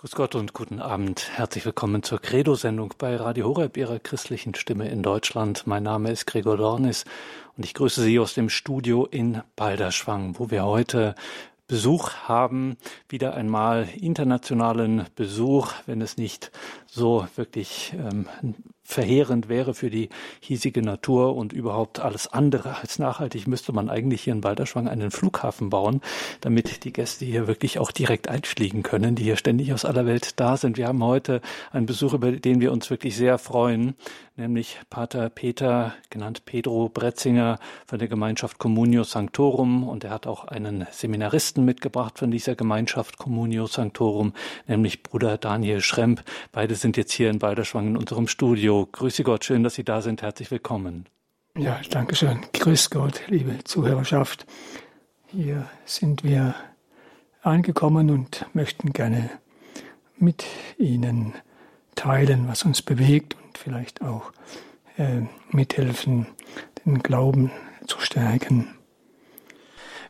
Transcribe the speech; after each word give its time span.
Grüß 0.00 0.12
Gott 0.12 0.34
und 0.34 0.54
guten 0.54 0.80
Abend. 0.80 1.28
Herzlich 1.34 1.66
willkommen 1.66 2.02
zur 2.02 2.22
Credo-Sendung 2.22 2.94
bei 2.96 3.16
Radio 3.16 3.48
Horeb, 3.48 3.76
Ihrer 3.76 3.98
christlichen 3.98 4.54
Stimme 4.54 4.88
in 4.88 5.02
Deutschland. 5.02 5.66
Mein 5.66 5.82
Name 5.82 6.10
ist 6.10 6.24
Gregor 6.24 6.56
Dornis 6.56 7.04
und 7.58 7.66
ich 7.66 7.74
grüße 7.74 8.00
Sie 8.00 8.18
aus 8.18 8.32
dem 8.32 8.48
Studio 8.48 9.04
in 9.04 9.42
Balderschwang, 9.56 10.36
wo 10.38 10.50
wir 10.50 10.64
heute 10.64 11.14
Besuch 11.66 12.14
haben, 12.14 12.78
wieder 13.10 13.34
einmal 13.34 13.90
internationalen 13.94 15.04
Besuch, 15.16 15.74
wenn 15.84 16.00
es 16.00 16.16
nicht 16.16 16.50
so 16.86 17.28
wirklich 17.36 17.92
ähm, 17.92 18.26
verheerend 18.82 19.48
wäre 19.48 19.74
für 19.74 19.90
die 19.90 20.08
hiesige 20.40 20.82
Natur 20.82 21.36
und 21.36 21.52
überhaupt 21.52 22.00
alles 22.00 22.26
andere 22.26 22.76
als 22.80 22.98
nachhaltig, 22.98 23.46
müsste 23.46 23.72
man 23.72 23.88
eigentlich 23.88 24.22
hier 24.22 24.32
in 24.32 24.40
Balderschwang 24.40 24.88
einen 24.88 25.10
Flughafen 25.10 25.70
bauen, 25.70 26.00
damit 26.40 26.84
die 26.84 26.92
Gäste 26.92 27.24
hier 27.24 27.46
wirklich 27.46 27.78
auch 27.78 27.92
direkt 27.92 28.28
einfliegen 28.28 28.82
können, 28.82 29.14
die 29.14 29.22
hier 29.22 29.36
ständig 29.36 29.72
aus 29.72 29.84
aller 29.84 30.06
Welt 30.06 30.40
da 30.40 30.56
sind. 30.56 30.76
Wir 30.76 30.88
haben 30.88 31.04
heute 31.04 31.40
einen 31.72 31.86
Besuch, 31.86 32.14
über 32.14 32.32
den 32.32 32.60
wir 32.60 32.72
uns 32.72 32.90
wirklich 32.90 33.16
sehr 33.16 33.38
freuen, 33.38 33.94
nämlich 34.36 34.78
Pater 34.88 35.28
Peter, 35.28 35.94
genannt 36.08 36.44
Pedro 36.44 36.88
Bretzinger 36.88 37.58
von 37.86 37.98
der 37.98 38.08
Gemeinschaft 38.08 38.58
Communio 38.58 39.04
Sanctorum 39.04 39.88
und 39.88 40.04
er 40.04 40.10
hat 40.10 40.26
auch 40.26 40.44
einen 40.44 40.86
Seminaristen 40.90 41.64
mitgebracht 41.64 42.18
von 42.18 42.30
dieser 42.30 42.56
Gemeinschaft 42.56 43.18
Communio 43.18 43.66
Sanctorum, 43.66 44.32
nämlich 44.66 45.02
Bruder 45.02 45.38
Daniel 45.38 45.80
Schremp. 45.80 46.22
Beide 46.52 46.74
sind 46.74 46.96
jetzt 46.96 47.12
hier 47.12 47.30
in 47.30 47.38
Balderschwang 47.38 47.88
in 47.88 47.96
unserem 47.96 48.26
Studio. 48.26 48.69
Grüße 48.70 49.24
Gott, 49.24 49.44
schön, 49.44 49.64
dass 49.64 49.74
Sie 49.74 49.84
da 49.84 50.00
sind. 50.00 50.22
Herzlich 50.22 50.50
willkommen. 50.50 51.06
Ja, 51.56 51.80
danke 51.90 52.14
schön. 52.14 52.38
Grüß 52.52 52.90
Gott, 52.90 53.22
liebe 53.26 53.64
Zuhörerschaft. 53.64 54.46
Hier 55.26 55.68
sind 55.84 56.22
wir 56.22 56.54
angekommen 57.42 58.10
und 58.10 58.46
möchten 58.52 58.92
gerne 58.92 59.28
mit 60.18 60.44
Ihnen 60.78 61.34
teilen, 61.96 62.46
was 62.46 62.62
uns 62.62 62.80
bewegt 62.80 63.36
und 63.44 63.58
vielleicht 63.58 64.02
auch 64.02 64.32
äh, 64.96 65.22
mithelfen, 65.50 66.28
den 66.86 67.00
Glauben 67.00 67.50
zu 67.86 67.98
stärken. 67.98 68.68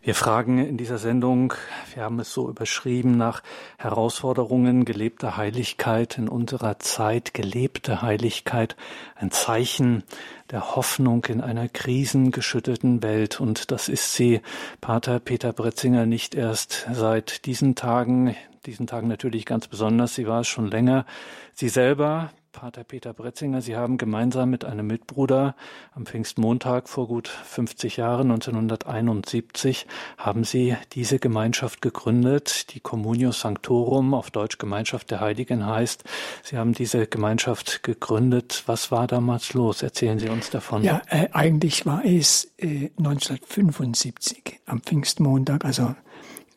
Wir 0.02 0.14
fragen 0.14 0.56
in 0.56 0.78
dieser 0.78 0.96
Sendung, 0.96 1.52
wir 1.92 2.04
haben 2.04 2.20
es 2.20 2.32
so 2.32 2.48
überschrieben, 2.48 3.18
nach 3.18 3.42
Herausforderungen 3.76 4.86
gelebter 4.86 5.36
Heiligkeit 5.36 6.16
in 6.16 6.26
unserer 6.26 6.78
Zeit, 6.78 7.34
gelebte 7.34 8.00
Heiligkeit, 8.00 8.76
ein 9.14 9.30
Zeichen 9.30 10.02
der 10.50 10.74
Hoffnung 10.74 11.26
in 11.26 11.42
einer 11.42 11.68
krisengeschüttelten 11.68 13.02
Welt. 13.02 13.40
Und 13.40 13.70
das 13.72 13.90
ist 13.90 14.14
sie, 14.14 14.40
Pater 14.80 15.20
Peter 15.20 15.52
Bretzinger, 15.52 16.06
nicht 16.06 16.34
erst 16.34 16.86
seit 16.90 17.44
diesen 17.44 17.74
Tagen, 17.74 18.34
diesen 18.64 18.86
Tagen 18.86 19.06
natürlich 19.06 19.44
ganz 19.44 19.68
besonders, 19.68 20.14
sie 20.14 20.26
war 20.26 20.40
es 20.40 20.48
schon 20.48 20.70
länger. 20.70 21.04
Sie 21.52 21.68
selber 21.68 22.30
Pater 22.52 22.82
Peter 22.82 23.12
Bretzinger, 23.12 23.62
Sie 23.62 23.76
haben 23.76 23.96
gemeinsam 23.96 24.50
mit 24.50 24.64
einem 24.64 24.86
Mitbruder 24.86 25.54
am 25.92 26.04
Pfingstmontag 26.04 26.88
vor 26.88 27.06
gut 27.06 27.28
50 27.28 27.96
Jahren, 27.96 28.30
1971, 28.30 29.86
haben 30.18 30.42
Sie 30.42 30.76
diese 30.92 31.20
Gemeinschaft 31.20 31.80
gegründet, 31.80 32.74
die 32.74 32.80
Communio 32.80 33.30
Sanctorum, 33.30 34.14
auf 34.14 34.32
Deutsch 34.32 34.58
Gemeinschaft 34.58 35.12
der 35.12 35.20
Heiligen 35.20 35.64
heißt. 35.64 36.02
Sie 36.42 36.58
haben 36.58 36.72
diese 36.72 37.06
Gemeinschaft 37.06 37.84
gegründet. 37.84 38.64
Was 38.66 38.90
war 38.90 39.06
damals 39.06 39.54
los? 39.54 39.82
Erzählen 39.82 40.18
Sie 40.18 40.28
uns 40.28 40.50
davon. 40.50 40.82
Ja, 40.82 41.02
äh, 41.08 41.28
eigentlich 41.32 41.86
war 41.86 42.04
es 42.04 42.52
äh, 42.58 42.90
1975 42.98 44.60
am 44.66 44.80
Pfingstmontag, 44.80 45.64
also 45.64 45.94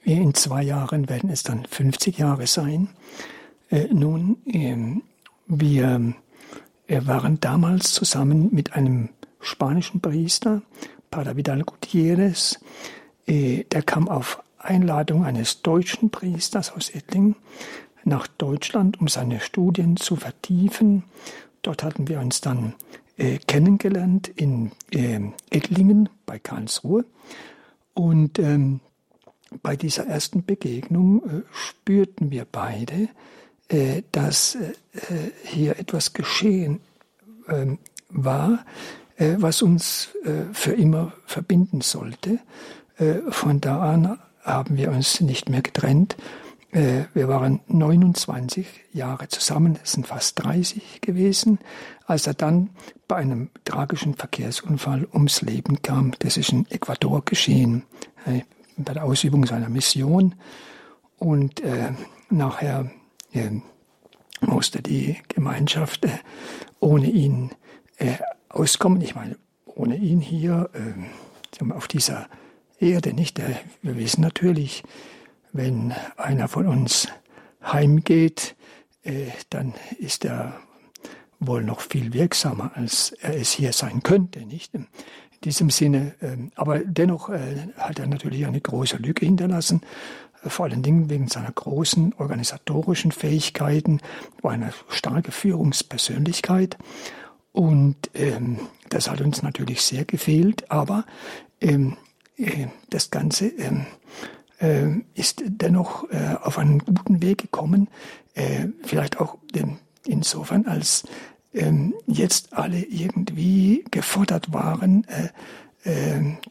in 0.04 0.34
zwei 0.34 0.64
Jahren 0.64 1.08
werden 1.08 1.30
es 1.30 1.44
dann 1.44 1.66
50 1.66 2.18
Jahre 2.18 2.48
sein. 2.48 2.90
Äh, 3.70 3.88
nun, 3.94 4.38
ähm, 4.48 5.04
wir 5.48 6.14
waren 6.88 7.40
damals 7.40 7.92
zusammen 7.92 8.50
mit 8.52 8.74
einem 8.74 9.10
spanischen 9.40 10.02
Priester, 10.02 10.62
Padre 11.12 11.38
Vidal 11.38 11.64
Gutierrez. 11.64 12.60
Äh, 13.26 13.66
der 13.66 13.84
kam 13.84 14.10
auf 14.10 14.42
Einladung 14.58 15.26
eines 15.26 15.62
deutschen 15.62 16.10
Priesters 16.10 16.72
aus 16.72 16.90
Ettlingen 16.90 17.36
nach 18.04 18.28
Deutschland, 18.28 19.00
um 19.00 19.08
seine 19.08 19.40
Studien 19.40 19.98
zu 19.98 20.16
vertiefen. 20.16 21.04
Dort 21.62 21.84
hatten 21.84 22.08
wir 22.08 22.20
uns 22.20 22.42
dann 22.42 22.74
äh, 23.18 23.38
kennengelernt 23.38 24.28
in 24.28 24.72
äh, 24.92 25.20
Ettlingen 25.50 26.10
bei 26.26 26.40
Karlsruhe. 26.40 27.06
Und 27.94 28.40
ähm, 28.40 28.80
bei 29.62 29.76
dieser 29.76 30.08
ersten 30.08 30.44
Begegnung 30.46 31.24
äh, 31.24 31.42
spürten 31.52 32.32
wir 32.32 32.46
beide, 32.52 33.10
dass 34.12 34.58
äh, 34.94 35.32
hier 35.44 35.80
etwas 35.80 36.14
geschehen 36.14 36.80
ähm, 37.48 37.80
war, 38.10 38.64
äh, 39.18 39.36
was 39.38 39.62
uns 39.62 40.10
für 40.54 40.74
immer 40.74 41.14
verbinden 41.26 41.82
sollte. 41.82 42.40
Von 43.30 43.60
da 43.60 43.82
an 43.82 44.20
haben 44.42 44.78
wir 44.78 44.92
uns 44.92 45.20
nicht 45.20 45.50
mehr 45.50 45.62
getrennt. 45.62 46.16
Wir 46.72 47.28
waren 47.28 47.60
29 47.68 48.66
Jahre 48.94 49.28
zusammen, 49.28 49.78
es 49.84 49.92
sind 49.94 50.08
fast 50.08 50.42
30 50.44 51.02
gewesen, 51.02 51.60
als 52.06 52.26
er 52.26 52.36
dann 52.36 52.70
bei 53.08 53.18
einem 53.18 53.50
tragischen 53.66 54.14
Verkehrsunfall 54.16 55.08
ums 55.12 55.42
Leben 55.42 55.82
kam. 55.82 56.14
Das 56.20 56.38
ist 56.38 56.52
in 56.54 56.66
Ecuador 56.70 57.26
geschehen, 57.26 57.84
bei 58.78 58.94
der 58.94 59.04
Ausübung 59.04 59.46
seiner 59.46 59.70
Mission. 59.70 60.36
Und 61.18 61.60
äh, 61.62 61.92
nachher 62.30 62.86
äh, 62.86 63.03
musste 64.42 64.82
die 64.82 65.18
Gemeinschaft 65.28 66.06
äh, 66.06 66.10
ohne 66.80 67.10
ihn 67.10 67.52
äh, 67.98 68.16
auskommen. 68.50 69.02
Ich 69.02 69.16
meine, 69.16 69.38
ohne 69.66 69.96
ihn 69.96 70.22
hier 70.22 70.70
äh, 70.74 71.72
auf 71.72 71.88
dieser 71.88 72.28
Erde 72.80 73.14
nicht. 73.14 73.40
Äh, 73.40 73.56
wir 73.82 73.98
wissen 73.98 74.22
natürlich, 74.22 74.84
wenn 75.52 75.94
einer 76.18 76.48
von 76.48 76.68
uns 76.68 77.08
heimgeht, 77.64 78.56
dann 79.50 79.74
ist 80.00 80.26
er 80.26 80.60
wohl 81.40 81.64
noch 81.64 81.82
viel 81.82 82.14
wirksamer, 82.14 82.72
als 82.74 83.12
er 83.22 83.36
es 83.36 83.52
hier 83.52 83.74
sein 83.74 84.02
könnte, 84.02 84.46
nicht? 84.46 84.74
In 84.74 84.88
diesem 85.44 85.70
Sinne, 85.70 86.16
ähm, 86.22 86.52
aber 86.56 86.80
dennoch 86.80 87.30
hat 87.30 88.00
er 88.00 88.08
natürlich 88.08 88.46
eine 88.46 88.62
große 88.62 88.98
Lücke 88.98 89.26
hinterlassen 89.26 89.82
vor 90.48 90.66
allen 90.66 90.84
Dingen 90.84 91.10
wegen 91.10 91.28
seiner 91.28 91.52
großen 91.52 92.14
organisatorischen 92.18 93.12
Fähigkeiten, 93.12 94.00
war 94.42 94.52
eine 94.52 94.74
starke 94.90 95.32
Führungspersönlichkeit. 95.32 96.78
Und 97.52 97.96
ähm, 98.14 98.60
das 98.90 99.10
hat 99.10 99.22
uns 99.22 99.44
natürlich 99.44 99.82
sehr 99.82 100.06
gefehlt, 100.06 100.70
aber 100.72 101.06
ähm, 101.62 101.98
äh, 102.38 102.68
das 102.90 103.12
Ganze 103.12 103.48
ähm, 103.48 103.86
äh, 104.60 105.02
ist 105.14 105.44
dennoch 105.46 106.10
äh, 106.10 106.36
auf 106.42 106.58
einen 106.58 106.80
guten 106.80 107.22
Weg 107.22 107.40
gekommen, 107.40 107.90
äh, 108.34 108.68
vielleicht 108.84 109.20
auch 109.20 109.38
ähm, 109.56 109.78
insofern, 110.06 110.66
als 110.66 111.04
ähm, 111.54 111.94
jetzt 112.08 112.54
alle 112.54 112.80
irgendwie 112.80 113.86
gefordert 113.92 114.52
waren, 114.54 115.06
äh, 115.06 115.30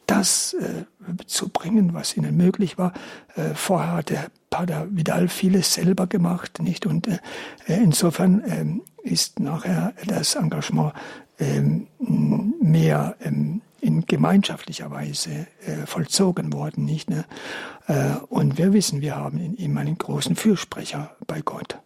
das 0.06 0.54
äh, 0.54 0.84
zu 1.26 1.48
bringen, 1.48 1.94
was 1.94 2.16
ihnen 2.16 2.36
möglich 2.36 2.78
war. 2.78 2.92
Äh, 3.34 3.54
vorher 3.54 3.92
hat 3.92 4.10
der 4.10 4.26
Pater 4.50 4.86
Vidal 4.90 5.28
vieles 5.28 5.72
selber 5.74 6.06
gemacht, 6.06 6.60
nicht? 6.60 6.84
Und 6.86 7.08
äh, 7.08 7.18
insofern 7.66 8.42
ähm, 8.46 8.82
ist 9.02 9.40
nachher 9.40 9.94
das 10.06 10.34
Engagement 10.34 10.92
ähm, 11.38 11.86
mehr 12.60 13.16
in 13.80 14.06
gemeinschaftlicher 14.06 14.92
Weise 14.92 15.48
vollzogen 15.86 16.52
worden, 16.52 16.84
nicht? 16.84 17.10
Ne? 17.10 17.24
Und 18.28 18.58
wir 18.58 18.72
wissen, 18.72 19.00
wir 19.00 19.16
haben 19.16 19.40
in 19.40 19.56
ihm 19.56 19.76
einen 19.76 19.98
großen 19.98 20.36
Fürsprecher 20.36 21.16
bei 21.26 21.40
Gott. 21.40 21.80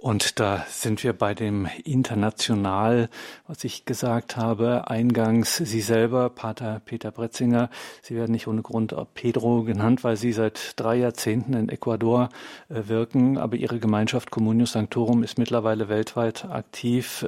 Und 0.00 0.38
da 0.38 0.64
sind 0.68 1.02
wir 1.02 1.12
bei 1.12 1.34
dem 1.34 1.68
International, 1.82 3.08
was 3.48 3.64
ich 3.64 3.84
gesagt 3.84 4.36
habe, 4.36 4.88
eingangs 4.88 5.56
Sie 5.56 5.80
selber, 5.80 6.30
Pater 6.30 6.80
Peter 6.84 7.10
Bretzinger, 7.10 7.68
Sie 8.00 8.14
werden 8.14 8.30
nicht 8.30 8.46
ohne 8.46 8.62
Grund 8.62 8.94
Pedro 9.14 9.64
genannt, 9.64 10.04
weil 10.04 10.16
Sie 10.16 10.32
seit 10.32 10.74
drei 10.76 10.96
Jahrzehnten 10.96 11.54
in 11.54 11.68
Ecuador 11.68 12.28
äh, 12.68 12.82
wirken, 12.86 13.38
aber 13.38 13.56
Ihre 13.56 13.80
Gemeinschaft 13.80 14.30
Communio 14.30 14.66
Sanctorum 14.66 15.24
ist 15.24 15.36
mittlerweile 15.36 15.88
weltweit 15.88 16.44
aktiv. 16.44 17.24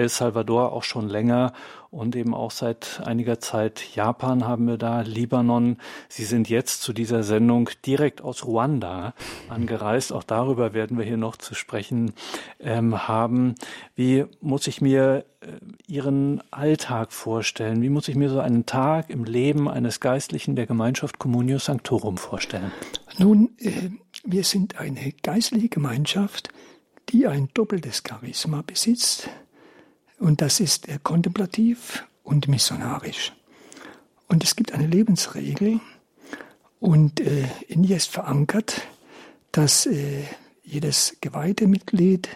El 0.00 0.08
Salvador 0.08 0.72
auch 0.72 0.82
schon 0.82 1.10
länger 1.10 1.52
und 1.90 2.16
eben 2.16 2.34
auch 2.34 2.52
seit 2.52 3.02
einiger 3.04 3.38
Zeit 3.38 3.94
Japan 3.94 4.46
haben 4.46 4.66
wir 4.66 4.78
da, 4.78 5.02
Libanon. 5.02 5.76
Sie 6.08 6.24
sind 6.24 6.48
jetzt 6.48 6.80
zu 6.80 6.94
dieser 6.94 7.22
Sendung 7.22 7.68
direkt 7.84 8.22
aus 8.22 8.46
Ruanda 8.46 9.12
angereist. 9.50 10.12
Auch 10.12 10.22
darüber 10.22 10.72
werden 10.72 10.96
wir 10.96 11.04
hier 11.04 11.18
noch 11.18 11.36
zu 11.36 11.54
sprechen 11.54 12.12
ähm, 12.60 13.08
haben. 13.08 13.56
Wie 13.94 14.24
muss 14.40 14.68
ich 14.68 14.80
mir 14.80 15.26
äh, 15.40 15.48
Ihren 15.86 16.40
Alltag 16.50 17.12
vorstellen? 17.12 17.82
Wie 17.82 17.90
muss 17.90 18.08
ich 18.08 18.14
mir 18.14 18.30
so 18.30 18.40
einen 18.40 18.64
Tag 18.64 19.10
im 19.10 19.24
Leben 19.24 19.68
eines 19.68 20.00
Geistlichen 20.00 20.56
der 20.56 20.66
Gemeinschaft 20.66 21.18
Communio 21.18 21.58
Sanctorum 21.58 22.16
vorstellen? 22.16 22.72
Nun, 23.18 23.50
äh, 23.58 23.90
wir 24.24 24.44
sind 24.44 24.78
eine 24.78 25.12
geistliche 25.22 25.68
Gemeinschaft, 25.68 26.48
die 27.10 27.26
ein 27.26 27.48
doppeltes 27.52 28.02
Charisma 28.08 28.62
besitzt. 28.64 29.28
Und 30.20 30.42
das 30.42 30.60
ist 30.60 30.86
äh, 30.88 30.98
kontemplativ 31.02 32.06
und 32.22 32.46
missionarisch. 32.46 33.32
Und 34.28 34.44
es 34.44 34.54
gibt 34.54 34.72
eine 34.72 34.86
Lebensregel 34.86 35.80
und 36.78 37.20
äh, 37.20 37.48
in 37.66 37.82
ihr 37.82 37.96
ist 37.96 38.10
verankert, 38.10 38.82
dass 39.50 39.86
äh, 39.86 40.22
jedes 40.62 41.16
geweihte 41.20 41.66
Mitglied 41.66 42.28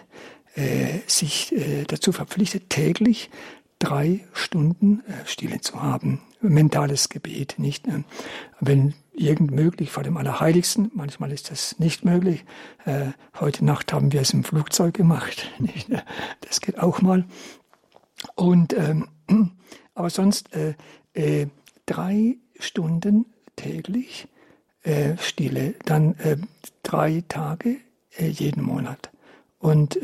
sich 1.05 1.53
dazu 1.89 2.13
verpflichtet, 2.13 2.69
täglich 2.69 3.29
drei 3.77 4.25
Stunden 4.31 5.03
Stille 5.25 5.59
zu 5.59 5.83
haben. 5.83 6.21
Mentales 6.39 7.09
Gebet, 7.09 7.55
nicht? 7.57 7.85
Wenn 8.61 8.93
irgend 9.11 9.51
möglich 9.51 9.91
vor 9.91 10.03
dem 10.03 10.15
Allerheiligsten, 10.15 10.91
manchmal 10.93 11.33
ist 11.33 11.51
das 11.51 11.77
nicht 11.77 12.05
möglich. 12.05 12.45
Heute 13.37 13.65
Nacht 13.65 13.91
haben 13.91 14.13
wir 14.13 14.21
es 14.21 14.31
im 14.31 14.45
Flugzeug 14.45 14.93
gemacht, 14.93 15.51
nicht? 15.59 15.89
Das 16.39 16.61
geht 16.61 16.79
auch 16.79 17.01
mal. 17.01 17.25
Und, 18.35 18.73
ähm, 18.73 19.07
aber 19.93 20.09
sonst 20.09 20.53
äh, 20.55 20.73
äh, 21.13 21.47
drei 21.85 22.37
Stunden 22.59 23.25
täglich 23.55 24.27
äh, 24.83 25.17
Stille, 25.17 25.75
dann 25.85 26.15
äh, 26.15 26.37
drei 26.83 27.23
Tage 27.27 27.77
äh, 28.17 28.27
jeden 28.27 28.63
Monat 28.63 29.09
und 29.59 29.99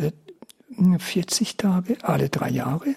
40 0.99 1.57
Tage 1.57 1.97
alle 2.01 2.29
drei 2.29 2.49
Jahre 2.49 2.95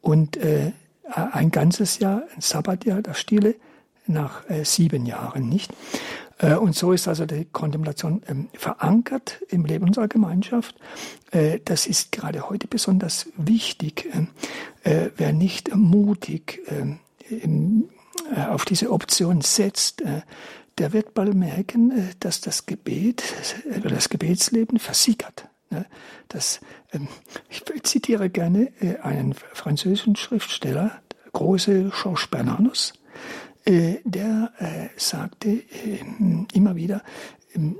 und 0.00 0.36
äh, 0.36 0.72
ein 1.04 1.50
ganzes 1.50 1.98
Jahr, 1.98 2.24
ein 2.34 2.40
Sabbatjahr 2.40 3.02
der 3.02 3.14
Stille 3.14 3.54
nach 4.06 4.48
äh, 4.50 4.64
sieben 4.64 5.06
Jahren, 5.06 5.48
nicht? 5.48 5.72
Äh, 6.44 6.56
und 6.56 6.74
so 6.74 6.92
ist 6.92 7.08
also 7.08 7.26
die 7.26 7.46
Kontemplation 7.46 8.22
ähm, 8.28 8.48
verankert 8.52 9.40
im 9.48 9.64
Leben 9.64 9.86
unserer 9.86 10.08
Gemeinschaft. 10.08 10.76
Äh, 11.30 11.60
das 11.64 11.86
ist 11.86 12.12
gerade 12.12 12.48
heute 12.50 12.66
besonders 12.66 13.26
wichtig. 13.36 14.08
Äh, 14.82 15.10
wer 15.16 15.32
nicht 15.32 15.74
mutig 15.74 16.60
ähm, 16.68 17.88
äh, 18.34 18.42
auf 18.46 18.64
diese 18.64 18.90
Option 18.90 19.40
setzt, 19.40 20.02
der 20.78 20.92
wird 20.92 21.14
bald 21.14 21.34
merken, 21.34 22.10
dass 22.20 22.40
das 22.40 22.66
Gebet, 22.66 23.22
das 23.82 24.08
Gebetsleben 24.08 24.78
versickert. 24.78 25.48
Ne? 25.70 25.86
Das, 26.28 26.60
ähm, 26.92 27.08
ich 27.48 27.64
zitiere 27.84 28.28
gerne 28.28 28.72
einen 29.02 29.34
französischen 29.34 30.16
Schriftsteller, 30.16 31.00
der 31.12 31.30
große 31.32 31.90
Georges 32.02 32.26
Bernanos, 32.26 32.92
äh, 32.92 33.03
der 33.66 34.52
äh, 34.58 34.88
sagte 34.96 35.62
immer 36.52 36.76
wieder, 36.76 37.02
ähm, 37.54 37.76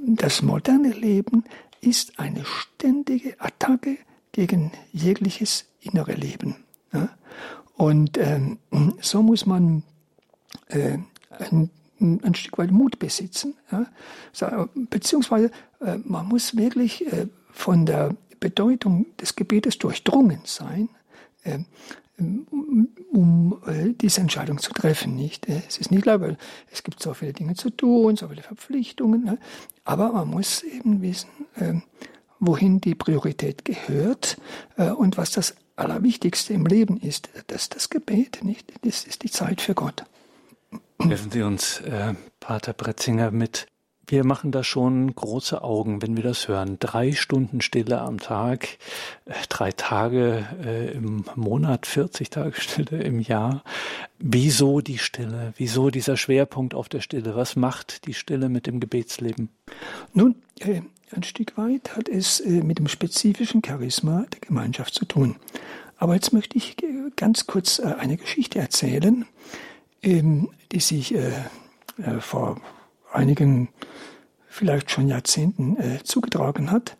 das 0.00 0.42
moderne 0.42 0.90
Leben 0.90 1.44
ist 1.80 2.18
eine 2.18 2.44
ständige 2.44 3.40
Attacke 3.40 3.98
gegen 4.32 4.72
jegliches 4.92 5.66
innere 5.80 6.12
Leben. 6.12 6.56
Und 7.74 8.18
ähm, 8.18 8.58
so 9.00 9.22
muss 9.22 9.46
man 9.46 9.82
ein 10.68 11.70
ein 12.00 12.34
Stück 12.34 12.58
weit 12.58 12.70
Mut 12.70 12.98
besitzen. 12.98 13.54
Beziehungsweise 14.90 15.50
äh, 15.80 15.98
man 16.04 16.26
muss 16.26 16.56
wirklich 16.56 17.06
äh, 17.12 17.26
von 17.50 17.86
der 17.86 18.14
Bedeutung 18.40 19.06
des 19.16 19.34
Gebetes 19.34 19.78
durchdrungen 19.78 20.40
sein, 20.44 20.90
äh, 22.18 22.22
um 23.12 23.62
äh, 23.66 23.92
diese 23.92 24.20
Entscheidung 24.20 24.58
zu 24.58 24.72
treffen. 24.72 25.14
Nicht? 25.16 25.48
Äh, 25.48 25.62
es 25.68 25.78
ist 25.78 25.90
nicht 25.90 26.02
klar, 26.02 26.20
weil 26.20 26.36
es 26.70 26.82
gibt 26.82 27.02
so 27.02 27.14
viele 27.14 27.32
Dinge 27.32 27.54
zu 27.54 27.70
tun, 27.70 28.16
so 28.16 28.28
viele 28.28 28.42
Verpflichtungen, 28.42 29.24
ne? 29.24 29.38
aber 29.84 30.12
man 30.12 30.28
muss 30.28 30.62
eben 30.62 31.02
wissen, 31.02 31.28
äh, 31.56 31.74
wohin 32.38 32.80
die 32.80 32.94
Priorität 32.94 33.64
gehört 33.64 34.36
und 34.76 35.16
was 35.16 35.30
das 35.30 35.56
Allerwichtigste 35.74 36.52
im 36.52 36.66
Leben 36.66 36.98
ist. 36.98 37.30
Das 37.46 37.62
ist 37.62 37.74
das 37.74 37.88
Gebet, 37.88 38.40
nicht? 38.42 38.70
Das 38.84 39.04
ist 39.04 39.22
die 39.22 39.30
Zeit 39.30 39.62
für 39.62 39.74
Gott. 39.74 40.04
Helfen 41.00 41.30
Sie 41.30 41.42
uns, 41.42 41.80
äh, 41.80 42.14
Pater 42.40 42.72
Bretzinger, 42.72 43.30
mit. 43.30 43.66
Wir 44.08 44.24
machen 44.24 44.52
da 44.52 44.62
schon 44.62 45.12
große 45.14 45.62
Augen, 45.62 46.00
wenn 46.00 46.16
wir 46.16 46.22
das 46.22 46.46
hören. 46.46 46.78
Drei 46.78 47.10
Stunden 47.12 47.60
Stille 47.60 48.00
am 48.00 48.20
Tag, 48.20 48.78
äh, 49.24 49.34
drei 49.48 49.72
Tage 49.72 50.46
äh, 50.64 50.92
im 50.92 51.24
Monat, 51.34 51.86
40 51.86 52.30
Tage 52.30 52.60
Stille 52.60 53.02
im 53.02 53.18
Jahr. 53.18 53.64
Wieso 54.20 54.80
die 54.80 54.98
Stille? 54.98 55.52
Wieso 55.56 55.90
dieser 55.90 56.16
Schwerpunkt 56.16 56.74
auf 56.74 56.88
der 56.88 57.00
Stille? 57.00 57.34
Was 57.34 57.56
macht 57.56 58.06
die 58.06 58.14
Stille 58.14 58.48
mit 58.48 58.68
dem 58.68 58.78
Gebetsleben? 58.78 59.48
Nun, 60.12 60.36
äh, 60.60 60.82
ein 61.10 61.22
Stück 61.24 61.56
weit 61.56 61.96
hat 61.96 62.08
es 62.08 62.38
äh, 62.40 62.62
mit 62.62 62.78
dem 62.78 62.88
spezifischen 62.88 63.62
Charisma 63.64 64.24
der 64.32 64.40
Gemeinschaft 64.40 64.94
zu 64.94 65.04
tun. 65.04 65.36
Aber 65.98 66.14
jetzt 66.14 66.32
möchte 66.32 66.56
ich 66.58 66.80
äh, 66.82 67.10
ganz 67.16 67.46
kurz 67.46 67.80
äh, 67.80 67.94
eine 67.98 68.16
Geschichte 68.16 68.58
erzählen 68.58 69.26
ähm, 70.02 70.50
die 70.72 70.80
sich 70.80 71.14
vor 72.20 72.60
einigen, 73.12 73.68
vielleicht 74.48 74.90
schon 74.90 75.08
Jahrzehnten 75.08 75.76
äh, 75.78 76.02
zugetragen 76.02 76.70
hat. 76.70 76.96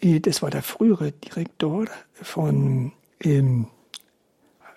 Äh, 0.00 0.20
das 0.20 0.42
war 0.42 0.50
der 0.50 0.62
frühere 0.62 1.12
Direktor 1.12 1.86
von 2.14 2.92
ähm, 3.22 3.66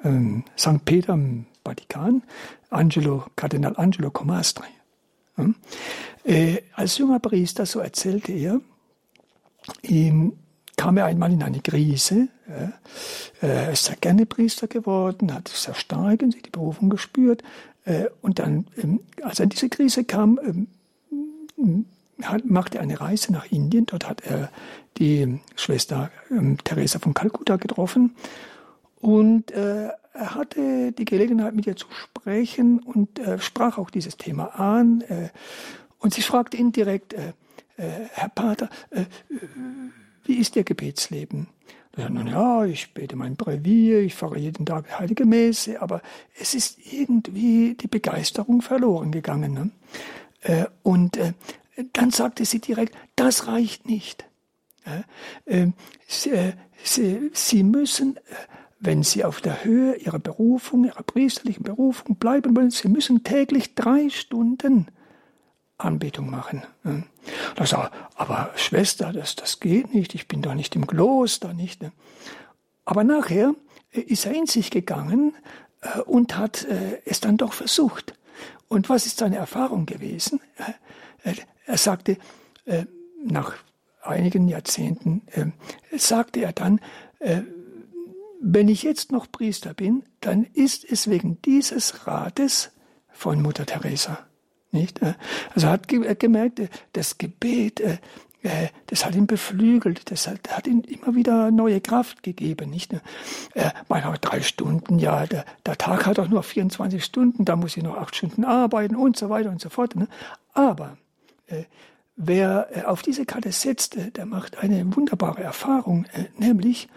ähm, 0.04 0.44
St. 0.58 0.86
Peter 0.86 1.14
im 1.14 1.46
Vatikan, 1.64 2.24
Angelo, 2.70 3.26
Kardinal 3.36 3.76
Angelo 3.78 4.12
Comastri. 4.12 4.68
Hm? 5.36 5.56
Äh, 6.24 6.62
als 6.74 6.98
junger 6.98 7.20
Priester, 7.20 7.66
so 7.66 7.80
erzählte 7.80 8.32
er, 8.32 8.62
ihm 9.82 10.34
kam 10.76 10.98
er 10.98 11.06
einmal 11.06 11.32
in 11.32 11.44
eine 11.44 11.62
Krise. 11.62 12.30
Er 13.40 13.72
ist 13.72 13.86
sehr 13.86 13.96
gerne 13.96 14.26
Priester 14.26 14.68
geworden, 14.68 15.34
hat 15.34 15.48
sehr 15.48 15.76
stark 15.76 16.22
in 16.22 16.32
sich 16.32 16.42
die 16.42 16.50
Berufung 16.50 16.90
gespürt. 16.90 17.44
Äh, 17.86 18.06
und 18.22 18.40
dann, 18.40 18.68
ähm, 18.82 19.02
als 19.22 19.40
er 19.40 19.48
diese 19.48 19.70
Krise 19.70 20.04
kam, 20.04 20.40
ähm, 20.44 21.86
machte 22.46 22.78
er 22.78 22.84
eine 22.84 23.00
Reise 23.00 23.32
nach 23.32 23.52
Indien. 23.52 23.86
Dort 23.86 24.08
hat 24.08 24.22
er 24.26 24.50
die 24.98 25.40
Schwester 25.56 26.12
ähm, 26.30 26.58
Teresa 26.64 27.00
von 27.00 27.14
Kalkutta 27.14 27.58
getroffen. 27.58 28.16
Und 29.00 29.52
äh, 29.52 29.90
er 30.14 30.36
hatte 30.36 30.92
die 30.92 31.06
Gelegenheit, 31.06 31.56
mit 31.56 31.66
ihr 31.66 31.76
zu 31.76 31.88
sprechen 31.92 32.80
und 32.80 33.20
sprach 33.40 33.80
auch 33.80 33.90
dieses 33.90 34.16
Thema 34.16 34.60
an. 34.60 35.04
und 35.98 36.14
sie 36.14 36.22
fragte 36.22 36.56
ihn 36.56 36.72
direkt, 36.72 37.16
Herr 37.78 38.30
Pater, 38.30 38.70
wie 40.26 40.36
ist 40.36 40.56
Ihr 40.56 40.64
Gebetsleben? 40.64 41.48
Ja, 41.96 42.10
ja, 42.10 42.66
ich 42.66 42.94
bete 42.94 43.16
mein 43.16 43.36
Brevier, 43.36 44.00
ich 44.02 44.16
fahre 44.16 44.40
jeden 44.40 44.66
Tag 44.66 45.00
heilige 45.00 45.26
Messe, 45.26 45.80
aber 45.80 46.02
es 46.40 46.56
ist 46.56 46.80
irgendwie 46.92 47.76
die 47.76 47.88
Begeisterung 47.88 48.64
verloren 48.64 49.12
gegangen. 49.12 49.54
Ne? 49.54 49.70
Äh, 50.42 50.66
und 50.82 51.18
äh, 51.18 51.34
dann 51.94 52.10
sagte 52.10 52.46
sie 52.46 52.60
direkt, 52.60 52.96
das 53.16 53.48
reicht 53.48 53.88
nicht. 53.88 54.26
Äh, 55.46 55.68
sie, 56.08 56.54
sie, 56.84 57.30
sie 57.34 57.64
müssen, 57.64 58.18
äh, 58.18 58.20
wenn 58.80 59.04
Sie 59.04 59.24
auf 59.24 59.40
der 59.40 59.64
Höhe 59.64 59.96
Ihrer 59.96 60.20
Berufung, 60.20 60.84
Ihrer 60.84 61.04
priesterlichen 61.04 61.64
Berufung 61.64 62.18
bleiben 62.18 62.56
wollen, 62.56 62.70
Sie 62.70 62.90
müssen 62.90 63.24
täglich 63.24 63.76
drei 63.76 64.10
Stunden 64.10 64.88
Anbetung 65.78 66.30
machen. 66.30 66.64
Da 67.56 67.66
sagt 67.66 67.94
aber 68.16 68.52
Schwester, 68.56 69.12
das, 69.12 69.36
das 69.36 69.60
geht 69.60 69.94
nicht, 69.94 70.16
ich 70.16 70.28
bin 70.28 70.42
doch 70.42 70.54
nicht 70.54 70.76
im 70.76 70.88
Kloster, 70.88 71.54
nicht. 71.54 71.82
Ne? 71.82 71.92
Aber 72.86 73.04
nachher 73.04 73.56
äh, 73.92 74.02
ist 74.02 74.26
er 74.26 74.34
in 74.34 74.46
sich 74.46 74.72
gegangen 74.72 75.36
äh, 75.82 76.00
und 76.02 76.38
hat 76.38 76.66
äh, 76.66 77.02
es 77.06 77.20
dann 77.20 77.38
doch 77.38 77.54
versucht. 77.54 78.14
Und 78.68 78.90
was 78.90 79.06
ist 79.06 79.18
seine 79.18 79.38
Erfahrung 79.38 79.86
gewesen? 79.86 80.40
Er 81.68 81.78
sagte, 81.78 82.18
nach 83.24 83.54
einigen 84.02 84.48
Jahrzehnten, 84.48 85.22
sagte 85.92 86.40
er 86.40 86.54
dann, 86.54 86.80
wenn 88.42 88.68
ich 88.68 88.82
jetzt 88.82 89.12
noch 89.12 89.32
Priester 89.32 89.76
bin, 89.76 90.04
dann 90.22 90.46
ist 90.54 90.86
es 90.86 91.08
wegen 91.08 91.40
dieses 91.44 92.08
Rates 92.08 92.72
von 93.12 93.44
Mutter 93.44 93.68
Teresa. 93.68 94.26
Nicht? 94.74 95.02
Äh, 95.02 95.14
also 95.54 95.70
hat 95.70 95.88
gemerkt, 95.88 96.60
äh, 96.60 96.68
das 96.94 97.18
Gebet, 97.18 97.80
äh, 97.80 97.98
das 98.88 99.06
hat 99.06 99.16
ihn 99.16 99.26
beflügelt, 99.26 100.12
das 100.12 100.28
hat, 100.28 100.68
ihm 100.68 100.82
immer 100.82 101.16
wieder 101.16 101.50
neue 101.50 101.80
Kraft 101.80 102.24
gegeben. 102.24 102.72
Nicht? 102.72 102.94
Manchmal 103.88 104.18
drei 104.20 104.42
Stunden, 104.42 105.00
ja, 105.00 105.26
der, 105.26 105.46
der 105.66 105.78
Tag 105.78 106.06
hat 106.06 106.20
auch 106.20 106.28
nur 106.28 106.44
24 106.44 107.06
Stunden, 107.06 107.46
da 107.46 107.56
muss 107.56 107.78
ich 107.78 107.84
noch 107.84 107.96
acht 107.96 108.18
Stunden 108.18 108.44
arbeiten 108.44 108.98
und 108.98 109.16
so 109.16 109.30
weiter 109.30 109.50
und 109.50 109.62
so 109.62 109.70
fort. 109.70 109.96
Ne? 109.96 110.10
Aber 110.54 110.98
wer 112.18 112.68
auf 112.86 113.02
diese 113.02 113.26
Karte 113.26 113.54
setzt, 113.54 113.96
der 114.18 114.26
macht 114.26 114.58
eine 114.58 114.94
wunderbare 114.94 115.42
Erfahrung, 115.42 116.06
nämlich 116.38 116.90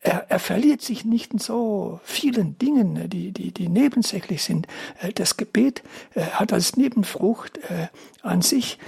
er, 0.00 0.30
er 0.30 0.38
verliert 0.38 0.80
sich 0.80 1.04
nicht 1.04 1.32
in 1.32 1.38
so 1.38 2.00
vielen 2.04 2.58
Dingen, 2.58 2.94
ne, 2.94 3.08
die, 3.08 3.32
die, 3.32 3.52
die 3.52 3.68
nebensächlich 3.68 4.42
sind. 4.42 4.66
Äh, 5.00 5.12
das 5.12 5.36
Gebet 5.36 5.82
äh, 6.14 6.22
hat 6.22 6.52
als 6.52 6.76
Nebenfrucht 6.76 7.58
äh, 7.70 7.88
an 8.22 8.42
sich, 8.42 8.78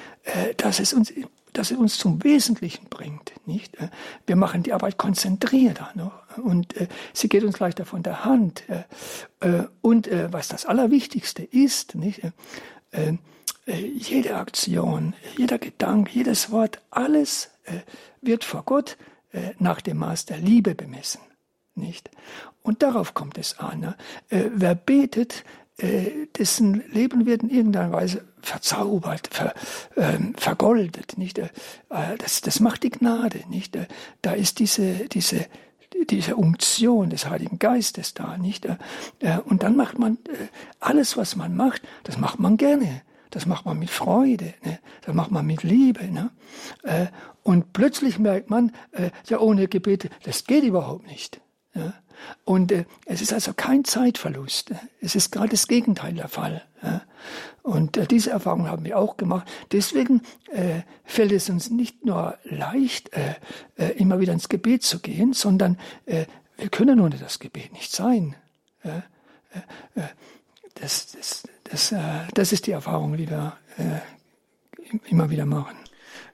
dass 0.56 0.78
es 0.78 0.92
uns 0.92 1.12
dass 1.52 1.70
es 1.70 1.76
uns 1.76 1.98
zum 1.98 2.24
Wesentlichen 2.24 2.86
bringt. 2.88 3.32
Nicht? 3.44 3.76
Wir 4.26 4.36
machen 4.36 4.62
die 4.62 4.72
Arbeit 4.72 4.96
konzentrierter 4.96 5.90
noch 5.94 6.12
und 6.38 6.76
äh, 6.76 6.88
sie 7.12 7.28
geht 7.28 7.44
uns 7.44 7.58
leichter 7.58 7.84
von 7.84 8.02
der 8.02 8.24
Hand. 8.24 8.64
Äh, 9.40 9.64
und 9.80 10.06
äh, 10.06 10.32
was 10.32 10.48
das 10.48 10.64
Allerwichtigste 10.64 11.42
ist, 11.42 11.94
nicht? 11.94 12.22
jede 13.66 14.36
Aktion, 14.36 15.14
jeder 15.36 15.58
Gedanke, 15.58 16.12
jedes 16.12 16.50
Wort, 16.50 16.80
alles 16.90 17.50
wird 18.20 18.44
vor 18.44 18.64
Gott 18.64 18.98
nach 19.58 19.80
dem 19.80 19.98
Maß 19.98 20.26
der 20.26 20.38
Liebe 20.38 20.74
bemessen. 20.74 21.20
Nicht? 21.74 22.10
Und 22.62 22.82
darauf 22.82 23.14
kommt 23.14 23.38
es 23.38 23.58
an. 23.58 23.80
Ne? 23.80 23.96
wer 24.28 24.74
betet, 24.74 25.44
äh, 25.78 26.26
dessen 26.38 26.84
Leben 26.92 27.26
wird 27.26 27.42
in 27.42 27.50
irgendeiner 27.50 27.92
Weise 27.92 28.24
verzaubert, 28.42 29.28
ver, 29.32 29.54
äh, 29.96 30.18
vergoldet, 30.36 31.16
nicht? 31.16 31.38
Äh, 31.38 31.48
das, 32.18 32.40
das 32.40 32.60
macht 32.60 32.82
die 32.82 32.90
Gnade, 32.90 33.40
nicht? 33.48 33.74
Äh, 33.76 33.86
da 34.20 34.32
ist 34.32 34.58
diese, 34.58 35.08
diese, 35.08 35.46
diese 36.10 36.36
Umtion 36.36 37.10
des 37.10 37.28
Heiligen 37.28 37.58
Geistes 37.58 38.14
da, 38.14 38.36
nicht? 38.36 38.66
Äh, 38.66 38.76
äh, 39.20 39.38
und 39.38 39.62
dann 39.62 39.76
macht 39.76 39.98
man 39.98 40.18
alles, 40.78 41.16
was 41.16 41.36
man 41.36 41.56
macht, 41.56 41.82
das 42.04 42.18
macht 42.18 42.38
man 42.38 42.56
gerne. 42.58 43.02
Das 43.32 43.46
macht 43.46 43.66
man 43.66 43.78
mit 43.78 43.90
Freude, 43.90 44.54
ne? 44.64 44.78
das 45.04 45.14
macht 45.14 45.32
man 45.32 45.44
mit 45.44 45.62
Liebe. 45.62 46.04
Ne? 46.06 46.30
und 47.42 47.72
plötzlich 47.72 48.18
merkt 48.18 48.50
man, 48.50 48.72
ja, 49.26 49.40
ohne 49.40 49.66
Gebete, 49.66 50.10
das 50.22 50.44
geht 50.44 50.62
überhaupt 50.62 51.06
nicht. 51.06 51.40
Ja? 51.74 51.94
Und 52.44 52.72
äh, 52.72 52.84
es 53.06 53.20
ist 53.20 53.32
also 53.32 53.52
kein 53.54 53.84
Zeitverlust. 53.84 54.72
Es 55.00 55.14
ist 55.14 55.30
gerade 55.30 55.50
das 55.50 55.68
Gegenteil 55.68 56.14
der 56.14 56.28
Fall. 56.28 56.62
Ja? 56.82 57.02
Und 57.62 57.96
äh, 57.96 58.06
diese 58.06 58.30
Erfahrung 58.30 58.68
haben 58.68 58.84
wir 58.84 58.98
auch 58.98 59.16
gemacht. 59.16 59.48
Deswegen 59.70 60.22
äh, 60.50 60.82
fällt 61.04 61.32
es 61.32 61.48
uns 61.48 61.70
nicht 61.70 62.04
nur 62.04 62.36
leicht, 62.44 63.12
äh, 63.12 63.34
äh, 63.76 63.92
immer 63.98 64.20
wieder 64.20 64.32
ins 64.32 64.48
Gebet 64.48 64.82
zu 64.82 64.98
gehen, 64.98 65.32
sondern 65.32 65.78
äh, 66.06 66.26
wir 66.56 66.68
können 66.68 67.00
ohne 67.00 67.16
das 67.16 67.38
Gebet 67.38 67.72
nicht 67.72 67.92
sein. 67.92 68.36
Das, 70.74 71.12
das, 71.12 71.42
das, 71.72 71.94
das 72.34 72.52
ist 72.52 72.66
die 72.66 72.72
Erfahrung, 72.72 73.16
die 73.16 73.28
wir 73.28 73.56
immer 75.08 75.30
wieder 75.30 75.46
machen. 75.46 75.81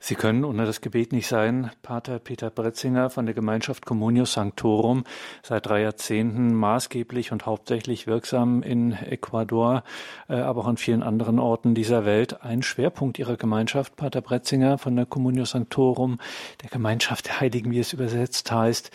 Sie 0.00 0.14
können 0.14 0.44
ohne 0.44 0.64
das 0.64 0.80
Gebet 0.80 1.12
nicht 1.12 1.26
sein. 1.26 1.70
Pater 1.82 2.18
Peter 2.18 2.50
Bretzinger 2.50 3.10
von 3.10 3.26
der 3.26 3.34
Gemeinschaft 3.34 3.84
Communio 3.84 4.24
Sanctorum, 4.24 5.04
seit 5.42 5.66
drei 5.66 5.82
Jahrzehnten 5.82 6.54
maßgeblich 6.54 7.32
und 7.32 7.46
hauptsächlich 7.46 8.06
wirksam 8.06 8.62
in 8.62 8.92
Ecuador, 8.92 9.82
äh, 10.28 10.34
aber 10.34 10.62
auch 10.62 10.66
an 10.66 10.76
vielen 10.76 11.02
anderen 11.02 11.38
Orten 11.38 11.74
dieser 11.74 12.04
Welt. 12.04 12.42
Ein 12.42 12.62
Schwerpunkt 12.62 13.18
Ihrer 13.18 13.36
Gemeinschaft, 13.36 13.96
Pater 13.96 14.20
Bretzinger 14.20 14.78
von 14.78 14.94
der 14.94 15.06
Communio 15.06 15.44
Sanctorum, 15.44 16.18
der 16.62 16.70
Gemeinschaft 16.70 17.26
der 17.26 17.40
Heiligen, 17.40 17.70
wie 17.72 17.80
es 17.80 17.92
übersetzt 17.92 18.50
heißt, 18.52 18.90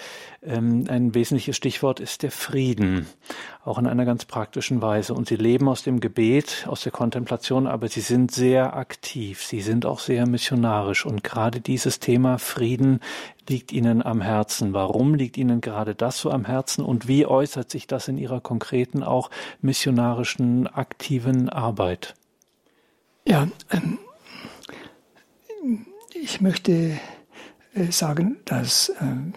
ähm, 0.45 0.86
ein 0.89 1.15
wesentliches 1.15 1.55
Stichwort 1.55 2.00
ist 2.00 2.24
der 2.24 2.31
Frieden, 2.31 3.07
auch 3.63 3.77
in 3.77 3.88
einer 3.88 4.05
ganz 4.05 4.25
praktischen 4.25 4.81
Weise. 4.81 5.13
Und 5.13 5.27
sie 5.27 5.36
leben 5.36 5.69
aus 5.69 5.83
dem 5.83 6.00
Gebet, 6.00 6.65
aus 6.67 6.83
der 6.83 6.91
Kontemplation, 6.91 7.67
aber 7.67 7.88
sie 7.88 8.01
sind 8.01 8.31
sehr 8.31 8.75
aktiv, 8.75 9.43
sie 9.43 9.62
sind 9.62 9.86
auch 9.86 10.00
sehr 10.00 10.27
missionarisch. 10.27 10.92
Und 11.01 11.23
gerade 11.23 11.59
dieses 11.62 12.00
Thema 12.00 12.38
Frieden 12.38 13.00
liegt 13.50 13.71
ihnen 13.71 14.03
am 14.03 14.21
Herzen. 14.21 14.73
Warum 14.73 15.15
liegt 15.15 15.38
ihnen 15.38 15.62
gerade 15.62 15.95
das 15.95 16.19
so 16.19 16.31
am 16.31 16.45
Herzen 16.45 16.83
und 16.85 17.07
wie 17.07 17.25
äußert 17.25 17.71
sich 17.71 17.88
das 17.88 18.07
in 18.07 18.17
ihrer 18.17 18.39
konkreten, 18.39 19.03
auch 19.03 19.29
missionarischen, 19.62 20.67
aktiven 20.67 21.50
Arbeit? 21.50 22.13
Ja, 23.25 23.47
ähm, 23.71 24.00
ich 26.13 26.41
möchte 26.41 27.00
äh, 27.73 27.91
sagen, 27.91 28.38
dass 28.45 28.91
ähm, 29.01 29.33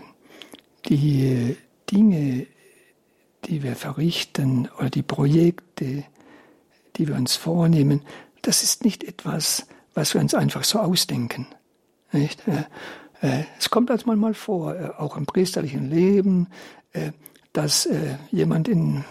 die 0.86 1.56
Dinge, 1.90 2.46
die 3.44 3.62
wir 3.62 3.76
verrichten 3.76 4.68
oder 4.78 4.90
die 4.90 5.02
Projekte, 5.02 6.04
die 6.96 7.08
wir 7.08 7.14
uns 7.14 7.36
vornehmen, 7.36 8.02
das 8.42 8.62
ist 8.62 8.84
nicht 8.84 9.04
etwas, 9.04 9.66
was 9.96 10.12
wir 10.14 10.20
uns 10.20 10.34
einfach 10.34 10.62
so 10.62 10.78
ausdenken. 10.78 11.46
Nicht? 12.12 12.46
Äh, 12.46 12.64
äh, 13.22 13.44
es 13.58 13.70
kommt 13.70 13.90
als 13.90 14.06
mal 14.06 14.34
vor, 14.34 14.76
äh, 14.76 14.90
auch 14.98 15.16
im 15.16 15.26
priesterlichen 15.26 15.90
Leben, 15.90 16.48
dass 17.52 17.86
jemand 18.30 18.68
in 18.68 19.04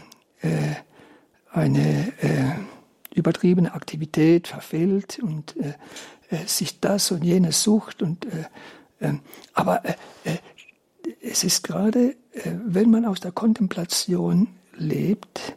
eine 1.52 2.14
übertriebene 3.14 3.76
Aktivität 3.76 4.48
verfällt 4.48 5.20
und 5.20 5.56
sich 6.48 6.80
das 6.80 7.12
und 7.12 7.24
jenes 7.24 7.62
sucht 7.62 8.02
und 8.02 8.26
aber 9.54 9.84
es 11.22 11.44
ist 11.44 11.64
gerade, 11.64 12.16
wenn 12.66 12.90
man 12.90 13.06
aus 13.06 13.20
der 13.20 13.34
Kontemplation 13.34 14.48
lebt, 14.78 15.56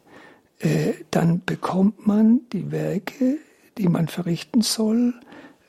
dann 1.11 1.42
bekommt 1.47 2.06
man 2.06 2.42
die 2.52 2.70
Werke, 2.70 3.38
die 3.78 3.88
man 3.88 4.08
verrichten 4.08 4.62
soll, 4.62 5.14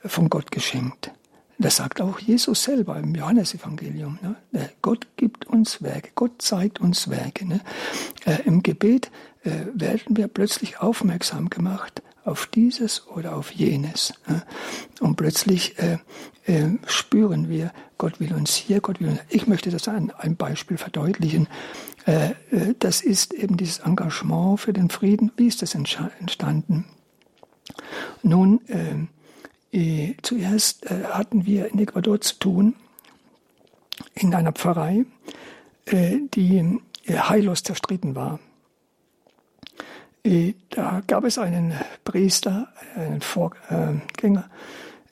von 0.04 0.28
Gott 0.28 0.50
geschenkt. 0.50 1.12
Das 1.58 1.76
sagt 1.76 2.00
auch 2.00 2.18
Jesus 2.18 2.64
selber 2.64 2.96
im 2.98 3.14
Johannesevangelium. 3.14 4.18
Ne? 4.22 4.36
Äh, 4.52 4.68
Gott 4.80 5.06
gibt 5.16 5.46
uns 5.46 5.82
Werke, 5.82 6.10
Gott 6.14 6.40
zeigt 6.42 6.80
uns 6.80 7.10
Werke. 7.10 7.46
Ne? 7.46 7.60
Im 8.44 8.62
Gebet 8.62 9.10
werden 9.42 10.16
wir 10.16 10.28
plötzlich 10.28 10.80
aufmerksam 10.80 11.48
gemacht 11.48 12.02
auf 12.24 12.46
dieses 12.46 13.06
oder 13.08 13.36
auf 13.36 13.50
jenes. 13.50 14.12
Und 15.00 15.16
plötzlich 15.16 15.78
äh, 15.78 15.98
äh, 16.46 16.78
spüren 16.86 17.48
wir, 17.48 17.72
Gott 17.98 18.20
will 18.20 18.32
uns 18.34 18.54
hier, 18.54 18.80
Gott 18.80 19.00
will 19.00 19.08
uns. 19.08 19.20
Ich 19.28 19.46
möchte 19.46 19.70
das 19.70 19.88
an 19.88 20.10
einem 20.10 20.36
Beispiel 20.36 20.78
verdeutlichen. 20.78 21.48
Äh, 22.06 22.30
äh 22.50 22.74
das 22.78 23.02
ist 23.02 23.34
eben 23.34 23.56
dieses 23.56 23.78
Engagement 23.80 24.60
für 24.60 24.72
den 24.72 24.90
Frieden. 24.90 25.32
Wie 25.36 25.46
ist 25.46 25.62
das 25.62 25.74
entstanden? 25.74 26.86
Nun, 28.22 28.60
äh, 28.68 29.06
äh, 29.76 30.16
zuerst 30.22 30.88
hatten 30.90 31.46
wir 31.46 31.70
in 31.72 31.78
Ecuador 31.78 32.20
zu 32.20 32.38
tun, 32.38 32.74
in 34.14 34.34
einer 34.34 34.52
Pfarrei, 34.52 35.04
die 35.86 36.80
heillos 37.08 37.62
zerstritten 37.62 38.14
war. 38.14 38.40
Äh, 40.24 40.54
da 40.70 41.02
gab 41.06 41.24
es 41.24 41.38
einen 41.38 41.74
Priester, 42.04 42.68
einen 42.94 43.20
Vorgänger, 43.20 44.50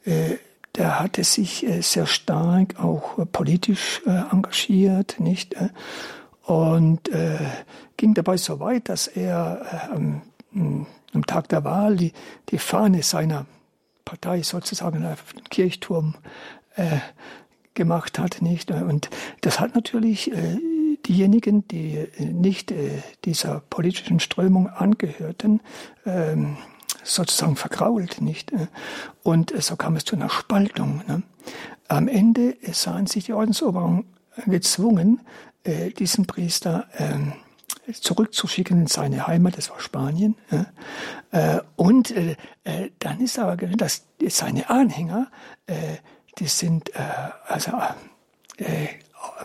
äh, 0.05 0.37
der 0.77 1.01
hatte 1.01 1.25
sich 1.25 1.67
äh, 1.67 1.81
sehr 1.81 2.07
stark 2.07 2.79
auch 2.79 3.19
politisch 3.33 4.03
engagiert, 4.07 5.19
nicht? 5.19 5.57
Und 6.43 7.11
ging 7.99 8.15
dabei 8.15 8.39
so 8.39 8.59
weit, 8.59 8.89
dass 8.89 9.07
er 9.07 9.91
am, 9.93 10.23
am 11.13 11.27
Tag 11.27 11.49
der 11.49 11.65
Wahl 11.65 11.97
die, 11.97 12.13
die 12.51 12.59
Fahne 12.59 13.03
seiner 13.03 13.47
Partei 14.05 14.43
sozusagen 14.43 15.05
auf 15.05 15.33
den 15.33 15.45
Kirchturm 15.45 16.15
gemacht 17.75 18.19
hat, 18.19 18.41
nicht? 18.41 18.71
Und 18.71 19.11
das 19.41 19.59
hat 19.59 19.75
natürlich 19.75 20.31
diejenigen, 21.07 21.67
die 21.69 21.97
äh, 21.97 22.25
nicht 22.25 22.71
äh, 22.71 23.03
dieser 23.25 23.61
politischen 23.71 24.21
Strömung 24.21 24.69
angehörten, 24.69 25.61
ähm, 26.07 26.59
sozusagen 27.03 27.57
vergrault, 27.57 28.21
nicht? 28.21 28.53
Äh, 28.53 28.67
und 29.23 29.53
so 29.63 29.77
kam 29.77 29.97
es 29.97 30.05
zu 30.05 30.17
einer 30.17 30.31
Spaltung. 30.31 31.03
Ne? 31.07 31.23
Am 31.89 32.09
Ende 32.09 32.57
sahen 32.73 33.07
sich 33.07 33.25
die 33.25 33.33
Ordensoberungen 33.33 34.05
gezwungen, 34.47 35.21
diesen 35.99 36.27
Priester 36.27 36.87
ähm, 36.97 37.33
zurückzuschicken 37.93 38.83
in 38.83 38.87
seine 38.87 39.27
Heimat, 39.27 39.57
das 39.57 39.71
war 39.71 39.81
Spanien. 39.81 40.37
Und 41.77 42.15
dann 42.99 43.21
ist 43.21 43.39
aber, 43.39 43.57
dass 43.57 44.07
seine 44.29 44.71
Anhänger, 44.71 45.31
die 46.39 46.47
sind 46.47 46.93
also 47.47 47.73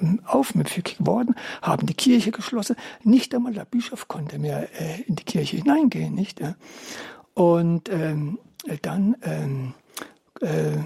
ähm, 0.02 0.22
aufmüpfig 0.26 0.98
geworden, 0.98 1.36
haben 1.62 1.86
die 1.86 1.94
Kirche 1.94 2.32
geschlossen. 2.32 2.76
Nicht 3.04 3.34
einmal 3.34 3.54
der 3.54 3.66
Bischof 3.66 4.08
konnte 4.08 4.40
mehr 4.40 4.70
äh, 4.80 5.02
in 5.02 5.16
die 5.16 5.24
Kirche 5.24 5.58
hineingehen, 5.58 6.14
nicht? 6.14 6.40
Ja? 6.40 6.56
Und 7.34 7.90
ähm, 7.90 8.40
dann 8.82 9.16
ähm, 9.24 9.74
äh, 10.42 10.78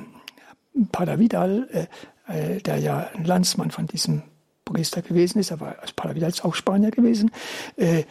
Pater 0.91 1.19
Vidal, 1.19 1.87
äh, 2.27 2.55
äh, 2.55 2.61
der 2.61 2.77
ja 2.77 3.09
Landsmann 3.23 3.71
von 3.71 3.87
diesem 3.87 4.23
Priester 4.67 5.01
gewesen 5.01 5.39
ist, 5.39 5.51
aber 5.51 5.79
als 5.81 5.93
Pater 5.93 6.15
Vidal 6.15 6.29
ist 6.29 6.43
auch 6.43 6.55
Spanier 6.55 6.91
gewesen, 6.91 7.31
äh, 7.77 8.03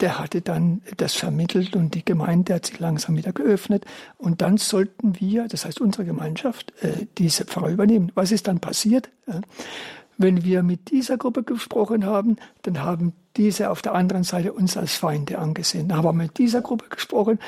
der 0.00 0.18
hatte 0.18 0.40
dann 0.40 0.80
das 0.96 1.14
vermittelt 1.14 1.76
und 1.76 1.94
die 1.94 2.04
Gemeinde 2.04 2.54
hat 2.54 2.66
sich 2.66 2.78
langsam 2.78 3.16
wieder 3.18 3.32
geöffnet. 3.32 3.84
Und 4.16 4.40
dann 4.40 4.56
sollten 4.56 5.20
wir, 5.20 5.46
das 5.46 5.66
heißt 5.66 5.80
unsere 5.80 6.06
Gemeinschaft, 6.06 6.72
äh, 6.82 7.06
diese 7.18 7.44
Pfarrer 7.44 7.68
übernehmen. 7.68 8.10
Was 8.14 8.32
ist 8.32 8.48
dann 8.48 8.60
passiert? 8.60 9.10
Wenn 10.16 10.42
wir 10.42 10.62
mit 10.62 10.90
dieser 10.90 11.18
Gruppe 11.18 11.42
gesprochen 11.42 12.06
haben, 12.06 12.36
dann 12.62 12.82
haben 12.82 13.12
diese 13.36 13.70
auf 13.70 13.82
der 13.82 13.94
anderen 13.94 14.24
Seite 14.24 14.54
uns 14.54 14.76
als 14.78 14.94
Feinde 14.94 15.38
angesehen. 15.38 15.88
Dann 15.88 15.98
haben 15.98 16.06
wir 16.06 16.12
mit 16.14 16.38
dieser 16.38 16.62
Gruppe 16.62 16.86
gesprochen, 16.88 17.38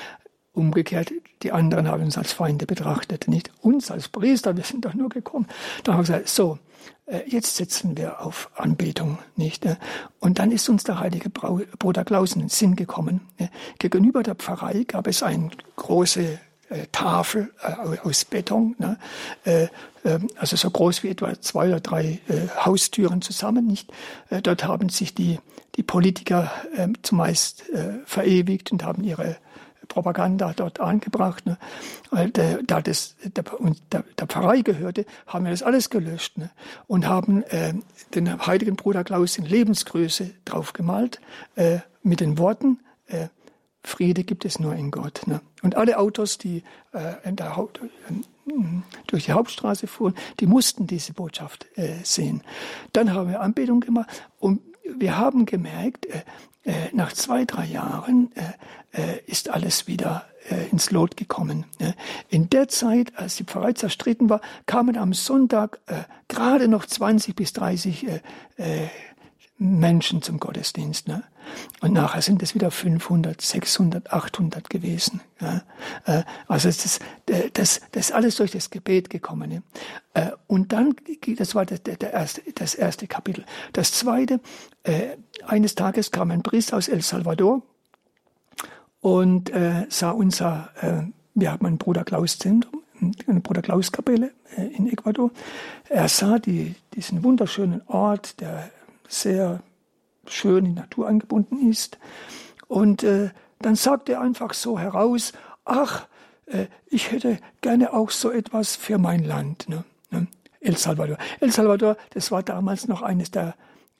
umgekehrt, 0.53 1.13
die 1.43 1.53
anderen 1.53 1.89
haben 1.89 2.03
uns 2.03 2.19
als 2.19 2.33
Feinde 2.33 2.67
betrachtet, 2.67 3.27
nicht 3.29 3.51
uns 3.63 3.91
als 3.91 4.09
Priester, 4.09 4.57
wir 4.57 4.65
sind 4.65 4.85
doch 4.85 4.95
nur 4.95 5.09
gekommen. 5.09 5.47
Da 5.83 5.93
haben 5.93 6.01
wir 6.01 6.19
gesagt, 6.19 6.29
so, 6.29 6.55
äh, 6.55 6.72
jetzt 7.27 7.57
setzen 7.57 7.97
wir 7.97 8.21
auf 8.25 8.51
Anbetung, 8.55 9.19
nicht? 9.37 9.67
Und 10.21 10.39
dann 10.39 10.51
ist 10.51 10.69
uns 10.69 10.85
der 10.85 10.99
heilige 11.01 11.31
Bruder 11.31 12.05
Klaus 12.05 12.35
in 12.35 12.41
den 12.41 12.49
Sinn 12.49 12.77
gekommen. 12.77 13.21
Gegenüber 13.79 14.23
der 14.23 14.35
Pfarrei 14.35 14.85
gab 14.85 15.07
es 15.07 15.23
eine 15.23 15.51
große 15.77 16.39
äh, 16.73 16.87
Tafel 16.91 17.53
äh, 17.63 17.99
aus 18.07 18.25
Beton, 18.25 18.75
ne? 18.79 18.99
Ähm, 19.45 19.69
also 20.37 20.57
so 20.57 20.71
groß 20.71 21.03
wie 21.03 21.09
etwa 21.09 21.41
zwei 21.41 21.69
oder 21.69 21.81
drei 21.81 22.19
Haustüren 22.65 23.23
zusammen, 23.23 23.69
nicht? 23.69 23.93
Dort 24.43 24.65
haben 24.65 24.89
sich 24.89 25.15
die, 25.15 25.39
die 25.77 25.85
Politiker 25.85 26.51
ähm, 26.77 26.95
zumeist 27.03 27.63
verewigt 28.05 28.73
und 28.73 28.83
haben 28.83 29.05
ihre 29.05 29.37
Propaganda 29.89 30.53
dort 30.55 30.81
angebracht. 30.81 31.47
Ne? 31.47 31.59
Weil 32.11 32.31
der, 32.31 32.63
da 32.63 32.81
das 32.81 33.17
der, 33.25 33.61
und 33.61 33.81
der, 33.93 34.05
der 34.19 34.27
Pfarrei 34.27 34.63
gehörte, 34.63 35.07
haben 35.27 35.45
wir 35.45 35.51
das 35.51 35.63
alles 35.63 35.91
gelöscht 35.91 36.39
ne? 36.39 36.51
und 36.87 37.07
haben 37.07 37.43
äh, 37.45 37.75
den 38.15 38.47
heiligen 38.47 38.77
Bruder 38.77 39.05
Klaus 39.05 39.39
in 39.39 39.45
Lebensgröße 39.45 40.31
drauf 40.45 40.73
gemalt 40.73 41.21
äh, 41.57 41.79
mit 42.03 42.21
den 42.21 42.39
Worten 42.39 42.81
äh, 43.07 43.29
Friede 43.85 44.23
gibt 44.25 44.45
es 44.45 44.61
nur 44.61 44.75
in 44.75 44.91
Gott. 44.91 45.23
Ne? 45.27 45.41
Und 45.63 45.77
alle 45.77 45.99
Autos, 45.99 46.39
die 46.39 46.63
äh, 46.93 47.33
der 47.33 47.57
Haut, 47.57 47.81
äh, 47.81 48.53
durch 49.07 49.27
die 49.27 49.33
Hauptstraße 49.33 49.87
fuhren, 49.87 50.15
die 50.41 50.47
mussten 50.47 50.87
diese 50.87 51.13
Botschaft 51.13 51.67
äh, 51.77 51.97
sehen. 52.05 52.43
Dann 52.93 53.13
haben 53.13 53.31
wir 53.31 53.41
Anbetung 53.41 53.81
gemacht 53.81 54.09
und 54.39 54.61
wir 54.85 55.19
haben 55.19 55.47
gemerkt, 55.47 56.07
äh, 56.07 56.23
äh, 56.65 56.73
nach 56.93 57.13
zwei, 57.13 57.45
drei 57.45 57.67
Jahren 57.67 58.31
äh, 58.93 59.19
ist 59.27 59.49
alles 59.49 59.87
wieder 59.87 60.27
ins 60.73 60.91
Lot 60.91 61.17
gekommen. 61.17 61.65
In 62.29 62.51
der 62.51 62.67
Zeit, 62.67 63.17
als 63.17 63.37
die 63.37 63.45
Pfarrei 63.45 63.73
zerstritten 63.75 64.29
war, 64.29 64.41
kamen 64.67 64.99
am 64.99 65.15
Sonntag 65.15 65.79
gerade 66.27 66.67
noch 66.67 66.85
20 66.85 67.35
bis 67.37 67.53
30 67.55 68.07
Menschen 69.63 70.23
zum 70.23 70.41
Gottesdienst. 70.41 71.09
Ne? 71.09 71.23
Und 71.81 71.93
nachher 71.93 72.23
sind 72.23 72.43
es 72.43 72.55
wieder 72.55 72.71
500, 72.71 73.41
600, 73.41 74.13
800 74.13 74.69
gewesen. 74.69 75.21
Ja? 75.41 75.63
Äh, 76.05 76.25
also 76.49 76.69
das, 76.69 76.85
ist, 76.85 77.01
äh, 77.27 77.51
das, 77.53 77.81
das 77.93 78.07
ist 78.07 78.13
alles 78.13 78.37
durch 78.37 78.51
das 78.51 78.71
Gebet 78.71 79.09
gekommen. 79.09 79.49
Ne? 79.51 79.63
Äh, 80.15 80.31
und 80.47 80.73
dann, 80.73 80.97
das 81.37 81.55
war 81.55 81.65
das, 81.65 81.83
der 81.83 82.13
erste, 82.13 82.43
das 82.55 82.75
erste 82.75 83.07
Kapitel. 83.07 83.45
Das 83.73 83.93
zweite, 83.93 84.41
eines 85.47 85.77
Tages 85.77 86.11
kam 86.11 86.33
ein 86.33 86.43
Priester 86.43 86.77
aus 86.77 86.89
El 86.89 87.03
Salvador 87.03 87.63
und 89.01 89.53
sah 89.89 90.11
unser, 90.11 90.71
wir 91.35 91.53
haben 91.53 91.67
ein 91.67 91.79
Bruder 91.79 92.03
Klaus 92.03 92.39
Zentrum, 92.39 92.83
eine 93.29 93.41
Bruder 93.41 93.63
Klaus 93.63 93.93
Kapelle 93.93 94.33
in 94.57 94.89
Ecuador. 94.91 95.31
Er 95.89 96.09
sah 96.09 96.41
die, 96.41 96.75
diesen 96.95 97.23
wunderschönen 97.23 97.83
Ort, 97.87 98.41
der 98.41 98.71
sehr 99.13 99.63
schön 100.27 100.67
in 100.67 100.75
Natur 100.75 101.09
angebunden 101.09 101.69
ist. 101.71 101.99
Und 102.69 103.03
äh, 103.03 103.31
dann 103.61 103.77
sagt 103.77 104.09
er 104.09 104.21
einfach 104.21 104.55
so 104.55 104.79
heraus, 104.79 105.33
ach, 105.65 106.07
äh, 106.47 106.67
ich 106.87 107.13
hätte 107.13 107.39
gerne 107.61 107.93
auch 107.93 108.11
so 108.11 108.31
etwas 108.31 108.77
für 108.77 108.99
mein 108.99 109.25
Land. 109.25 109.69
Ne? 109.69 109.85
ne? 110.11 110.27
El 110.61 110.77
Salvador. 110.77 111.19
El 111.41 111.53
Salvador, 111.53 111.97
das 112.11 112.31
war 112.31 112.43
damals 112.43 112.89
noch 112.89 113.03
eines 113.03 113.31
der 113.31 113.55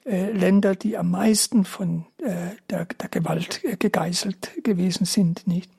äh, 0.05 0.31
Länder, 0.31 0.75
die 0.75 0.97
am 0.97 1.11
meisten 1.11 1.65
von 1.65 2.05
äh, 2.17 2.55
der, 2.69 2.85
der 2.85 3.09
Gewalt 3.09 3.63
äh, 3.63 3.77
gegeißelt 3.77 4.63
gewesen 4.63 5.05
sind, 5.05 5.47
nicht? 5.47 5.71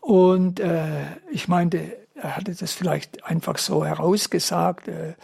Und 0.00 0.60
äh, 0.60 1.06
ich 1.30 1.48
meinte, 1.48 1.96
er 2.14 2.36
hatte 2.36 2.54
das 2.54 2.72
vielleicht 2.72 3.24
einfach 3.24 3.58
so 3.58 3.84
herausgesagt. 3.84 4.88
Äh, 4.88 5.14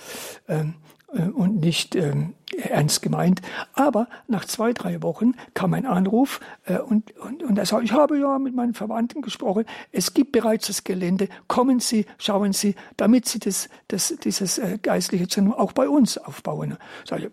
äh, 0.47 0.65
und 1.13 1.61
nicht 1.61 1.97
ähm, 1.97 2.35
ernst 2.57 3.03
gemeint. 3.03 3.43
Aber 3.73 4.09
nach 4.29 4.45
zwei, 4.45 4.73
drei 4.73 5.03
Wochen 5.03 5.35
kam 5.55 5.75
ein 5.75 5.87
Anruf 5.87 6.41
äh, 6.65 6.79
und, 6.79 7.17
und, 7.19 7.43
und 7.43 7.59
er 7.59 7.67
sagte, 7.67 7.85
ich 7.85 7.93
habe 7.93 8.19
ja 8.19 8.39
mit 8.39 8.55
meinen 8.55 8.75
Verwandten 8.75 9.23
gesprochen, 9.23 9.65
es 9.93 10.15
gibt 10.15 10.33
bereits 10.33 10.69
das 10.69 10.85
Gelände, 10.85 11.29
kommen 11.49 11.81
Sie, 11.81 12.07
schauen 12.19 12.53
Sie, 12.53 12.75
damit 12.97 13.27
Sie 13.27 13.39
das, 13.39 13.69
das, 13.89 14.15
dieses 14.23 14.59
äh, 14.59 14.79
geistliche 14.81 15.29
Zentrum 15.29 15.55
auch 15.55 15.73
bei 15.73 15.89
uns 15.89 16.19
aufbauen. 16.19 16.77
Sag 17.05 17.21
ich, 17.21 17.31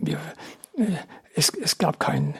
wir, 0.00 0.18
äh, 0.76 0.86
es, 1.34 1.50
es 1.50 1.78
gab 1.78 1.98
kein, 1.98 2.34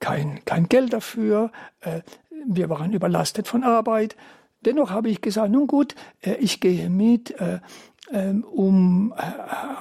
kein, 0.00 0.44
kein 0.44 0.68
Geld 0.68 0.92
dafür, 0.92 1.50
äh, 1.80 2.00
wir 2.46 2.68
waren 2.68 2.92
überlastet 2.92 3.48
von 3.48 3.64
Arbeit. 3.64 4.16
Dennoch 4.64 4.90
habe 4.90 5.08
ich 5.08 5.20
gesagt, 5.20 5.50
nun 5.50 5.66
gut, 5.66 5.94
äh, 6.20 6.34
ich 6.34 6.60
gehe 6.60 6.90
mit, 6.90 7.38
äh, 7.40 7.60
um, 8.10 9.14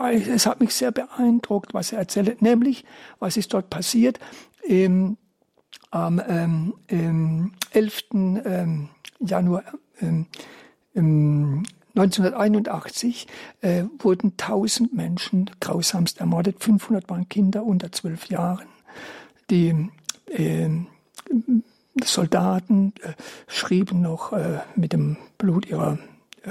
äh, 0.02 0.16
es 0.30 0.46
hat 0.46 0.60
mich 0.60 0.74
sehr 0.74 0.92
beeindruckt, 0.92 1.74
was 1.74 1.92
er 1.92 2.00
erzählt, 2.00 2.42
nämlich, 2.42 2.86
was 3.20 3.38
ist 3.38 3.54
dort 3.54 3.70
passiert. 3.70 4.20
Im, 4.64 5.18
am 5.92 6.22
ähm, 6.28 6.74
im 6.88 7.52
11. 7.72 8.04
Ähm, 8.14 8.90
Januar 9.20 9.64
ähm, 10.02 10.28
1981 11.96 13.28
äh, 13.62 13.84
wurden 14.00 14.34
1000 14.40 14.94
Menschen 14.94 15.50
grausamst 15.60 16.20
ermordet, 16.20 16.64
500 16.64 17.10
waren 17.10 17.30
Kinder 17.30 17.64
unter 17.64 17.92
zwölf 17.92 18.28
Jahren. 18.28 18.68
Die 19.50 19.90
äh, 20.28 20.70
Soldaten 22.04 22.94
äh, 23.02 23.14
schrieben 23.48 24.02
noch 24.02 24.34
äh, 24.34 24.60
mit 24.76 24.94
dem 24.94 25.18
Blut 25.38 25.68
ihrer 25.68 26.00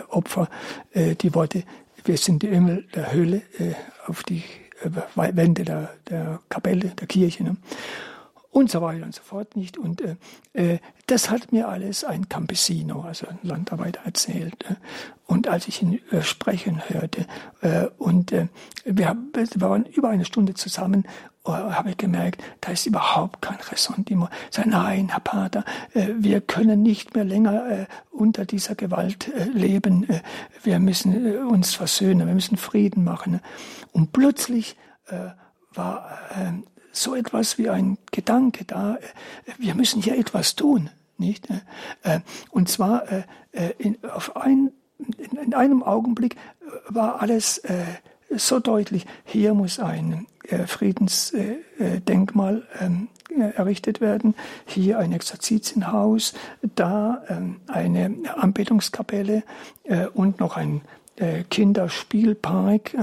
Opfer 0.08 0.48
äh, 0.92 1.14
die 1.14 1.34
Worte, 1.34 1.64
wir 2.04 2.16
sind 2.16 2.42
die 2.42 2.48
Engel 2.48 2.84
der 2.94 3.12
Höhle 3.12 3.42
äh, 3.58 3.74
auf 4.06 4.22
die 4.24 4.42
äh, 4.82 4.90
Wände 5.36 5.64
der, 5.64 5.90
der 6.08 6.40
Kapelle, 6.48 6.88
der 6.88 7.06
Kirche. 7.06 7.44
Ne? 7.44 7.56
Und 8.52 8.70
so 8.70 8.82
weiter 8.82 9.04
und 9.04 9.14
so 9.14 9.22
fort 9.22 9.56
nicht. 9.56 9.78
Und 9.78 10.02
äh, 10.02 10.16
äh, 10.52 10.78
das 11.06 11.30
hat 11.30 11.52
mir 11.52 11.68
alles 11.68 12.04
ein 12.04 12.28
Campesino, 12.28 13.00
also 13.00 13.26
ein 13.26 13.38
Landarbeiter, 13.42 14.00
erzählt. 14.04 14.64
Äh. 14.68 14.74
Und 15.26 15.48
als 15.48 15.66
ich 15.68 15.82
ihn 15.82 16.00
äh, 16.10 16.20
sprechen 16.20 16.82
hörte, 16.88 17.26
äh, 17.62 17.86
und 17.96 18.30
äh, 18.30 18.48
wir, 18.84 19.16
wir 19.32 19.48
waren 19.62 19.86
über 19.86 20.10
eine 20.10 20.26
Stunde 20.26 20.52
zusammen, 20.52 21.04
äh, 21.46 21.50
habe 21.50 21.90
ich 21.90 21.96
gemerkt, 21.96 22.44
da 22.60 22.72
ist 22.72 22.84
überhaupt 22.84 23.40
kein 23.40 23.56
Ressentiment. 23.56 24.30
Sag, 24.50 24.66
nein, 24.66 25.08
Herr 25.08 25.20
Pater, 25.20 25.64
wir 25.94 26.42
können 26.42 26.82
nicht 26.82 27.14
mehr 27.14 27.24
länger 27.24 27.70
äh, 27.70 27.86
unter 28.10 28.44
dieser 28.44 28.74
Gewalt 28.74 29.32
leben. 29.54 30.06
Wir 30.62 30.78
müssen 30.78 31.38
uns 31.46 31.74
versöhnen, 31.74 32.26
wir 32.26 32.34
müssen 32.34 32.58
Frieden 32.58 33.02
machen. 33.02 33.40
Und 33.92 34.12
plötzlich 34.12 34.76
äh, 35.06 35.30
war 35.74 36.06
so 36.92 37.14
etwas 37.14 37.58
wie 37.58 37.70
ein 37.70 37.98
Gedanke 38.10 38.64
da, 38.64 38.98
wir 39.58 39.74
müssen 39.74 40.02
hier 40.02 40.16
etwas 40.16 40.54
tun, 40.54 40.90
nicht? 41.18 41.48
Äh, 42.02 42.20
und 42.50 42.68
zwar 42.68 43.04
äh, 43.10 43.24
in, 43.78 43.98
auf 44.04 44.36
ein, 44.36 44.70
in 45.42 45.54
einem 45.54 45.82
Augenblick 45.82 46.36
war 46.88 47.20
alles 47.20 47.60
so 48.30 48.60
deutlich, 48.60 49.04
hier 49.24 49.52
muss 49.52 49.80
ein 49.80 50.26
Friedensdenkmal 50.66 52.66
ähm, 52.80 53.08
errichtet 53.28 54.00
werden, 54.00 54.34
hier 54.64 54.98
ein 54.98 55.12
Exerzitienhaus, 55.12 56.32
da 56.76 57.22
ähm, 57.28 57.60
eine 57.66 58.14
Anbetungskapelle 58.36 59.42
und 60.14 60.40
noch 60.40 60.56
ein 60.56 60.80
Kinderspielpark. 61.50 62.96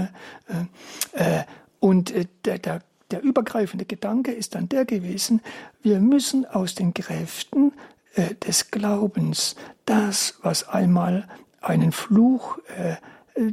Und 1.80 2.14
der 2.46 2.82
der 3.12 3.22
übergreifende 3.22 3.86
Gedanke 3.86 4.32
ist 4.32 4.56
dann 4.56 4.70
der 4.70 4.86
gewesen, 4.86 5.42
wir 5.82 6.00
müssen 6.00 6.46
aus 6.46 6.76
den 6.76 6.94
Kräften 6.94 7.74
äh, 8.16 8.36
des 8.36 8.72
Glaubens 8.72 9.56
das, 9.86 10.38
was 10.42 10.68
einmal 10.68 11.28
einen 11.62 11.92
Fluch 11.92 12.60
äh, 12.78 12.96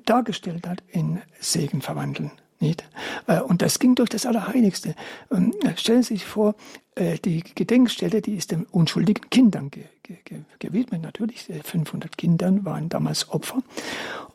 dargestellt 0.04 0.66
hat, 0.66 0.82
in 0.88 1.20
Segen 1.40 1.80
verwandeln. 1.80 2.30
Nicht? 2.60 2.84
Äh, 3.26 3.40
und 3.40 3.62
das 3.62 3.78
ging 3.78 3.94
durch 3.94 4.08
das 4.08 4.26
Allerheiligste. 4.26 4.94
Ähm, 5.30 5.52
stellen 5.76 6.02
Sie 6.02 6.14
sich 6.14 6.24
vor, 6.24 6.54
äh, 6.94 7.18
die 7.18 7.42
Gedenkstätte, 7.42 8.22
die 8.22 8.36
ist 8.36 8.50
den 8.50 8.64
unschuldigen 8.64 9.28
Kindern 9.30 9.70
ge 9.70 9.84
ge 10.02 10.18
gewidmet. 10.58 11.02
Natürlich, 11.02 11.50
500 11.64 12.12
äh, 12.12 12.16
Kindern 12.16 12.64
waren 12.64 12.88
damals 12.88 13.28
Opfer. 13.30 13.62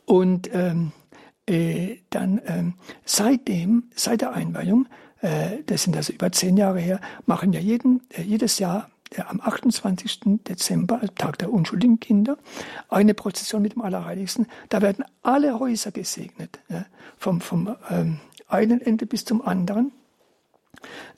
Und 0.05 0.49
ähm, 0.53 0.91
äh, 0.97 1.00
dann 1.47 2.41
ähm, 2.45 2.75
seitdem, 3.03 3.85
seit 3.95 4.21
der 4.21 4.33
Einweihung, 4.33 4.87
äh, 5.21 5.63
das 5.65 5.83
sind 5.83 5.97
also 5.97 6.13
über 6.13 6.31
zehn 6.31 6.55
Jahre 6.55 6.79
her, 6.79 7.01
machen 7.25 7.51
wir 7.51 7.61
jeden, 7.61 8.01
äh, 8.09 8.21
jedes 8.21 8.59
Jahr 8.59 8.89
am 9.27 9.41
28. 9.41 10.39
Dezember, 10.47 11.01
Tag 11.15 11.37
der 11.39 11.51
unschuldigen 11.51 11.99
Kinder, 11.99 12.37
eine 12.87 13.13
Prozession 13.13 13.61
mit 13.61 13.73
dem 13.73 13.81
Allerheiligsten. 13.81 14.47
Da 14.69 14.81
werden 14.81 15.03
alle 15.21 15.59
Häuser 15.59 15.91
gesegnet, 15.91 16.59
vom, 17.17 17.41
vom 17.41 17.75
ähm, 17.89 18.21
einen 18.47 18.79
Ende 18.79 19.05
bis 19.05 19.25
zum 19.25 19.41
anderen. 19.41 19.91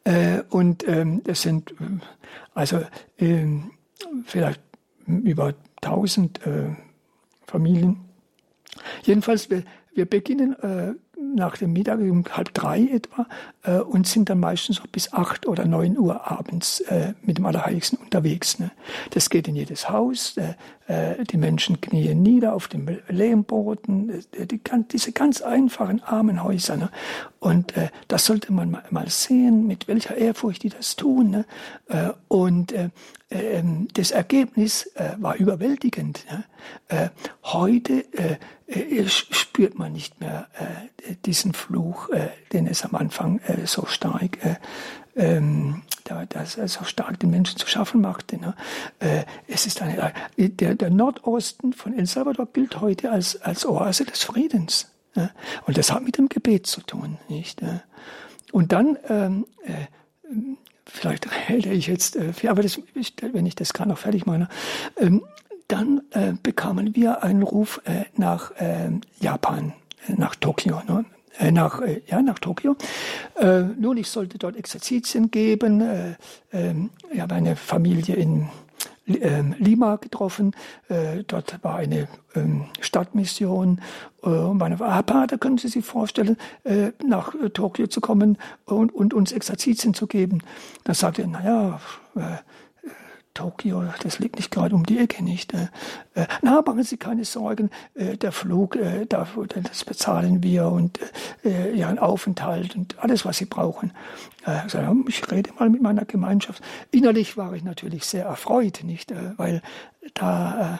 Äh, 0.04 0.42
und 0.50 0.88
ähm, 0.88 1.22
das 1.24 1.42
sind 1.42 1.72
äh, 1.72 2.00
also 2.54 2.82
äh, 3.18 3.46
vielleicht 4.26 4.62
über 5.06 5.54
1000 5.82 6.46
äh, 6.46 6.76
Familien. 7.46 8.02
Jedenfalls, 9.04 9.50
wir, 9.94 10.06
beginnen 10.06 10.54
äh, 10.60 10.94
nach 11.36 11.58
dem 11.58 11.74
Mittag 11.74 12.00
um 12.00 12.24
halb 12.32 12.54
drei 12.54 12.82
etwa 12.82 13.28
äh, 13.64 13.80
und 13.80 14.08
sind 14.08 14.30
dann 14.30 14.40
meistens 14.40 14.80
noch 14.80 14.88
bis 14.88 15.14
acht 15.14 15.48
oder 15.48 15.66
neun 15.66 15.98
Uhr 15.98 16.30
abends 16.30 16.82
äh, 16.82 17.14
mit 17.22 17.38
dem 17.38 17.46
Allerheiligsten 17.46 17.98
unterwegs. 17.98 18.60
Ne? 18.60 18.72
Das 19.12 19.30
geht 19.30 19.48
in 19.48 19.56
jedes 19.56 19.90
Haus. 19.90 20.38
Äh, 20.38 20.54
äh 20.88 21.24
die 21.24 21.38
Menschen 21.38 21.80
knien 21.80 22.22
nieder 22.22 22.54
auf 22.54 22.68
dem 22.68 22.98
Lehmboden. 23.08 24.24
Äh, 24.38 24.46
die, 24.46 24.60
diese 24.92 25.12
ganz 25.12 25.42
einfachen 25.42 26.04
armen 26.04 26.44
Häuser. 26.44 26.78
Ne? 26.78 26.90
Und 27.40 27.76
äh, 27.78 27.90
das 28.08 28.26
sollte 28.26 28.52
man 28.52 28.72
mal, 28.72 28.84
mal, 28.90 29.10
sehen, 29.10 29.68
mit 29.68 29.88
welcher 29.88 30.16
Ehrfurcht 30.16 30.64
die 30.64 30.70
das 30.70 30.96
tun. 30.96 31.32
Ne? 31.32 31.46
und 32.28 32.74
ähm, 32.74 32.92
das 33.94 34.12
Ergebnis 34.12 34.90
war 35.18 35.36
überwältigend. 35.36 36.26
Ne? 36.30 37.12
heute 37.44 38.06
spürt 39.08 39.78
man 39.78 39.94
nicht 39.94 40.20
mehr 40.20 40.48
diesen 41.26 41.54
Fluch, 41.54 42.10
äh, 42.10 42.30
den 42.52 42.68
es 42.68 42.84
am 42.84 42.96
Anfang 42.96 43.40
äh, 43.40 43.66
so 43.66 43.86
stark, 43.86 44.44
äh, 44.44 44.56
ähm, 45.16 45.84
äh, 46.06 46.68
so 46.68 46.84
stark 46.84 47.20
den 47.20 47.30
Menschen 47.30 47.58
zu 47.58 47.68
schaffen 47.68 48.02
machte. 48.02 48.38
Ne? 48.38 48.56
Äh, 49.00 49.24
es 49.48 49.66
ist 49.66 49.82
eine, 49.82 50.14
äh, 50.38 50.50
der, 50.50 50.90
Nordosten 50.90 51.74
von 51.74 51.98
El 51.98 52.06
Salvador 52.06 52.48
gilt 52.52 52.82
heute 52.82 53.12
als, 53.12 53.42
als 53.42 53.66
Oase 53.66 54.06
des 54.06 54.24
Friedens. 54.24 54.90
Und 55.68 55.78
das 55.78 55.92
hat 55.92 56.04
mit 56.04 56.18
dem 56.18 56.28
Gebet 56.28 56.66
zu 56.66 56.82
tun. 56.82 57.20
Nicht? 57.30 57.62
Und 58.52 58.72
dann, 58.72 58.98
ähm, 59.08 59.46
äh, 59.64 59.86
vielleicht 60.94 61.28
rede 61.50 61.72
ich 61.72 61.88
jetzt, 61.88 62.16
äh, 62.16 62.32
aber 62.48 62.64
das, 62.64 62.80
wenn 63.22 63.46
ich 63.46 63.56
das 63.56 63.74
kann, 63.74 63.90
noch 63.90 63.98
fertig 63.98 64.26
meine, 64.26 64.48
ähm, 64.98 65.24
dann 65.68 66.02
äh, 66.12 66.34
bekamen 66.42 66.96
wir 66.96 67.24
einen 67.24 67.42
Ruf 67.42 67.82
äh, 67.86 68.06
nach 68.16 68.52
äh, 68.58 68.92
Japan 69.20 69.74
nach 70.08 70.36
Tokio, 70.36 70.82
ne? 70.88 71.06
Nach, 71.52 71.82
ja, 72.06 72.22
nach 72.22 72.38
Tokio. 72.38 72.76
Äh, 73.40 73.64
nun, 73.80 73.98
ich 73.98 74.08
sollte 74.08 74.38
dort 74.38 74.56
Exerzitien 74.56 75.32
geben. 75.32 75.82
Äh, 75.82 76.12
äh, 76.52 76.76
ich 77.12 77.20
habe 77.20 77.34
eine 77.34 77.56
Familie 77.56 78.16
in 78.16 78.30
ähm, 78.32 78.50
Lima 79.06 79.98
getroffen. 79.98 80.56
Äh, 80.88 81.24
dort 81.28 81.64
war 81.64 81.76
eine 81.76 82.08
ähm, 82.36 82.66
Stadtmission. 82.80 83.82
Äh, 84.24 84.30
und 84.30 84.58
meine 84.58 84.78
da 84.78 85.38
können 85.38 85.58
Sie 85.58 85.68
sich 85.68 85.86
vorstellen, 85.86 86.38
äh, 86.64 86.92
nach 87.06 87.34
Tokio 87.54 87.88
zu 87.88 88.02
kommen 88.02 88.38
und, 88.66 88.94
und 88.94 89.14
uns 89.14 89.32
Exerzitien 89.32 89.94
zu 89.94 90.08
geben. 90.08 90.40
Da 90.84 90.94
sagte 90.94 91.24
er, 91.24 91.28
naja, 91.28 91.80
Tokio, 93.34 93.84
das 94.02 94.20
liegt 94.20 94.36
nicht 94.38 94.52
gerade 94.52 94.76
um 94.76 94.86
die 94.86 95.00
Ecke, 95.00 95.24
nicht? 95.24 95.54
Äh, 95.54 95.68
äh 96.14 96.28
na, 96.42 96.62
machen 96.62 96.84
Sie 96.84 96.98
keine 96.98 97.26
Sorgen, 97.26 97.70
äh, 97.96 98.18
der 98.18 98.32
Flug, 98.32 98.76
äh, 98.76 99.06
das 99.08 99.84
bezahlen 99.86 100.44
wir 100.44 100.68
und 100.68 101.00
äh, 101.44 101.72
Ihren 101.72 102.00
Aufenthalt 102.00 102.76
und 102.76 103.00
alles, 103.00 103.26
was 103.26 103.38
Sie 103.38 103.46
brauchen. 103.46 103.92
Äh, 104.46 104.62
ich 105.08 105.32
rede 105.32 105.52
mal 105.58 105.70
mit 105.70 105.82
meiner 105.82 106.06
Gemeinschaft. 106.06 106.64
Innerlich 106.92 107.38
war 107.38 107.54
ich 107.54 107.64
natürlich 107.64 108.06
sehr 108.06 108.26
erfreut, 108.26 108.82
nicht? 108.84 109.12
Äh, 109.12 109.38
weil 109.38 109.62
da 110.14 110.76
äh, 110.76 110.78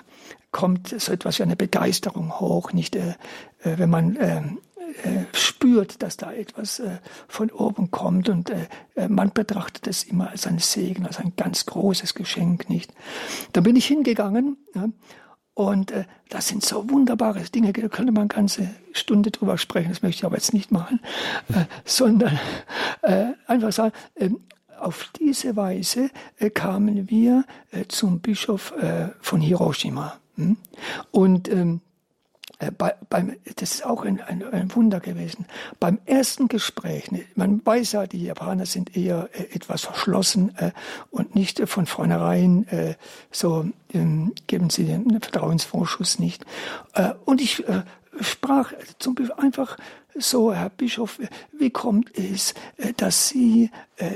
kommt 0.52 0.90
so 0.90 1.12
etwas 1.12 1.40
wie 1.40 1.44
eine 1.44 1.56
Begeisterung 1.56 2.40
hoch, 2.40 2.74
nicht? 2.74 2.96
Äh, 2.96 3.16
äh 3.64 3.78
wenn 3.78 3.90
man 3.90 4.18
ähm, 4.20 4.60
äh, 4.73 4.73
spürt, 5.34 6.04
dass 6.04 6.18
da 6.18 6.32
etwas 6.32 6.80
äh, 6.80 6.98
von 7.28 7.50
oben 7.52 7.92
kommt 7.92 8.30
und 8.30 8.50
äh, 8.50 8.68
äh, 8.96 9.08
man 9.08 9.32
betrachtet 9.32 9.88
es 9.88 10.04
immer 10.04 10.30
als 10.30 10.46
ein 10.46 10.60
Segen, 10.60 11.06
als 11.06 11.20
ein 11.20 11.34
ganz 11.36 11.66
großes 11.66 12.14
Geschenk, 12.14 12.70
nicht? 12.70 12.94
Da 13.54 13.62
bin 13.62 13.76
ich 13.76 13.86
hingegangen 13.86 14.58
und 15.54 15.94
das 16.30 16.48
sind 16.48 16.66
so 16.66 16.90
wunderbare 16.90 17.42
Dinge, 17.42 17.74
da 17.74 17.88
könnte 17.88 18.12
man 18.12 18.24
eine 18.24 18.28
ganze 18.28 18.70
Stunde 18.92 19.30
drüber 19.30 19.58
sprechen, 19.58 19.90
das 19.90 20.02
möchte 20.02 20.22
ich 20.22 20.26
aber 20.26 20.36
jetzt 20.36 20.54
nicht 20.54 20.72
machen, 20.72 21.00
sondern 21.86 22.40
einfach 23.46 23.72
sagen, 23.72 23.94
ähm, 24.16 24.40
auf 24.80 25.10
diese 25.20 25.56
Weise 25.56 26.10
kamen 26.54 27.10
wir 27.10 27.46
zum 27.88 28.20
Bischof 28.20 28.74
von 29.22 29.40
Hiroshima. 29.40 30.18
Hm? 30.36 30.58
Und 31.12 31.48
ähm, 31.50 31.80
äh, 31.80 31.93
bei, 32.78 32.96
beim, 33.10 33.36
das 33.56 33.76
ist 33.76 33.86
auch 33.86 34.06
ein, 34.06 34.22
ein, 34.22 34.44
ein, 34.52 34.76
Wunder 34.76 35.00
gewesen. 35.00 35.46
Beim 35.80 36.00
ersten 36.06 36.48
Gespräch, 36.48 37.12
ne, 37.12 37.26
man 37.36 37.62
weiß 37.66 37.94
ja, 37.94 38.08
die 38.08 38.24
Japaner 38.24 38.66
sind 38.66 38.96
eher 38.96 39.30
äh, 39.34 39.56
etwas 39.56 39.82
verschlossen 39.82 40.56
äh, 40.58 40.72
und 41.12 41.36
nicht 41.36 41.60
äh, 41.60 41.68
von 41.68 41.86
vornherein 41.86 42.68
äh, 42.70 42.96
so 43.32 43.66
ähm, 43.94 44.34
geben 44.48 44.70
sie 44.70 44.86
den 44.86 45.20
Vertrauensvorschuss 45.20 46.20
nicht. 46.20 46.46
Äh, 46.94 47.14
und 47.26 47.42
ich 47.42 47.64
sprach 48.22 48.74
zum 49.00 49.16
Beispiel 49.16 49.36
einfach 49.38 49.78
so, 50.16 50.54
Herr 50.54 50.70
Bischof, 50.70 51.20
wie 51.52 51.72
kommt 51.72 52.18
es, 52.18 52.54
dass 52.98 53.30
Sie 53.30 53.72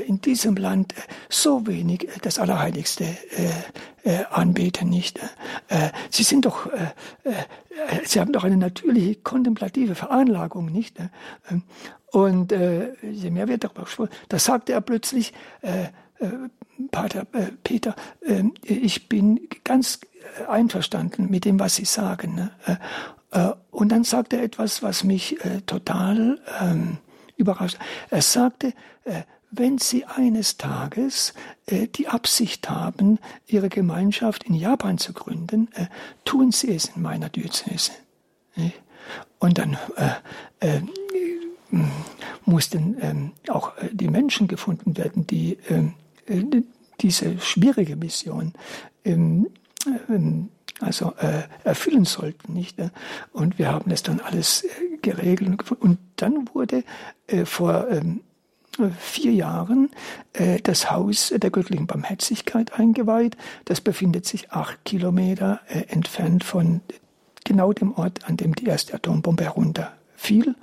in 0.05 0.21
diesem 0.21 0.55
Land 0.55 0.93
so 1.27 1.65
wenig 1.65 2.07
das 2.21 2.37
Allerheiligste 2.37 3.17
anbeten, 4.29 4.89
nicht? 4.89 5.19
Sie 6.11 6.21
sind 6.21 6.45
doch 6.45 6.69
Sie 8.05 8.19
haben 8.19 8.31
doch 8.31 8.43
eine 8.43 8.57
natürliche 8.57 9.15
kontemplative 9.15 9.95
Veranlagung, 9.95 10.67
nicht? 10.67 10.97
Und 12.11 12.51
äh, 12.51 12.93
je 13.03 13.31
mehr 13.31 13.47
wir 13.47 13.57
darüber 13.57 13.85
sprechen, 13.85 14.11
da 14.29 14.39
sagte 14.39 14.73
er 14.73 14.81
plötzlich, 14.81 15.33
äh, 15.61 15.83
äh, 16.19 16.49
Pater 16.91 17.27
äh, 17.33 17.51
Peter, 17.63 17.95
äh, 18.21 18.43
ich 18.63 19.09
bin 19.09 19.47
ganz 19.63 19.99
einverstanden 20.47 21.29
mit 21.29 21.45
dem, 21.45 21.59
was 21.59 21.75
Sie 21.75 21.85
sagen. 21.85 22.49
Äh, 23.31 23.51
und 23.71 23.89
dann 23.91 24.03
sagte 24.03 24.37
er 24.37 24.43
etwas, 24.43 24.83
was 24.83 25.03
mich 25.03 25.43
äh, 25.43 25.61
total 25.65 26.39
ähm, 26.61 26.97
überrascht. 27.35 27.77
Er 28.09 28.21
sagte, 28.21 28.73
äh, 29.03 29.23
wenn 29.49 29.77
Sie 29.77 30.05
eines 30.05 30.57
Tages 30.57 31.33
äh, 31.67 31.87
die 31.87 32.07
Absicht 32.07 32.69
haben, 32.69 33.19
Ihre 33.45 33.69
Gemeinschaft 33.69 34.43
in 34.43 34.55
Japan 34.55 34.97
zu 34.97 35.13
gründen, 35.13 35.69
äh, 35.73 35.87
tun 36.25 36.51
Sie 36.51 36.73
es 36.73 36.85
in 36.95 37.01
meiner 37.01 37.29
Diözese. 37.29 37.91
Und 39.39 39.59
dann 39.59 39.77
äh, 40.59 40.77
äh, 40.77 40.81
mussten 42.45 42.97
ähm, 43.01 43.31
auch 43.49 43.73
die 43.91 44.07
Menschen 44.07 44.47
gefunden 44.47 44.97
werden, 44.97 45.27
die 45.27 45.57
ähm, 45.69 45.93
diese 46.99 47.39
schwierige 47.39 47.95
Mission 47.95 48.53
ähm, 50.81 50.87
also 50.87 51.13
erfüllen 51.63 52.05
sollten, 52.05 52.53
nicht? 52.53 52.77
Und 53.31 53.57
wir 53.57 53.71
haben 53.71 53.89
das 53.89 54.03
dann 54.03 54.19
alles 54.19 54.65
geregelt 55.01 55.71
und 55.71 55.97
dann 56.17 56.49
wurde 56.53 56.83
vor 57.45 57.87
vier 58.99 59.33
Jahren 59.33 59.89
äh, 60.33 60.59
das 60.61 60.91
Haus 60.91 61.33
der 61.35 61.49
göttlichen 61.49 61.87
Barmherzigkeit 61.87 62.79
eingeweiht. 62.79 63.37
Das 63.65 63.81
befindet 63.81 64.25
sich 64.25 64.51
acht 64.51 64.83
Kilometer 64.85 65.61
äh, 65.67 65.83
entfernt 65.87 66.43
von 66.43 66.81
genau 67.43 67.73
dem 67.73 67.93
Ort, 67.93 68.27
an 68.27 68.37
dem 68.37 68.55
die 68.55 68.65
erste 68.65 68.93
Atombombe 68.93 69.45
herunterfiel. 69.45 70.55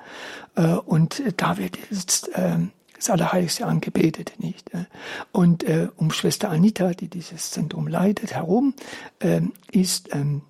Äh, 0.54 0.74
und 0.74 1.22
da 1.36 1.56
wird 1.58 1.78
jetzt 1.90 2.28
äh, 2.36 2.58
das 2.94 3.10
Allerheiligste 3.10 3.66
angebetet, 3.66 4.34
nicht? 4.38 4.72
Äh. 4.72 4.84
Und 5.32 5.64
äh, 5.64 5.88
um 5.96 6.10
Schwester 6.10 6.50
Anita, 6.50 6.92
die 6.92 7.08
dieses 7.08 7.50
Zentrum 7.50 7.86
leitet, 7.86 8.34
herum, 8.34 8.74
äh, 9.20 9.42
ist 9.72 10.14
ähm, 10.14 10.42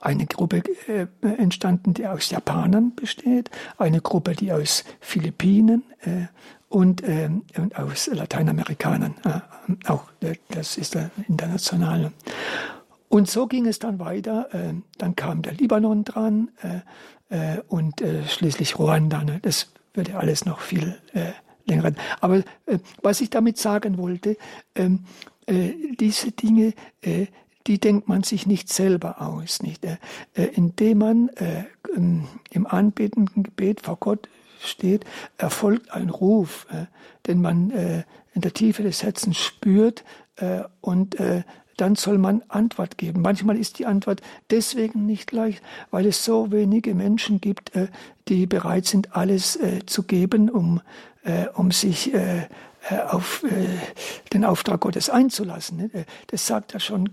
eine 0.00 0.26
Gruppe 0.26 0.62
äh, 0.88 1.06
entstanden, 1.22 1.94
die 1.94 2.06
aus 2.06 2.30
Japanern 2.30 2.94
besteht, 2.94 3.50
eine 3.78 4.00
Gruppe, 4.00 4.34
die 4.34 4.52
aus 4.52 4.84
Philippinen 5.00 5.84
äh, 6.00 6.26
und, 6.68 7.02
äh, 7.02 7.30
und 7.56 7.76
aus 7.76 8.08
Lateinamerikanern. 8.08 9.14
Äh, 9.24 9.88
auch 9.88 10.04
das 10.48 10.76
ist 10.76 10.96
äh, 10.96 11.08
international. 11.28 12.12
Und 13.08 13.28
so 13.30 13.46
ging 13.46 13.66
es 13.66 13.78
dann 13.78 14.00
weiter. 14.00 14.48
Dann 14.98 15.14
kam 15.14 15.40
der 15.40 15.54
Libanon 15.54 16.02
dran 16.02 16.48
und 17.68 18.02
schließlich 18.28 18.80
Ruanda. 18.80 19.22
Ne? 19.22 19.38
Das 19.42 19.68
würde 19.94 20.18
alles 20.18 20.44
noch 20.44 20.58
viel 20.58 20.98
äh, 21.66 21.70
länger. 21.70 21.92
Aber 22.20 22.38
äh, 22.66 22.78
was 23.02 23.20
ich 23.20 23.30
damit 23.30 23.58
sagen 23.58 23.98
wollte, 23.98 24.36
ähm, 24.74 25.04
äh, 25.46 25.72
diese 25.98 26.32
Dinge, 26.32 26.74
äh, 27.02 27.26
die 27.66 27.78
denkt 27.78 28.08
man 28.08 28.22
sich 28.22 28.46
nicht 28.46 28.68
selber 28.68 29.20
aus, 29.20 29.62
nicht? 29.62 29.84
Äh, 29.84 29.96
äh 30.34 30.44
indem 30.54 30.98
man 30.98 31.28
äh, 31.30 31.64
im 32.50 32.66
anbetenden 32.66 33.42
Gebet 33.42 33.80
vor 33.80 33.96
Gott 33.96 34.28
steht, 34.60 35.04
erfolgt 35.38 35.92
ein 35.92 36.10
Ruf, 36.10 36.66
den 37.26 37.40
man 37.40 37.70
in 37.70 38.40
der 38.42 38.52
Tiefe 38.52 38.82
des 38.82 39.02
Herzens 39.02 39.38
spürt, 39.38 40.04
und 40.82 41.16
dann 41.76 41.94
soll 41.94 42.18
man 42.18 42.42
Antwort 42.48 42.98
geben. 42.98 43.22
Manchmal 43.22 43.56
ist 43.56 43.78
die 43.78 43.86
Antwort 43.86 44.22
deswegen 44.50 45.06
nicht 45.06 45.32
leicht, 45.32 45.62
weil 45.90 46.06
es 46.06 46.24
so 46.24 46.50
wenige 46.50 46.94
Menschen 46.94 47.40
gibt, 47.40 47.74
äh, 47.76 47.88
die 48.28 48.46
bereit 48.46 48.86
sind, 48.86 49.14
alles 49.14 49.56
äh, 49.56 49.84
zu 49.86 50.02
geben, 50.02 50.48
um, 50.48 50.80
äh, 51.24 51.46
um 51.54 51.70
sich 51.70 52.12
auf 53.08 53.44
den 54.32 54.44
Auftrag 54.44 54.78
Gottes 54.78 55.10
einzulassen. 55.10 55.76
Ne? 55.78 56.04
Das 56.28 56.46
sagt 56.46 56.72
ja 56.72 56.78
schon 56.78 57.08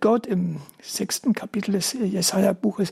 Gott 0.00 0.26
im 0.26 0.56
sechsten 0.82 1.34
Kapitel 1.34 1.70
des 1.70 1.92
Jesaja-Buches. 1.92 2.90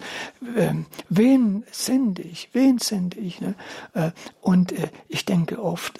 Ähm, 0.57 0.87
wen 1.09 1.65
sende 1.73 2.23
ich? 2.23 2.49
Wen 2.53 2.79
sende 2.79 3.19
ich? 3.19 3.41
Ne? 3.41 3.55
Und 4.41 4.73
ich 5.09 5.25
denke 5.25 5.61
oft, 5.61 5.99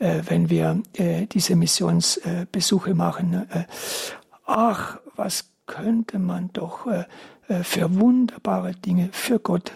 wenn 0.00 0.50
wir 0.50 0.82
diese 1.30 1.54
Missionsbesuche 1.54 2.94
machen, 2.94 3.30
ne? 3.30 3.66
Ach, 4.48 4.98
was 5.14 5.50
könnte 5.66 6.18
man 6.18 6.50
doch 6.52 6.86
für 7.62 8.00
wunderbare 8.00 8.72
Dinge 8.72 9.10
für 9.12 9.38
Gott 9.38 9.72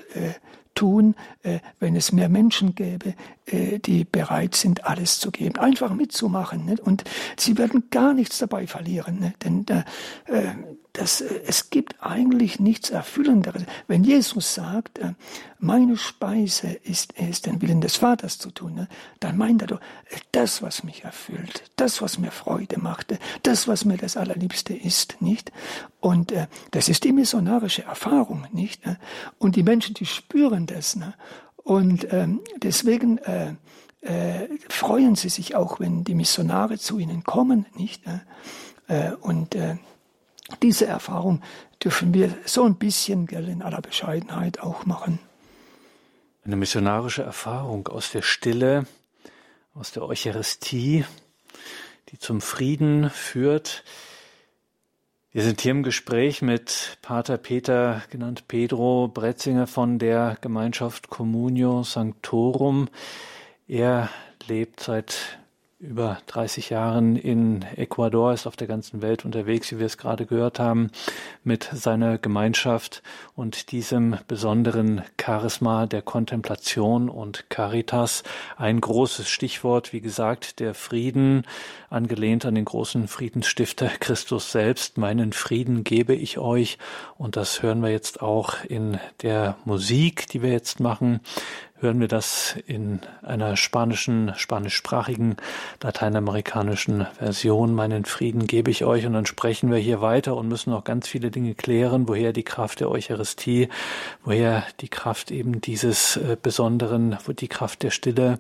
tun, 0.75 1.15
äh, 1.43 1.61
wenn 1.81 1.97
es 1.97 2.13
mehr 2.13 2.29
Menschen 2.29 2.75
gäbe, 2.75 3.11
äh, 3.11 3.15
die 3.51 4.05
bereit 4.05 4.55
sind, 4.55 4.85
alles 4.85 5.19
zu 5.19 5.31
geben, 5.31 5.59
einfach 5.59 5.93
mitzumachen. 5.95 6.65
Nicht? 6.65 6.81
Und 6.81 7.05
sie 7.37 7.59
werden 7.59 7.85
gar 7.91 8.15
nichts 8.15 8.39
dabei 8.39 8.67
verlieren, 8.67 9.19
nicht? 9.19 9.45
denn 9.45 9.67
äh, 9.69 10.55
das, 10.93 11.21
äh, 11.21 11.41
es 11.47 11.71
gibt 11.71 11.97
eigentlich 12.01 12.61
nichts 12.61 12.91
Erfüllenderes. 12.91 13.65
Wenn 13.89 14.05
Jesus 14.05 14.55
sagt, 14.55 14.99
äh, 14.99 15.15
meine 15.59 15.97
Speise 15.97 16.69
ist 16.69 17.15
es, 17.17 17.43
den 17.43 17.63
Willen 17.63 17.81
des 17.81 17.97
Vaters 17.97 18.39
zu 18.39 18.51
tun, 18.51 18.75
ne, 18.75 18.89
dann 19.21 19.37
meint 19.37 19.63
er 19.63 19.69
doch, 19.69 19.81
äh, 20.11 20.17
das, 20.33 20.63
was 20.63 20.85
mich 20.85 21.05
erfüllt, 21.05 21.65
das, 21.77 22.03
was 22.03 22.19
mir 22.19 22.31
Freude 22.31 22.79
machte, 22.79 23.19
das, 23.43 23.69
was 23.69 23.85
mir 23.85 23.97
das 23.97 24.17
Allerliebste 24.17 24.75
ist, 24.75 25.21
nicht? 25.21 25.53
Und 26.01 26.33
äh, 26.33 26.47
das 26.73 26.89
ist 26.89 27.05
die 27.05 27.13
missionarische 27.13 27.85
Erfahrung, 27.85 28.47
nicht? 28.53 28.83
Und 29.39 29.57
die 29.57 29.63
Menschen, 29.63 29.95
die 29.95 30.07
spüren 30.07 30.67
das. 30.67 30.99
Und 31.65 32.13
ähm, 32.13 32.41
deswegen 32.57 33.19
äh, 33.19 33.55
äh, 34.01 34.49
freuen 34.69 35.15
sie 35.15 35.29
sich 35.29 35.55
auch, 35.55 35.79
wenn 35.81 36.05
die 36.05 36.15
Missionare 36.15 36.79
zu 36.79 36.99
ihnen 36.99 37.23
kommen, 37.23 37.67
nicht? 37.77 38.03
Äh, 38.89 39.13
und 39.21 39.55
äh, 39.55 39.77
diese 40.61 40.87
Erfahrung 40.87 41.41
dürfen 41.83 42.13
wir 42.13 42.35
so 42.45 42.65
ein 42.65 42.77
bisschen 42.77 43.27
gell, 43.27 43.49
in 43.49 43.63
aller 43.63 43.81
Bescheidenheit 43.81 44.61
auch 44.61 44.87
machen. 44.87 45.19
Eine 46.45 46.57
missionarische 46.57 47.23
Erfahrung 47.23 47.87
aus 47.87 48.11
der 48.11 48.23
Stille, 48.23 48.87
aus 49.75 49.93
der 49.93 50.03
Eucharistie, 50.03 51.05
die 52.09 52.19
zum 52.19 52.41
Frieden 52.41 53.09
führt. 53.11 53.85
Wir 55.35 55.45
sind 55.45 55.63
hier 55.63 55.71
im 55.71 55.83
Gespräch 55.83 56.43
mit 56.43 56.99
Pater 57.01 57.39
Peter, 57.39 58.03
genannt 58.11 58.49
Pedro 58.49 59.09
Bretzinger 59.09 59.67
von 59.67 59.99
der 59.99 60.37
Gemeinschaft 60.43 61.09
Communio 61.09 61.85
Sanctorum. 61.85 62.91
Er 63.67 64.11
lebt 64.47 64.81
seit 64.81 65.39
über 65.83 66.19
30 66.29 66.71
Jahren 66.71 67.17
in 67.17 67.65
Ecuador, 67.77 68.33
ist 68.33 68.47
auf 68.47 68.55
der 68.55 68.69
ganzen 68.69 69.03
Welt 69.03 69.25
unterwegs, 69.25 69.73
wie 69.73 69.81
wir 69.81 69.87
es 69.87 69.99
gerade 69.99 70.27
gehört 70.27 70.61
haben, 70.61 70.91
mit 71.43 71.69
seiner 71.75 72.19
Gemeinschaft 72.19 73.03
und 73.35 73.73
diesem 73.73 74.17
besonderen 74.29 75.03
Charisma 75.21 75.87
der 75.87 76.03
Kontemplation 76.03 77.09
und 77.09 77.51
Caritas. 77.51 78.23
Ein 78.57 78.81
großes 78.81 79.29
Stichwort, 79.29 79.93
wie 79.93 80.01
gesagt, 80.01 80.61
der 80.61 80.75
Frieden, 80.75 81.43
angelehnt 81.91 82.47
an 82.47 82.55
den 82.55 82.65
großen 82.65 83.09
Friedensstifter 83.09 83.89
Christus 83.89 84.53
selbst. 84.53 84.99
Meinen 84.99 85.33
Frieden 85.33 85.83
gebe 85.83 86.15
ich 86.15 86.39
euch. 86.39 86.79
Und 87.19 87.37
das 87.37 87.61
hören 87.63 87.83
wir 87.83 87.91
jetzt 87.91 88.23
auch 88.23 88.55
in 88.65 88.99
der 89.23 89.57
Musik, 89.65 90.29
die 90.29 90.43
wir 90.43 90.53
jetzt 90.53 90.79
machen 90.79 91.21
hören 91.83 91.99
wir 91.99 92.07
das 92.07 92.57
in 92.67 93.01
einer 93.23 93.57
spanischen, 93.57 94.33
spanischsprachigen, 94.37 95.37
lateinamerikanischen 95.83 97.09
Version. 97.19 97.75
Meinen 97.75 98.05
Frieden 98.05 98.47
gebe 98.47 98.71
ich 98.71 98.85
euch 98.85 99.05
und 99.05 99.15
dann 99.15 99.27
sprechen 99.27 99.71
wir 99.71 99.79
hier 99.79 100.01
weiter 100.01 100.37
und 100.37 100.47
müssen 100.47 100.71
noch 100.71 100.85
ganz 100.85 101.09
viele 101.09 101.33
Dinge 101.33 101.55
klären, 101.55 102.07
woher 102.07 102.33
die 102.33 102.45
Kraft 102.45 102.79
der 102.79 102.89
Eucharistie, 102.89 103.69
woher 104.25 104.65
die 104.81 104.89
Kraft 104.89 105.33
eben 105.33 105.61
dieses 105.61 106.17
äh, 106.17 106.37
besonderen, 106.41 107.19
die 107.41 107.49
Kraft 107.49 107.83
der 107.83 107.91
Stille, 107.91 108.39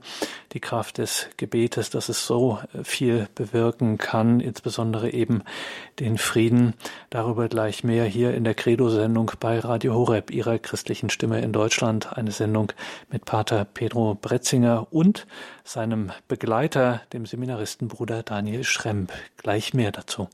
die 0.52 0.60
Kraft 0.60 0.98
des 0.98 1.28
Gebetes, 1.36 1.90
dass 1.90 2.08
es 2.08 2.24
so 2.24 2.60
äh, 2.72 2.84
viel 2.84 3.28
bewirken 3.34 3.98
kann, 3.98 4.38
insbesondere 4.38 5.10
eben 5.10 5.42
den 5.98 6.16
Frieden. 6.16 6.74
Darüber 7.10 7.48
gleich 7.48 7.82
mehr 7.82 8.04
hier 8.04 8.34
in 8.34 8.44
der 8.44 8.54
Credo-Sendung 8.54 9.32
bei 9.40 9.58
Radio 9.58 9.94
Horeb, 9.94 10.30
ihrer 10.30 10.60
christlichen 10.60 11.10
Stimme 11.10 11.40
in 11.40 11.52
Deutschland. 11.52 12.16
Eine 12.16 12.30
Sendung 12.30 12.72
mit 13.10 13.31
Pater 13.32 13.64
Pedro 13.64 14.14
Bretzinger 14.14 14.88
und 14.90 15.26
seinem 15.64 16.12
Begleiter, 16.28 17.00
dem 17.14 17.24
Seminaristenbruder 17.24 18.22
Daniel 18.22 18.62
Schremp. 18.62 19.10
Gleich 19.38 19.72
mehr 19.72 19.90
dazu. 19.90 20.28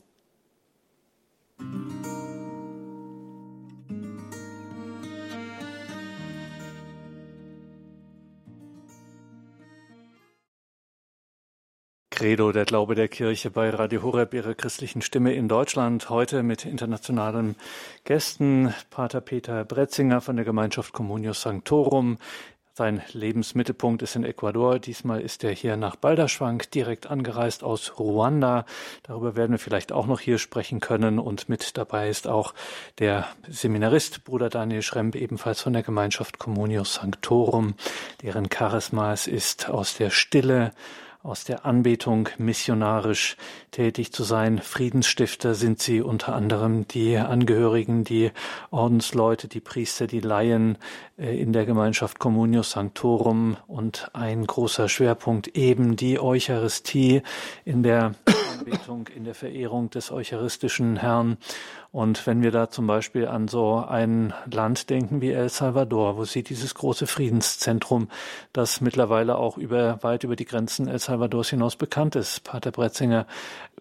Credo, 12.11 12.51
der 12.51 12.65
Glaube 12.65 12.97
der 12.97 13.07
Kirche 13.07 13.53
bei 13.53 13.71
Radio 13.71 14.03
Horeb, 14.03 14.35
ihrer 14.35 14.55
christlichen 14.55 15.03
Stimme 15.03 15.35
in 15.35 15.47
Deutschland. 15.47 16.11
Heute 16.11 16.43
mit 16.43 16.65
internationalen 16.65 17.55
Gästen. 18.03 18.75
Pater 18.91 19.21
Peter 19.21 19.65
Bretzinger 19.65 20.21
von 20.21 20.35
der 20.35 20.45
Gemeinschaft 20.45 20.93
Communius 20.93 21.43
Sanctorum, 21.43 22.19
sein 22.79 23.03
Lebensmittelpunkt 23.13 24.03
ist 24.03 24.17
in 24.17 24.25
Ecuador. 24.25 24.79
Diesmal 24.79 25.21
ist 25.21 25.45
er 25.45 25.51
hier 25.51 25.77
nach 25.77 25.97
Balderschwang 25.97 26.63
direkt 26.73 27.11
angereist 27.11 27.63
aus 27.65 27.99
Ruanda. 27.99 28.65
Darüber 29.03 29.37
werden 29.37 29.51
wir 29.51 29.59
vielleicht 29.59 29.93
auch 29.93 30.07
noch 30.07 30.21
hier 30.21 30.39
sprechen 30.39 30.81
können. 30.81 31.19
Und 31.19 31.49
mit 31.49 31.77
dabei 31.77 32.09
ist 32.09 32.29
auch 32.29 32.55
der 32.99 33.27
Seminarist 33.49 34.25
Bruder 34.25 34.49
Daniel 34.49 34.83
Schremp, 34.83 35.17
ebenfalls 35.17 35.61
von 35.61 35.73
der 35.73 35.83
Gemeinschaft 35.83 36.39
Communius 36.39 36.95
Sanctorum, 36.95 37.75
deren 38.23 38.49
Charisma 38.51 39.13
es 39.13 39.27
ist 39.27 39.69
aus 39.69 39.97
der 39.97 40.11
Stille, 40.11 40.73
aus 41.23 41.45
der 41.45 41.67
Anbetung 41.67 42.29
missionarisch 42.39 43.37
tätig 43.71 44.13
zu 44.13 44.23
sein. 44.23 44.59
Friedensstifter 44.59 45.55
sind 45.55 45.81
sie 45.81 46.01
unter 46.01 46.35
anderem 46.35 46.87
die 46.87 47.17
Angehörigen, 47.17 48.05
die 48.05 48.31
Ordensleute, 48.71 49.49
die 49.49 49.61
Priester, 49.61 50.07
die 50.07 50.21
Laien 50.21 50.79
äh, 51.19 51.41
in 51.41 51.53
der 51.53 51.67
Gemeinschaft 51.67 52.19
Communio 52.19 52.63
Sanctorum 52.63 53.57
und 53.67 54.11
ein 54.15 54.47
großer 54.47 54.89
Schwerpunkt 54.89 55.49
eben 55.49 55.97
die 55.97 56.21
Eucharistie 56.21 57.23
in 57.65 57.83
der 57.83 58.15
Anbetung, 58.59 59.09
in 59.09 59.25
der 59.25 59.35
Verehrung 59.35 59.91
des 59.91 60.11
eucharistischen 60.11 60.97
Herrn 60.97 61.37
und 61.91 62.27
wenn 62.27 62.43
wir 62.43 62.51
da 62.51 62.69
zum 62.69 62.87
Beispiel 62.87 63.27
an 63.27 63.49
so 63.49 63.77
ein 63.77 64.35
Land 64.51 64.91
denken 64.91 65.23
wie 65.23 65.33
El 65.33 65.49
Salvador, 65.49 66.19
wo 66.19 66.25
sie 66.27 66.43
dieses 66.43 66.75
große 66.75 67.07
Friedenszentrum, 67.07 68.09
das 68.53 68.83
mittlerweile 68.83 69.39
auch 69.39 69.57
über, 69.57 70.03
weit 70.03 70.23
über 70.23 70.37
die 70.37 70.45
Grenzen 70.45 70.87
El 70.87 70.99
Salvadors 70.99 71.49
hinaus 71.49 71.77
bekannt 71.77 72.15
ist, 72.15 72.45
Pater 72.45 72.73
Bretzinger, 72.73 73.27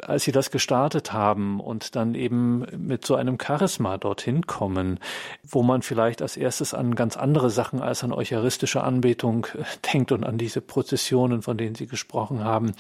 als 0.02 0.24
sie 0.24 0.32
das 0.32 0.52
gestartet 0.52 1.12
haben 1.12 1.60
und 1.60 1.98
dann 1.98 2.16
eben 2.16 2.66
mit 2.78 3.06
so 3.06 3.16
einem 3.16 3.38
Charisma 3.42 3.98
dorthin 3.98 4.48
kommen, 4.48 5.02
wo 5.44 5.62
man 5.62 5.82
vielleicht 5.82 6.22
als 6.22 6.38
erstes 6.38 6.74
an 6.74 6.96
ganz 6.96 7.18
andere 7.18 7.50
Sachen 7.50 7.82
als 7.82 8.06
an 8.06 8.14
eucharistische 8.14 8.84
Anbetung 8.84 9.48
denkt 9.94 10.14
und 10.14 10.24
an 10.24 10.38
diese 10.38 10.62
Prozessionen, 10.62 11.42
von 11.42 11.58
denen 11.58 11.76
Sie 11.76 11.88
gesprochen 11.88 12.46
haben. 12.46 12.72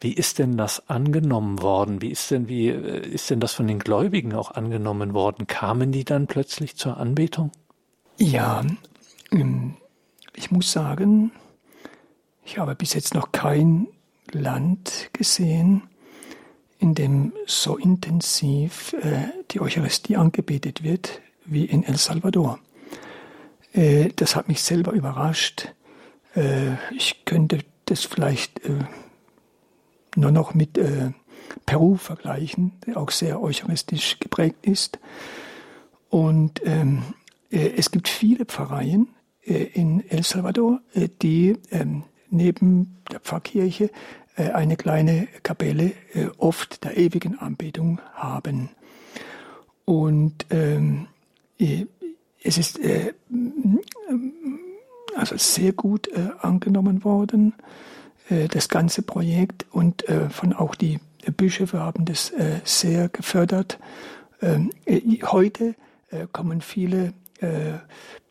Wie 0.00 0.12
ist 0.12 0.38
denn 0.38 0.56
das 0.56 0.88
angenommen 0.88 1.62
worden? 1.62 2.00
Wie 2.00 2.10
ist 2.10 2.30
denn, 2.30 2.48
wie 2.48 2.68
äh, 2.68 3.08
ist 3.08 3.28
denn 3.30 3.40
das 3.40 3.54
von 3.54 3.66
den 3.66 3.80
Gläubigen 3.80 4.34
auch 4.34 4.52
angenommen 4.52 4.67
angenommen 4.68 5.14
worden. 5.14 5.46
Kamen 5.46 5.92
die 5.92 6.04
dann 6.04 6.26
plötzlich 6.26 6.76
zur 6.76 6.98
Anbetung? 6.98 7.50
Ja, 8.18 8.62
ähm, 9.32 9.76
ich 10.34 10.50
muss 10.50 10.70
sagen, 10.70 11.32
ich 12.44 12.58
habe 12.58 12.74
bis 12.74 12.92
jetzt 12.92 13.14
noch 13.14 13.32
kein 13.32 13.88
Land 14.30 15.08
gesehen, 15.14 15.84
in 16.78 16.94
dem 16.94 17.32
so 17.46 17.78
intensiv 17.78 18.92
äh, 19.00 19.28
die 19.50 19.60
Eucharistie 19.60 20.16
angebetet 20.16 20.82
wird 20.82 21.22
wie 21.46 21.64
in 21.64 21.82
El 21.82 21.96
Salvador. 21.96 22.58
Äh, 23.72 24.10
das 24.16 24.36
hat 24.36 24.48
mich 24.48 24.60
selber 24.60 24.92
überrascht. 24.92 25.72
Äh, 26.36 26.74
ich 26.94 27.24
könnte 27.24 27.60
das 27.86 28.04
vielleicht 28.04 28.60
nur 30.14 30.30
noch 30.30 30.52
mit 30.52 30.78
Peru 31.66 31.96
vergleichen, 31.96 32.72
der 32.86 32.96
auch 32.96 33.10
sehr 33.10 33.42
eucharistisch 33.42 34.18
geprägt 34.18 34.66
ist. 34.66 34.98
Und 36.10 36.62
ähm, 36.64 37.02
äh, 37.50 37.72
es 37.76 37.90
gibt 37.90 38.08
viele 38.08 38.44
Pfarreien 38.44 39.08
äh, 39.42 39.64
in 39.64 40.08
El 40.08 40.22
Salvador, 40.22 40.80
äh, 40.94 41.08
die 41.22 41.56
ähm, 41.70 42.04
neben 42.30 42.98
der 43.10 43.20
Pfarrkirche 43.20 43.90
eine 44.36 44.76
kleine 44.76 45.26
Kapelle 45.42 45.94
oft 46.36 46.84
der 46.84 46.96
ewigen 46.96 47.40
Anbetung 47.40 48.00
haben. 48.14 48.68
Und 49.84 50.46
ähm, 50.50 51.08
es 52.42 52.58
ist 52.58 52.78
äh, 52.78 53.14
also 55.16 55.36
sehr 55.36 55.72
gut 55.72 56.08
äh, 56.08 56.28
angenommen 56.40 57.04
worden, 57.04 57.54
äh, 58.28 58.48
das 58.48 58.68
ganze 58.68 59.02
Projekt 59.02 59.66
und 59.72 60.04
von 60.30 60.52
auch 60.52 60.74
die 60.74 61.00
Bischöfe 61.36 61.80
haben 61.80 62.04
das 62.04 62.32
sehr 62.64 63.08
gefördert. 63.08 63.78
Ähm, 64.40 64.70
heute 65.30 65.74
kommen 66.32 66.60
viele 66.60 67.14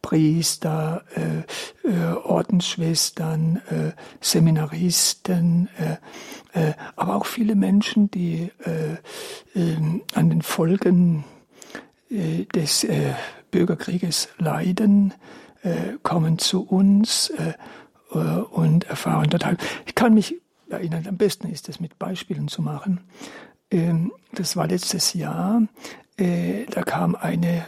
Priester, 0.08 1.04
äh, 1.16 1.90
äh, 1.90 2.14
Ordensschwestern, 2.14 3.58
äh, 3.70 3.92
Seminaristen, 4.22 5.68
äh, 6.54 6.72
aber 6.96 7.18
auch 7.18 7.26
viele 7.26 7.56
Menschen, 7.56 8.10
die 8.10 8.50
ähm, 9.54 10.02
an 10.14 10.30
den 10.30 10.42
Folgen 10.42 11.26
des 12.10 12.88
Bürgerkrieges 13.52 14.30
leiden, 14.38 15.14
kommen 16.04 16.40
zu 16.40 16.66
uns 16.66 17.32
und 18.52 18.86
erfahren 18.86 19.30
total. 19.30 19.58
Ich 19.86 19.94
kann 19.94 20.14
mich 20.14 20.42
erinnern, 20.70 21.06
am 21.08 21.18
besten 21.18 21.50
ist 21.50 21.70
es 21.70 21.80
mit 21.80 21.98
Beispielen 22.00 22.48
zu 22.48 22.62
machen. 22.62 23.02
Ähm, 23.72 24.12
das 24.34 24.56
war 24.56 24.68
letztes 24.68 25.14
Jahr, 25.14 25.62
da 26.18 26.82
kam 26.82 27.14
eine 27.14 27.68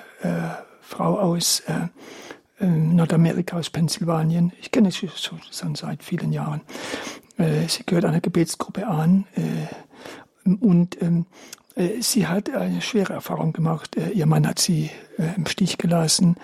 Frau 0.82 1.20
aus 1.20 1.62
ähm, 2.60 2.96
Nordamerika, 2.96 3.58
aus 3.58 3.70
Pennsylvanien. 3.70 4.52
Ich 4.60 4.72
kenne 4.72 4.92
sie 4.92 5.10
schon, 5.16 5.40
seit 5.76 6.04
vielen 6.04 6.34
Jahren. 6.34 6.62
Äh, 7.38 7.68
sie 7.68 7.86
gehört 7.86 8.06
einer 8.06 8.20
Gebetsgruppe 8.20 8.86
an 8.86 9.26
äh, 9.36 9.42
und 10.56 11.02
ähm, 11.02 11.26
äh, 11.76 12.02
sie 12.02 12.28
hat 12.28 12.50
eine 12.50 12.82
schwere 12.82 13.14
Erfahrung 13.14 13.54
gemacht. 13.54 13.96
Ihr 14.14 14.26
Mann 14.26 14.48
hat 14.48 14.60
sie 14.60 14.90
im 15.36 15.46
Stich 15.48 15.78
gelassen. 15.78 16.36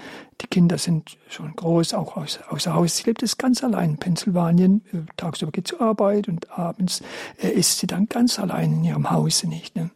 Die 0.41 0.47
Kinder 0.47 0.77
sind 0.77 1.17
schon 1.29 1.55
groß, 1.55 1.93
auch 1.93 2.17
außer 2.17 2.73
Haus. 2.73 2.97
Sie 2.97 3.03
lebt 3.05 3.23
es 3.23 3.37
ganz 3.37 3.63
allein 3.63 3.91
in 3.91 3.97
Pennsylvanien. 3.97 4.81
Tagsüber 5.15 5.51
geht 5.51 5.67
sie 5.67 5.77
zur 5.77 5.87
Arbeit 5.87 6.27
und 6.27 6.51
abends 6.51 7.01
ist 7.37 7.79
sie 7.79 7.87
dann 7.87 8.09
ganz 8.09 8.37
allein 8.37 8.73
in 8.73 8.83
ihrem 8.83 9.11
Hause 9.11 9.47
nicht. 9.47 9.77
Ne? 9.77 9.91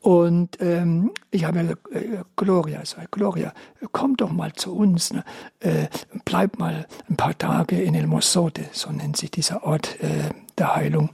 Und 0.00 0.56
ähm, 0.60 1.10
ich 1.30 1.44
habe 1.44 1.76
äh, 1.90 2.22
Gloria, 2.36 2.80
sag, 2.84 3.10
Gloria, 3.12 3.52
komm 3.92 4.16
doch 4.16 4.32
mal 4.32 4.52
zu 4.54 4.74
uns, 4.74 5.12
ne? 5.12 5.24
äh, 5.60 5.88
bleib 6.24 6.58
mal 6.58 6.86
ein 7.08 7.16
paar 7.16 7.36
Tage 7.36 7.82
in 7.82 7.94
El 7.94 8.06
Mosote, 8.06 8.64
so 8.72 8.90
nennt 8.90 9.18
sich 9.18 9.30
dieser 9.30 9.62
Ort 9.62 10.00
äh, 10.00 10.30
der 10.56 10.74
Heilung. 10.74 11.10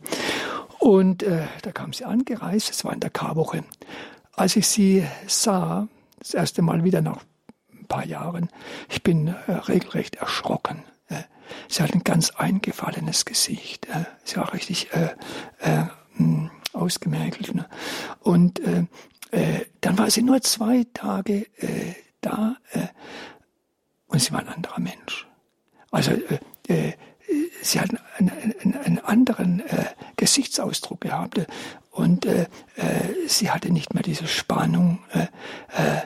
Und 0.79 1.23
äh, 1.23 1.47
da 1.63 1.73
kam 1.73 1.93
sie 1.93 2.05
angereist, 2.05 2.71
es 2.71 2.85
war 2.85 2.93
in 2.93 3.01
der 3.01 3.11
Karwoche. 3.11 3.65
Als 4.33 4.57
ich 4.57 4.69
sie 4.69 5.07
sah, 5.27 5.89
das 6.19 6.35
erste 6.35 6.63
Mal 6.63 6.85
wieder 6.85 7.01
nach 7.01 7.25
ein 7.73 7.87
paar 7.87 8.05
Jahren, 8.05 8.51
ich 8.89 9.03
bin 9.03 9.29
äh, 9.29 9.53
regelrecht 9.53 10.17
erschrocken. 10.17 10.83
Äh, 11.09 11.23
sie 11.69 11.83
hat 11.83 11.93
ein 11.93 12.05
ganz 12.05 12.31
eingefallenes 12.31 13.25
Gesicht. 13.25 13.87
Äh, 13.87 14.05
sie 14.25 14.37
war 14.37 14.53
richtig 14.53 14.93
äh, 14.93 15.15
hm, 16.17 16.51
ausgemergelt. 16.73 17.55
Ne? 17.55 17.67
Und 18.21 18.61
dann 19.81 19.99
war 19.99 20.11
sie 20.11 20.23
nur 20.23 20.41
zwei 20.41 20.87
Tage 20.95 21.47
da 22.21 22.57
und 24.07 24.23
sie 24.23 24.33
war 24.33 24.41
ein 24.41 24.49
anderer 24.49 24.81
Mensch. 24.81 25.27
Also 25.91 26.13
sie 27.63 27.81
hat 27.81 27.91
einen, 28.19 28.33
einen, 28.61 28.77
einen 28.77 28.99
anderen 28.99 29.61
äh, 29.61 29.87
Gesichtsausdruck 30.17 31.01
gehabt 31.01 31.39
äh, 31.39 31.47
und 31.91 32.27
äh, 32.27 32.43
äh, 32.77 33.27
sie 33.27 33.51
hatte 33.51 33.73
nicht 33.73 33.95
mehr 33.95 34.03
diese 34.03 34.27
Spannung. 34.27 34.99
Äh, 35.13 35.27
äh, 35.77 36.03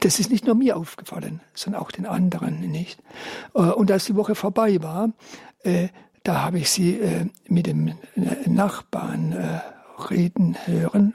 das 0.00 0.18
ist 0.18 0.30
nicht 0.30 0.46
nur 0.46 0.54
mir 0.54 0.76
aufgefallen, 0.76 1.40
sondern 1.54 1.82
auch 1.82 1.92
den 1.92 2.06
anderen 2.06 2.60
nicht. 2.60 2.98
Und 3.52 3.92
als 3.92 4.06
die 4.06 4.16
Woche 4.16 4.34
vorbei 4.34 4.82
war, 4.82 5.10
da 6.24 6.42
habe 6.42 6.58
ich 6.58 6.68
sie 6.68 7.00
mit 7.46 7.66
dem 7.66 7.94
Nachbarn 8.44 9.62
reden 10.10 10.56
hören, 10.66 11.14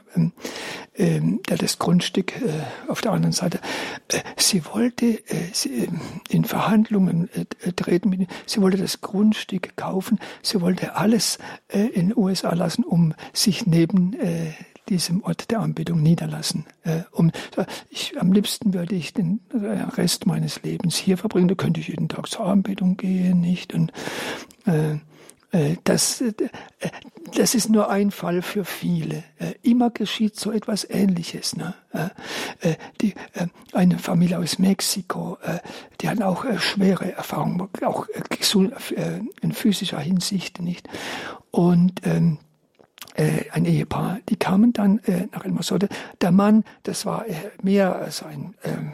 ähm, 0.96 1.40
der 1.48 1.56
das 1.56 1.78
Grundstück 1.78 2.40
äh, 2.40 2.50
auf 2.88 3.00
der 3.00 3.12
anderen 3.12 3.32
Seite, 3.32 3.60
äh, 4.08 4.20
sie 4.36 4.64
wollte 4.66 5.06
äh, 5.06 5.50
sie, 5.52 5.84
ähm, 5.84 6.00
in 6.28 6.44
Verhandlungen 6.44 7.28
äh, 7.32 7.72
treten, 7.72 8.10
mit, 8.10 8.28
sie 8.46 8.60
wollte 8.60 8.76
das 8.76 9.00
Grundstück 9.00 9.76
kaufen, 9.76 10.18
sie 10.42 10.60
wollte 10.60 10.96
alles 10.96 11.38
äh, 11.68 11.86
in 11.86 12.08
den 12.08 12.16
USA 12.16 12.54
lassen, 12.54 12.84
um 12.84 13.14
sich 13.32 13.66
neben 13.66 14.12
äh, 14.14 14.52
diesem 14.88 15.24
Ort 15.24 15.50
der 15.50 15.60
Anbetung 15.60 16.02
niederlassen. 16.02 16.66
Äh, 16.82 17.00
um, 17.10 17.32
ich, 17.88 18.20
am 18.20 18.32
liebsten 18.32 18.74
würde 18.74 18.94
ich 18.94 19.14
den 19.14 19.40
Rest 19.52 20.26
meines 20.26 20.62
Lebens 20.62 20.96
hier 20.96 21.16
verbringen. 21.16 21.48
Da 21.48 21.54
könnte 21.54 21.80
ich 21.80 21.88
jeden 21.88 22.10
Tag 22.10 22.28
zur 22.28 22.44
Anbetung 22.44 22.98
gehen, 22.98 23.40
nicht? 23.40 23.72
Und 23.72 23.92
äh, 24.66 24.74
äh, 24.74 24.98
das, 25.84 26.20
äh, 26.20 26.32
das 27.36 27.54
ist 27.54 27.68
nur 27.68 27.88
ein 27.88 28.10
Fall 28.10 28.42
für 28.42 28.64
viele. 28.64 29.22
Äh, 29.38 29.54
immer 29.62 29.90
geschieht 29.90 30.38
so 30.38 30.50
etwas 30.50 30.88
Ähnliches. 30.88 31.56
Ne? 31.56 31.74
Die, 33.00 33.14
eine 33.72 33.98
Familie 33.98 34.38
aus 34.38 34.58
Mexiko, 34.58 35.38
die 36.00 36.08
hat 36.08 36.20
auch 36.22 36.44
schwere 36.58 37.12
Erfahrungen, 37.12 37.68
auch 37.82 38.06
in 39.40 39.52
physischer 39.52 40.00
Hinsicht 40.00 40.60
nicht. 40.60 40.88
Und 41.52 42.04
ähm, 42.04 42.38
ein 43.52 43.64
Ehepaar, 43.64 44.18
die 44.28 44.34
kamen 44.36 44.72
dann 44.72 45.00
nach 45.30 45.44
El 45.44 45.52
Mosote. 45.52 45.88
Der 46.20 46.32
Mann, 46.32 46.64
das 46.82 47.06
war 47.06 47.26
mehr 47.62 48.08
so 48.10 48.26
ein 48.26 48.54
ähm, 48.64 48.92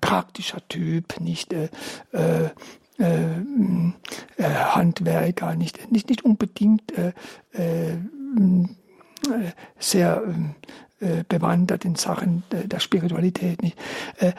praktischer 0.00 0.60
Typ, 0.68 1.20
nicht 1.20 1.52
äh, 1.52 1.68
äh, 2.12 2.44
äh, 2.44 2.50
Handwerker, 4.38 5.54
nicht, 5.54 5.90
nicht, 5.90 6.08
nicht 6.08 6.24
unbedingt 6.24 6.92
äh, 6.92 7.12
äh, 7.52 7.96
sehr 9.78 10.22
äh, 11.00 11.24
bewandert 11.28 11.84
in 11.84 11.94
Sachen 11.94 12.42
der 12.50 12.78
Spiritualität. 12.78 13.62
Nicht. 13.62 13.78
Äh, 14.18 14.32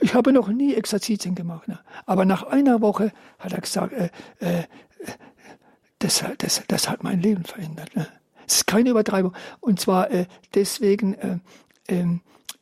ich 0.00 0.14
habe 0.14 0.32
noch 0.32 0.48
nie 0.48 0.74
Exerzitien 0.74 1.34
gemacht, 1.34 1.68
ne? 1.68 1.78
aber 2.06 2.24
nach 2.24 2.44
einer 2.44 2.80
Woche 2.80 3.12
hat 3.38 3.52
er 3.52 3.60
gesagt, 3.60 3.94
das, 5.98 6.24
das, 6.38 6.62
das 6.66 6.88
hat 6.88 7.02
mein 7.02 7.20
Leben 7.20 7.44
verändert. 7.44 7.94
Ne? 7.96 8.06
Es 8.46 8.56
ist 8.56 8.66
keine 8.66 8.90
Übertreibung. 8.90 9.34
Und 9.60 9.80
zwar 9.80 10.08
deswegen, 10.54 11.40
ähm, 11.88 12.20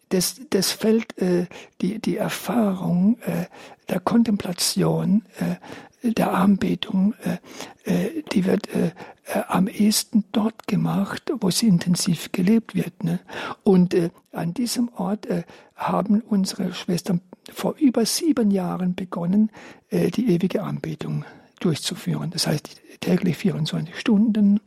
das, 0.08 0.40
das 0.50 0.72
fällt 0.72 1.18
äh, 1.18 1.46
die, 1.80 1.98
die 1.98 2.16
Erfahrung 2.16 3.18
äh, 3.20 3.46
der 3.88 4.00
Kontemplation, 4.00 5.22
äh, 5.38 5.56
der 6.02 6.32
Anbetung, 6.32 7.14
äh, 7.24 7.38
äh, 7.84 8.22
die 8.32 8.44
wird 8.44 8.72
äh, 8.74 8.92
äh, 9.24 9.42
am 9.48 9.68
ehesten 9.68 10.24
dort 10.32 10.66
gemacht, 10.66 11.32
wo 11.40 11.50
sie 11.50 11.68
intensiv 11.68 12.32
gelebt 12.32 12.74
wird. 12.74 13.04
Ne? 13.04 13.20
Und 13.64 13.94
äh, 13.94 14.10
an 14.32 14.54
diesem 14.54 14.90
Ort 14.94 15.26
äh, 15.26 15.42
haben 15.74 16.20
unsere 16.20 16.72
Schwestern 16.72 17.20
vor 17.52 17.74
über 17.78 18.06
sieben 18.06 18.50
Jahren 18.50 18.94
begonnen, 18.94 19.50
äh, 19.90 20.10
die 20.10 20.30
ewige 20.30 20.62
Anbetung 20.62 21.24
durchzuführen. 21.60 22.30
Das 22.30 22.46
heißt 22.46 22.80
täglich 23.00 23.36
24 23.36 23.98
Stunden. 23.98 24.60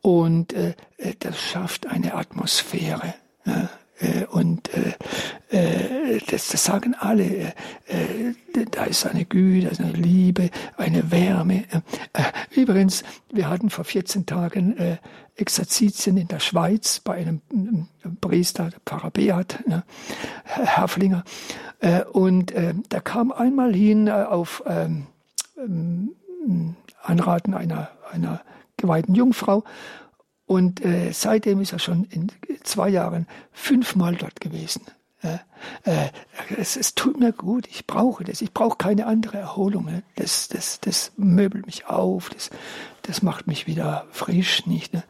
Und 0.00 0.52
äh, 0.52 0.74
äh, 0.98 1.14
das 1.18 1.40
schafft 1.40 1.86
eine 1.86 2.14
Atmosphäre. 2.14 3.14
Äh, 3.98 4.24
und 4.26 4.70
äh, 4.74 4.94
äh, 5.50 6.20
das, 6.28 6.48
das 6.48 6.64
sagen 6.64 6.94
alle. 6.98 7.54
Da 8.70 8.84
ist 8.84 9.06
eine 9.06 9.24
Güte, 9.24 9.70
eine 9.78 9.92
Liebe, 9.92 10.50
eine 10.76 11.10
Wärme. 11.10 11.64
Übrigens, 12.50 13.02
wir 13.30 13.48
hatten 13.48 13.70
vor 13.70 13.84
14 13.84 14.26
Tagen 14.26 14.76
Exerzitien 15.36 16.16
in 16.16 16.28
der 16.28 16.40
Schweiz 16.40 17.00
bei 17.00 17.14
einem 17.14 17.40
Priester, 18.20 18.70
Pfarrer 18.86 19.10
Beat, 19.10 19.62
ne, 19.66 19.84
Haflinger. 20.44 21.24
Und 22.12 22.54
da 22.88 23.00
kam 23.00 23.32
einmal 23.32 23.74
hin 23.74 24.08
auf 24.08 24.62
ähm, 24.66 25.06
ähm, 25.58 26.76
Anraten 27.02 27.54
einer, 27.54 27.90
einer 28.10 28.40
geweihten 28.76 29.14
Jungfrau 29.14 29.64
und 30.52 30.84
äh, 30.84 31.12
seitdem 31.12 31.62
ist 31.62 31.72
er 31.72 31.78
schon 31.78 32.04
in 32.04 32.30
zwei 32.62 32.90
Jahren 32.90 33.26
fünfmal 33.52 34.16
dort 34.16 34.38
gewesen. 34.38 34.82
Äh, 35.22 35.38
äh, 35.84 36.10
es, 36.58 36.76
es, 36.76 36.94
tut 36.94 37.18
mir 37.18 37.32
gut, 37.32 37.66
ich 37.68 37.86
brauche 37.86 38.22
das, 38.22 38.42
ich 38.42 38.52
brauche 38.52 38.76
keine 38.76 39.06
andere 39.06 39.38
Erholung. 39.38 39.86
Ne? 39.86 40.02
Das, 40.16 40.48
das, 40.48 40.78
das 40.80 41.12
möbelt 41.16 41.64
mich 41.64 41.86
auf, 41.86 42.28
das, 42.28 42.50
das 43.00 43.22
macht 43.22 43.46
mich 43.46 43.66
wieder 43.66 44.06
frisch. 44.10 44.66
Nicht, 44.66 44.92
ne? 44.92 45.04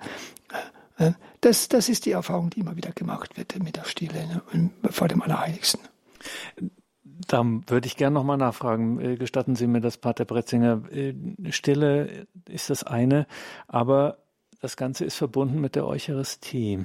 Äh, 0.96 1.06
äh, 1.08 1.12
das, 1.40 1.66
das 1.66 1.88
ist 1.88 2.06
die 2.06 2.12
Erfahrung, 2.12 2.50
die 2.50 2.60
immer 2.60 2.76
wieder 2.76 2.92
gemacht 2.92 3.36
wird 3.36 3.60
mit 3.60 3.74
der 3.74 3.84
Stille 3.84 4.42
ne? 4.52 4.70
vor 4.90 5.08
dem 5.08 5.22
Allerheiligsten 5.22 5.80
Da 7.26 7.44
würde 7.66 7.88
ich 7.88 7.96
gerne 7.96 8.14
nochmal 8.14 8.38
nachfragen. 8.38 9.00
Äh, 9.00 9.16
gestatten 9.16 9.56
Sie 9.56 9.66
mir 9.66 9.80
das, 9.80 9.96
Pater 9.96 10.24
Bretzinger. 10.24 10.82
Stille 11.50 12.28
ist 12.48 12.70
das 12.70 12.84
eine, 12.84 13.26
aber 13.66 14.21
das 14.62 14.76
Ganze 14.76 15.04
ist 15.04 15.16
verbunden 15.16 15.60
mit 15.60 15.74
der 15.74 15.86
Eucharistie. 15.86 16.84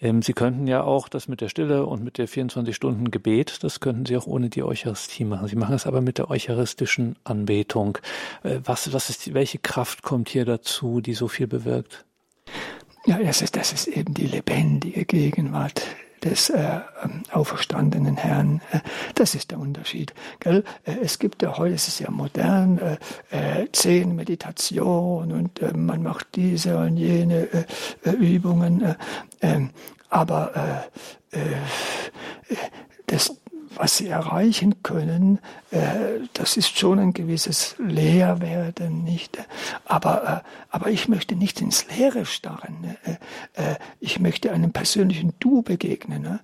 Ähm, 0.00 0.22
Sie 0.22 0.32
könnten 0.32 0.68
ja 0.68 0.84
auch 0.84 1.08
das 1.08 1.26
mit 1.26 1.40
der 1.40 1.48
Stille 1.48 1.84
und 1.84 2.04
mit 2.04 2.18
der 2.18 2.28
24-Stunden-Gebet, 2.28 3.64
das 3.64 3.80
könnten 3.80 4.06
Sie 4.06 4.16
auch 4.16 4.28
ohne 4.28 4.48
die 4.48 4.62
Eucharistie 4.62 5.24
machen. 5.24 5.48
Sie 5.48 5.56
machen 5.56 5.74
es 5.74 5.86
aber 5.86 6.00
mit 6.02 6.18
der 6.18 6.30
eucharistischen 6.30 7.16
Anbetung. 7.24 7.98
Äh, 8.44 8.60
was, 8.64 8.92
was 8.92 9.10
ist, 9.10 9.34
welche 9.34 9.58
Kraft 9.58 10.02
kommt 10.02 10.28
hier 10.28 10.44
dazu, 10.44 11.00
die 11.00 11.14
so 11.14 11.26
viel 11.26 11.48
bewirkt? 11.48 12.04
Ja, 13.06 13.18
das 13.18 13.42
ist, 13.42 13.56
das 13.56 13.72
ist 13.72 13.88
eben 13.88 14.14
die 14.14 14.26
lebendige 14.26 15.04
Gegenwart 15.04 15.82
des 16.24 16.50
äh, 16.50 16.80
auferstandenen 17.32 18.16
Herrn. 18.16 18.60
Äh, 18.72 18.80
das 19.14 19.34
ist 19.34 19.50
der 19.50 19.58
Unterschied. 19.58 20.14
Gell? 20.40 20.64
Äh, 20.84 20.96
es 21.02 21.18
gibt 21.18 21.42
ja 21.42 21.56
heute, 21.56 21.74
es 21.74 21.88
ist 21.88 22.00
ja 22.00 22.10
modern, 22.10 22.78
äh, 22.78 23.62
äh 23.62 23.68
zehn 23.72 24.14
Meditation 24.14 25.32
und 25.32 25.60
äh, 25.60 25.72
man 25.72 26.02
macht 26.02 26.28
diese 26.34 26.76
und 26.78 26.96
jene 26.96 27.48
Übungen. 28.04 28.94
Ähm, 29.40 29.70
aber 30.08 30.84
das, 33.06 33.39
was 33.74 33.96
sie 33.98 34.08
erreichen 34.08 34.82
können, 34.82 35.38
äh, 35.70 36.20
das 36.32 36.56
ist 36.56 36.76
schon 36.76 36.98
ein 36.98 37.12
gewisses 37.12 37.76
Leerwerden, 37.78 39.04
nicht? 39.04 39.38
Aber, 39.84 40.42
äh, 40.44 40.48
aber 40.70 40.90
ich 40.90 41.08
möchte 41.08 41.36
nicht 41.36 41.60
ins 41.60 41.86
Leere 41.96 42.26
starren. 42.26 42.96
Äh, 43.54 43.76
ich 44.00 44.18
möchte 44.18 44.52
einem 44.52 44.72
persönlichen 44.72 45.34
Du 45.38 45.62
begegnen, 45.62 46.22
ne? 46.22 46.40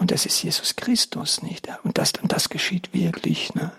und 0.00 0.10
das 0.10 0.26
ist 0.26 0.42
Jesus 0.42 0.76
Christus, 0.76 1.42
nicht? 1.42 1.68
Und 1.84 1.98
das, 1.98 2.12
und 2.22 2.32
das 2.32 2.48
geschieht 2.48 2.94
wirklich. 2.94 3.54
Ne? 3.54 3.72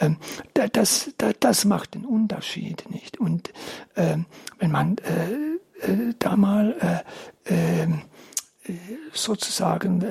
Ähm, 0.00 0.16
das, 0.54 1.10
das, 1.16 1.34
das 1.38 1.64
macht 1.64 1.94
den 1.94 2.04
Unterschied, 2.04 2.90
nicht? 2.90 3.18
Und 3.18 3.52
ähm, 3.96 4.26
wenn 4.58 4.70
man 4.70 4.96
da 6.18 6.36
mal 6.36 7.02
ähm, 7.46 8.02
sozusagen 9.12 10.04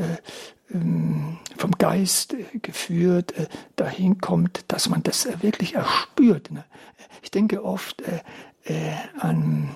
vom 1.57 1.71
Geist 1.77 2.33
äh, 2.33 2.59
geführt 2.59 3.37
äh, 3.37 3.47
dahin 3.75 4.19
kommt, 4.19 4.65
dass 4.67 4.89
man 4.89 5.03
das 5.03 5.25
äh, 5.25 5.41
wirklich 5.41 5.75
erspürt. 5.75 6.51
Ne? 6.51 6.65
Ich 7.21 7.31
denke 7.31 7.63
oft 7.63 8.03
an 9.19 9.69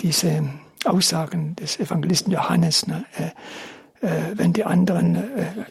diese 0.00 0.48
Aussagen 0.84 1.54
des 1.56 1.78
Evangelisten 1.78 2.32
Johannes, 2.32 2.86
ne? 2.86 3.04
wenn 4.00 4.52
die 4.52 4.64
anderen 4.64 5.22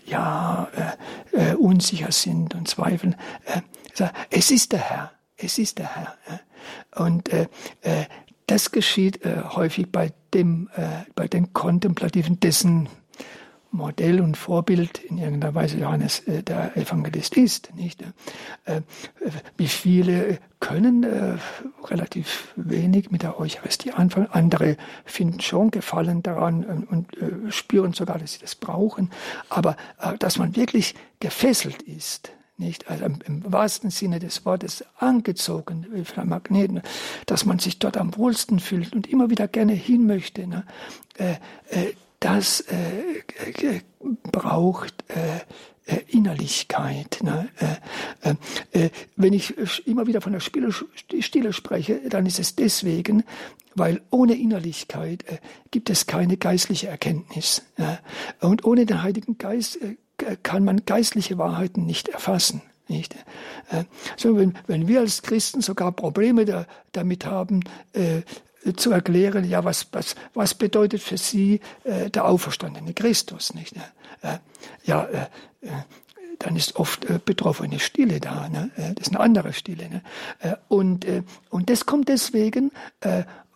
ja 0.06 0.68
unsicher 1.58 2.12
sind 2.12 2.54
und 2.56 2.68
zweifeln. 2.68 3.16
es 4.30 4.52
ist 4.52 4.72
der 4.72 4.80
Herr, 4.80 5.12
es 5.38 5.58
ist 5.58 5.80
der 5.80 5.96
Herr. 5.96 6.18
Und 6.96 7.30
das 8.48 8.72
geschieht 8.72 9.20
häufig 9.26 9.92
bei 9.92 10.12
dem, 10.34 10.70
bei 11.16 11.28
den 11.28 11.54
Kontemplativen, 11.54 12.40
dessen 12.40 12.90
Modell 13.72 14.20
und 14.20 14.36
Vorbild 14.36 14.98
in 14.98 15.18
irgendeiner 15.18 15.54
Weise 15.54 15.78
Johannes 15.78 16.20
äh, 16.28 16.42
der 16.44 16.76
Evangelist 16.76 17.38
ist. 17.38 17.74
Nicht? 17.76 18.02
Äh, 18.02 18.78
äh, 18.78 18.82
wie 19.58 19.68
viele 19.68 20.40
können 20.60 21.04
äh, 21.04 21.38
relativ 21.86 22.54
wenig 22.56 23.12
mit 23.12 23.24
der 23.24 23.40
Eucharistie 23.40 23.92
anfangen, 23.92 24.28
andere 24.32 24.76
finden 25.06 25.40
schon 25.40 25.72
Gefallen 25.72 26.24
daran 26.24 26.64
und, 26.64 26.84
und 26.86 27.18
äh, 27.18 27.52
spüren 27.52 27.94
sogar, 27.94 28.18
dass 28.18 28.34
sie 28.34 28.40
das 28.40 28.56
brauchen, 28.56 29.12
aber 29.50 29.78
äh, 30.02 30.18
dass 30.18 30.38
man 30.38 30.56
wirklich 30.56 30.96
gefesselt 31.20 31.82
ist, 31.84 32.32
nicht, 32.58 32.90
also 32.90 33.06
im, 33.06 33.20
im, 33.26 33.54
wahrsten 33.54 33.90
Sinne 33.90 34.20
des 34.20 34.46
Wortes 34.46 34.84
angezogen 34.98 35.86
wie 35.92 36.04
von 36.04 36.20
einem 36.20 36.30
Magneten, 36.32 36.82
dass 37.26 37.46
man 37.46 37.60
sich 37.60 37.80
dort 37.80 37.96
am 37.96 38.18
wohlsten 38.18 38.60
fühlt 38.60 38.94
und 38.94 39.08
immer 39.08 39.30
wieder 39.30 39.48
gerne 39.48 39.72
hin 39.72 40.06
möchte. 40.06 40.46
Ne? 40.46 40.66
Das 42.20 42.62
äh, 42.62 43.82
braucht 44.32 45.06
äh, 45.10 45.40
äh, 45.90 46.04
Innerlichkeit. 46.10 47.20
Ne? 47.24 47.50
Äh, 47.58 48.30
äh, 48.30 48.86
äh 48.86 48.90
wenn 49.16 49.34
ich 49.34 49.56
immer 49.88 50.06
wieder 50.08 50.22
von 50.22 50.34
der 50.34 50.40
Stille, 50.40 50.72
Stille 51.20 51.54
spreche, 51.54 52.02
dann 52.10 52.26
ist 52.26 52.40
es 52.40 52.56
deswegen, 52.56 53.24
weil 53.76 54.02
ohne 54.12 54.36
Innerlichkeit 54.36 55.24
äh, 55.28 55.38
gibt 55.72 55.90
es 55.90 56.06
keine 56.06 56.38
geistliche 56.38 56.88
Erkenntnis. 56.88 57.64
Ja? 57.78 58.00
Und 58.42 58.66
ohne 58.66 58.86
den 58.86 59.02
Heiligen 59.02 59.38
Geist 59.38 59.80
äh, 59.82 59.96
kann 60.44 60.64
man 60.64 60.86
geistliche 60.86 61.38
Wahrheiten 61.38 61.86
nicht 61.86 62.10
erfassen. 62.10 62.62
Nicht? 62.88 63.16
Äh, 63.72 63.86
so, 64.18 64.38
wenn, 64.38 64.56
wenn 64.68 64.88
wir 64.88 65.00
als 65.00 65.22
Christen 65.22 65.62
sogar 65.62 65.92
Probleme 65.92 66.46
da, 66.46 66.68
damit 66.92 67.26
haben, 67.26 67.62
äh, 67.94 68.22
zu 68.76 68.92
erklären, 68.92 69.44
ja, 69.46 69.64
was, 69.64 69.88
was, 69.92 70.16
was 70.34 70.54
bedeutet 70.54 71.02
für 71.02 71.18
sie 71.18 71.62
äh, 71.84 72.10
der 72.10 72.26
auferstandene 72.26 72.94
Christus, 72.94 73.54
nicht? 73.54 73.76
Äh, 74.22 74.38
ja, 74.84 75.06
äh, 75.06 75.28
äh, 75.62 75.72
dann 76.40 76.56
ist 76.56 76.78
oft 76.78 77.06
äh, 77.06 77.20
betroffene 77.24 77.80
Stille 77.80 78.20
da, 78.20 78.50
ne? 78.50 78.72
Äh, 78.76 78.94
das 78.96 79.08
ist 79.08 79.10
eine 79.10 79.20
andere 79.20 79.54
Stille. 79.54 79.90
Ne? 79.90 80.02
Und, 80.68 81.06
und 81.50 81.70
das 81.70 81.86
kommt 81.86 82.08
deswegen, 82.08 82.72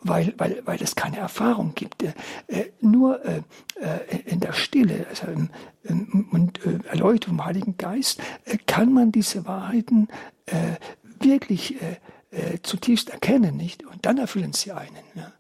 weil, 0.02 0.34
weil, 0.38 0.62
weil 0.66 0.82
es 0.82 0.96
keine 0.96 1.18
Erfahrung 1.18 1.74
gibt. 1.76 2.04
Nur 2.82 3.22
in 4.26 4.40
der 4.42 4.52
Stille 4.52 5.06
also, 5.10 5.28
ähm, 5.86 6.28
und 6.32 6.66
äh, 6.66 6.80
Erleuchtung 6.90 7.36
im 7.36 7.46
Heiligen 7.46 7.78
Geist 7.78 8.20
kann 8.66 8.92
man 8.92 9.14
diese 9.14 9.46
Wahrheiten 9.46 10.10
wirklich 11.20 11.82
äh, 11.82 11.98
äh, 12.34 12.60
zutiefst 12.64 13.10
erkennen, 13.10 13.56
nicht? 13.58 13.86
Und 13.86 14.06
dann 14.06 14.18
erfüllen 14.18 14.54
sie 14.54 14.72
einen. 14.72 15.04
Ja. 15.16 15.32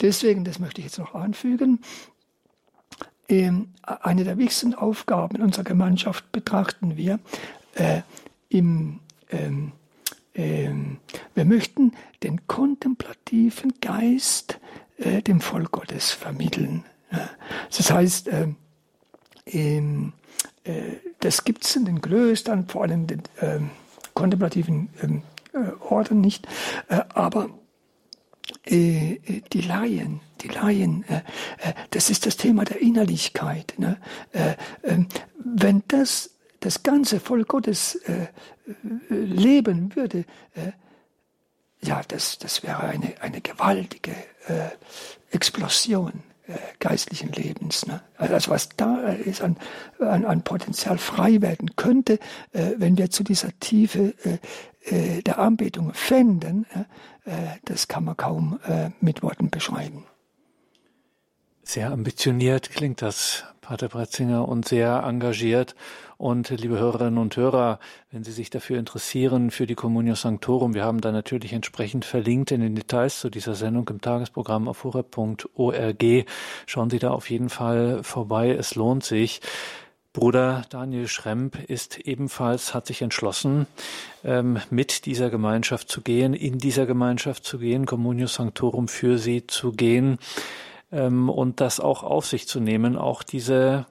Deswegen, 0.00 0.44
das 0.44 0.58
möchte 0.58 0.80
ich 0.80 0.86
jetzt 0.86 0.98
noch 0.98 1.14
anfügen, 1.14 1.80
ähm, 3.28 3.72
eine 3.82 4.24
der 4.24 4.38
wichtigsten 4.38 4.74
Aufgaben 4.74 5.36
in 5.36 5.42
unserer 5.42 5.64
Gemeinschaft 5.64 6.30
betrachten 6.32 6.96
wir 6.96 7.18
äh, 7.74 8.02
im 8.48 9.00
ähm, 9.30 9.72
ähm, 10.34 10.98
wir 11.34 11.44
möchten 11.44 11.92
den 12.22 12.46
kontemplativen 12.46 13.74
Geist 13.80 14.58
äh, 14.98 15.22
dem 15.22 15.40
Volk 15.40 15.72
Gottes 15.72 16.10
vermitteln. 16.10 16.84
Das 17.76 17.90
heißt, 17.90 18.28
äh, 18.28 18.48
ähm, 19.46 20.12
äh, 20.64 20.96
das 21.20 21.44
gibt 21.44 21.64
es 21.64 21.76
in 21.76 21.84
den 21.84 22.00
Klöstern, 22.00 22.66
vor 22.66 22.82
allem 22.82 23.06
den 23.06 23.22
ähm, 23.40 23.70
kontemplativen 24.14 24.88
ähm, 25.02 25.18
äh, 25.18 25.31
Orden 25.80 26.20
nicht, 26.20 26.46
äh, 26.88 27.02
aber 27.14 27.50
äh, 28.64 29.42
die 29.52 29.60
Laien, 29.60 30.20
die 30.40 30.48
Laien, 30.48 31.04
das 31.90 32.10
ist 32.10 32.26
das 32.26 32.36
Thema 32.36 32.64
der 32.64 32.80
Innerlichkeit. 32.80 33.74
Ne? 33.76 33.96
Ähm, 34.82 35.06
wenn 35.36 35.84
das 35.86 36.30
das 36.58 36.82
ganze 36.82 37.20
Volk 37.20 37.48
Gottes 37.48 38.00
leben 39.08 39.94
würde, 39.94 40.24
ja, 41.80 42.02
das, 42.08 42.38
das 42.38 42.64
wäre 42.64 42.80
eine, 42.80 43.14
eine 43.20 43.40
gewaltige 43.40 44.14
Explosion 45.30 46.24
geistlichen 46.78 47.32
Lebens. 47.32 47.86
Ne? 47.86 48.00
Also 48.16 48.50
was 48.50 48.68
da 48.76 49.08
ist 49.08 49.42
an, 49.42 49.56
an, 49.98 50.24
an 50.24 50.42
Potenzial 50.42 50.98
frei 50.98 51.40
werden 51.40 51.76
könnte, 51.76 52.18
äh, 52.52 52.72
wenn 52.76 52.96
wir 52.96 53.10
zu 53.10 53.24
dieser 53.24 53.50
Tiefe 53.60 54.14
äh, 54.24 54.38
äh, 54.84 55.22
der 55.22 55.38
Anbetung 55.38 55.94
fänden, 55.94 56.66
äh, 57.24 57.32
das 57.64 57.88
kann 57.88 58.04
man 58.04 58.16
kaum 58.16 58.58
äh, 58.66 58.90
mit 59.00 59.22
Worten 59.22 59.50
beschreiben. 59.50 60.04
Sehr 61.62 61.92
ambitioniert 61.92 62.70
klingt 62.70 63.02
das, 63.02 63.44
Pater 63.60 63.88
Bretzinger, 63.88 64.48
und 64.48 64.66
sehr 64.66 65.04
engagiert. 65.04 65.76
Und 66.22 66.50
liebe 66.50 66.78
Hörerinnen 66.78 67.18
und 67.18 67.36
Hörer, 67.36 67.80
wenn 68.12 68.22
Sie 68.22 68.30
sich 68.30 68.48
dafür 68.48 68.78
interessieren, 68.78 69.50
für 69.50 69.66
die 69.66 69.74
Communio 69.74 70.14
Sanctorum, 70.14 70.72
wir 70.72 70.84
haben 70.84 71.00
da 71.00 71.10
natürlich 71.10 71.52
entsprechend 71.52 72.04
verlinkt 72.04 72.52
in 72.52 72.60
den 72.60 72.76
Details 72.76 73.18
zu 73.18 73.28
dieser 73.28 73.56
Sendung 73.56 73.88
im 73.88 74.00
Tagesprogramm 74.00 74.68
auf 74.68 74.84
horeb.org. 74.84 76.04
Schauen 76.66 76.90
Sie 76.90 77.00
da 77.00 77.10
auf 77.10 77.28
jeden 77.28 77.48
Fall 77.48 78.04
vorbei, 78.04 78.52
es 78.52 78.76
lohnt 78.76 79.02
sich. 79.02 79.40
Bruder 80.12 80.62
Daniel 80.70 81.08
Schremp 81.08 81.58
ist 81.68 81.98
ebenfalls, 81.98 82.72
hat 82.72 82.86
sich 82.86 83.02
entschlossen, 83.02 83.66
ähm, 84.22 84.60
mit 84.70 85.06
dieser 85.06 85.28
Gemeinschaft 85.28 85.88
zu 85.88 86.02
gehen, 86.02 86.34
in 86.34 86.58
dieser 86.58 86.86
Gemeinschaft 86.86 87.44
zu 87.44 87.58
gehen, 87.58 87.84
Communio 87.84 88.28
Sanctorum 88.28 88.86
für 88.86 89.18
sie 89.18 89.48
zu 89.48 89.72
gehen 89.72 90.18
ähm, 90.92 91.28
und 91.28 91.60
das 91.60 91.80
auch 91.80 92.04
auf 92.04 92.26
sich 92.26 92.46
zu 92.46 92.60
nehmen, 92.60 92.96
auch 92.96 93.24
diese 93.24 93.86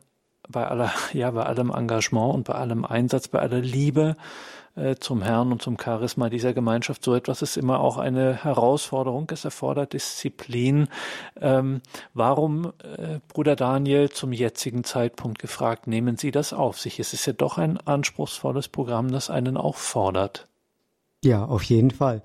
bei 0.51 0.67
aller, 0.67 0.91
ja, 1.13 1.31
bei 1.31 1.43
allem 1.43 1.71
Engagement 1.71 2.33
und 2.35 2.43
bei 2.45 2.53
allem 2.53 2.85
Einsatz, 2.85 3.27
bei 3.27 3.39
aller 3.39 3.61
Liebe 3.61 4.15
äh, 4.75 4.95
zum 4.95 5.21
Herrn 5.21 5.51
und 5.51 5.61
zum 5.61 5.77
Charisma 5.77 6.29
dieser 6.29 6.53
Gemeinschaft. 6.53 7.03
So 7.03 7.13
etwas 7.13 7.41
ist 7.41 7.57
immer 7.57 7.81
auch 7.81 7.97
eine 7.97 8.43
Herausforderung. 8.43 9.27
Es 9.31 9.43
erfordert 9.43 9.93
Disziplin. 9.93 10.87
Ähm, 11.39 11.81
warum, 12.13 12.71
äh, 12.97 13.19
Bruder 13.27 13.55
Daniel, 13.55 14.09
zum 14.09 14.31
jetzigen 14.31 14.83
Zeitpunkt 14.83 15.39
gefragt, 15.39 15.87
nehmen 15.87 16.17
Sie 16.17 16.31
das 16.31 16.53
auf 16.53 16.79
sich? 16.79 16.99
Es 16.99 17.13
ist 17.13 17.25
ja 17.25 17.33
doch 17.33 17.57
ein 17.57 17.77
anspruchsvolles 17.77 18.69
Programm, 18.69 19.11
das 19.11 19.29
einen 19.29 19.57
auch 19.57 19.75
fordert. 19.75 20.47
Ja, 21.23 21.45
auf 21.45 21.63
jeden 21.63 21.91
Fall. 21.91 22.23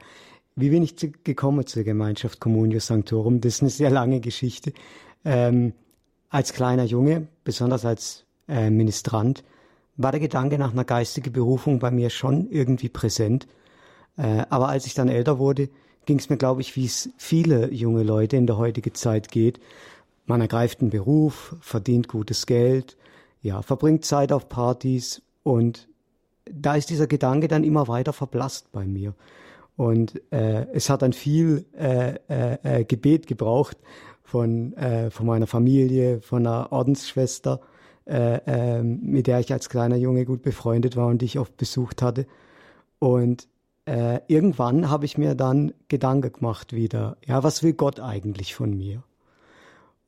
Wie 0.55 0.71
bin 0.71 0.83
ich 0.83 0.97
zu, 0.97 1.11
gekommen 1.11 1.67
zur 1.67 1.83
Gemeinschaft 1.83 2.41
Communio 2.41 2.81
Sanctorum? 2.81 3.41
Das 3.41 3.57
ist 3.57 3.63
eine 3.63 3.71
sehr 3.71 3.91
lange 3.91 4.21
Geschichte. 4.21 4.73
Ähm, 5.25 5.75
als 6.37 6.53
kleiner 6.53 6.85
Junge, 6.85 7.29
besonders 7.45 7.87
als 7.87 8.27
äh, 8.47 8.69
Ministrant, 8.69 9.43
war 9.97 10.13
der 10.13 10.21
Gedanke 10.21 10.59
nach 10.59 10.73
einer 10.73 10.85
geistigen 10.85 11.33
Berufung 11.33 11.79
bei 11.79 11.91
mir 11.91 12.11
schon 12.11 12.51
irgendwie 12.51 12.91
präsent. 12.91 13.47
Äh, 14.19 14.45
aber 14.51 14.69
als 14.69 14.85
ich 14.85 14.93
dann 14.93 15.09
älter 15.09 15.39
wurde, 15.39 15.71
ging 16.05 16.19
es 16.19 16.29
mir, 16.29 16.37
glaube 16.37 16.61
ich, 16.61 16.77
wie 16.77 16.85
es 16.85 17.09
viele 17.17 17.73
junge 17.73 18.03
Leute 18.03 18.37
in 18.37 18.47
der 18.47 18.59
heutigen 18.59 18.93
Zeit 18.93 19.31
geht. 19.31 19.61
Man 20.27 20.43
ergreift 20.43 20.83
einen 20.83 20.91
Beruf, 20.91 21.57
verdient 21.63 22.07
gutes 22.07 22.45
Geld, 22.45 22.99
ja, 23.41 23.63
verbringt 23.63 24.05
Zeit 24.05 24.31
auf 24.31 24.51
Partys 24.51 25.23
und 25.43 25.89
da 26.45 26.75
ist 26.75 26.91
dieser 26.91 27.07
Gedanke 27.07 27.49
dann 27.49 27.65
immer 27.65 27.89
weiter 27.89 28.13
verblasst 28.13 28.71
bei 28.73 28.85
mir. 28.85 29.15
Und 29.79 30.21
äh, 30.33 30.67
es 30.75 30.91
hat 30.91 31.01
dann 31.01 31.15
viel 31.15 31.65
äh, 31.79 32.17
äh, 32.29 32.81
äh 32.81 32.85
Gebet 32.85 33.27
gebraucht 33.27 33.79
von, 34.27 34.77
äh, 34.77 35.11
von 35.11 35.25
meiner 35.25 35.47
Familie, 35.47 36.21
von 36.21 36.47
einer 36.47 36.73
Ordensschwester, 36.73 37.61
äh, 38.07 38.41
äh, 38.47 38.83
mit 38.83 39.29
der 39.29 39.39
ich 39.39 39.53
als 39.53 39.69
kleiner 39.69 39.97
Junge 39.97 40.25
gut 40.25 40.43
befreundet 40.43 40.97
war 40.97 41.07
und 41.07 41.23
die 41.23 41.27
ich 41.27 41.39
oft 41.39 41.57
besucht 41.57 42.03
hatte. 42.03 42.27
Und 42.99 43.47
äh, 43.87 44.21
irgendwann 44.27 44.91
habe 44.91 45.05
ich 45.05 45.17
mir 45.17 45.37
dann 45.37 45.73
Gedanken 45.87 46.33
gemacht 46.33 46.73
wieder, 46.73 47.17
ja, 47.25 47.45
was 47.45 47.63
will 47.63 47.73
Gott 47.73 48.01
eigentlich 48.01 48.55
von 48.55 48.77
mir? 48.77 49.05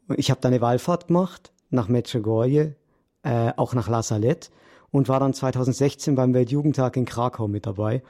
Und 0.09 0.19
ich 0.19 0.31
habe 0.31 0.41
dann 0.41 0.53
eine 0.53 0.61
Wallfahrt 0.61 1.07
gemacht 1.07 1.53
nach 1.71 1.89
Medjugorje, 1.89 2.75
äh, 3.23 3.53
auch 3.57 3.75
nach 3.75 3.89
La 3.89 4.03
Salette 4.03 4.51
und 4.91 5.09
war 5.09 5.21
dann 5.21 5.33
2016 5.33 6.17
beim 6.17 6.35
Weltjugendtag 6.35 6.97
in 6.97 7.05
Krakau 7.05 7.47
mit 7.47 7.67
dabei. 7.67 8.03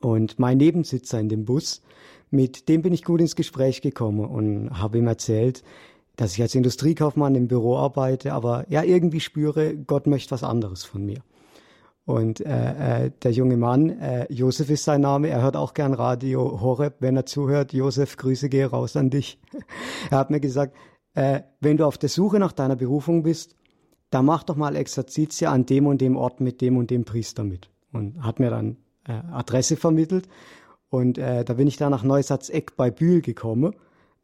Und 0.00 0.38
mein 0.38 0.58
Nebensitzer 0.58 1.18
in 1.18 1.28
dem 1.28 1.44
Bus, 1.44 1.82
mit 2.30 2.68
dem 2.68 2.82
bin 2.82 2.92
ich 2.92 3.04
gut 3.04 3.20
ins 3.20 3.36
Gespräch 3.36 3.82
gekommen 3.82 4.24
und 4.24 4.78
habe 4.78 4.98
ihm 4.98 5.06
erzählt, 5.06 5.62
dass 6.16 6.34
ich 6.34 6.42
als 6.42 6.54
Industriekaufmann 6.54 7.34
im 7.34 7.48
Büro 7.48 7.76
arbeite, 7.76 8.32
aber 8.32 8.64
ja 8.68 8.82
irgendwie 8.82 9.20
spüre, 9.20 9.76
Gott 9.76 10.06
möchte 10.06 10.32
was 10.32 10.44
anderes 10.44 10.84
von 10.84 11.04
mir. 11.04 11.22
Und 12.04 12.40
äh, 12.40 13.04
äh, 13.06 13.10
der 13.22 13.30
junge 13.30 13.56
Mann, 13.56 13.90
äh, 14.00 14.26
Josef 14.32 14.68
ist 14.70 14.84
sein 14.84 15.02
Name, 15.02 15.28
er 15.28 15.42
hört 15.42 15.56
auch 15.56 15.74
gern 15.74 15.94
Radio 15.94 16.60
Horeb, 16.60 16.96
wenn 17.00 17.16
er 17.16 17.24
zuhört. 17.24 17.72
Josef, 17.72 18.16
Grüße 18.16 18.48
gehe 18.48 18.66
raus 18.66 18.96
an 18.96 19.10
dich. 19.10 19.38
er 20.10 20.18
hat 20.18 20.30
mir 20.30 20.40
gesagt, 20.40 20.76
äh, 21.14 21.42
wenn 21.60 21.76
du 21.76 21.84
auf 21.84 21.98
der 21.98 22.08
Suche 22.08 22.38
nach 22.38 22.52
deiner 22.52 22.76
Berufung 22.76 23.22
bist, 23.22 23.54
dann 24.10 24.24
mach 24.24 24.42
doch 24.42 24.56
mal 24.56 24.74
Exerzitien 24.74 25.50
an 25.50 25.66
dem 25.66 25.86
und 25.86 26.00
dem 26.00 26.16
Ort 26.16 26.40
mit 26.40 26.60
dem 26.60 26.76
und 26.76 26.90
dem 26.90 27.04
Priester 27.04 27.44
mit. 27.44 27.70
Und 27.92 28.22
hat 28.22 28.40
mir 28.40 28.50
dann 28.50 28.76
äh, 29.06 29.12
Adresse 29.32 29.76
vermittelt. 29.76 30.28
Und 30.90 31.18
äh, 31.18 31.44
da 31.44 31.54
bin 31.54 31.66
ich 31.66 31.76
dann 31.76 31.90
nach 31.90 32.02
Neusatz-Eck 32.02 32.76
bei 32.76 32.90
Bühl 32.90 33.22
gekommen 33.22 33.74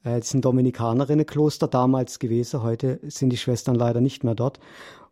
äh, 0.07 0.19
das 0.19 0.29
ist 0.29 0.35
ein 0.35 0.41
Dominikanerinnenkloster 0.41 1.69
damals 1.69 2.19
gewesen. 2.19 2.63
Heute 2.63 3.01
sind 3.03 3.31
die 3.31 3.37
Schwestern 3.37 3.75
leider 3.75 4.01
nicht 4.01 4.25
mehr 4.25 4.35
dort. 4.35 4.61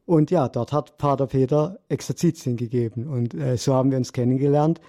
Und 0.07 0.31
ja, 0.31 0.49
dort 0.49 0.73
hat 0.73 0.99
Pater 0.99 1.27
Peter 1.27 1.79
Exerzitien 1.89 2.57
gegeben. 2.57 3.07
Und 3.09 3.35
äh, 3.35 3.57
so 3.57 3.75
haben 3.75 3.91
wir 3.91 3.99
uns 3.99 4.13
kennengelernt. 4.13 4.81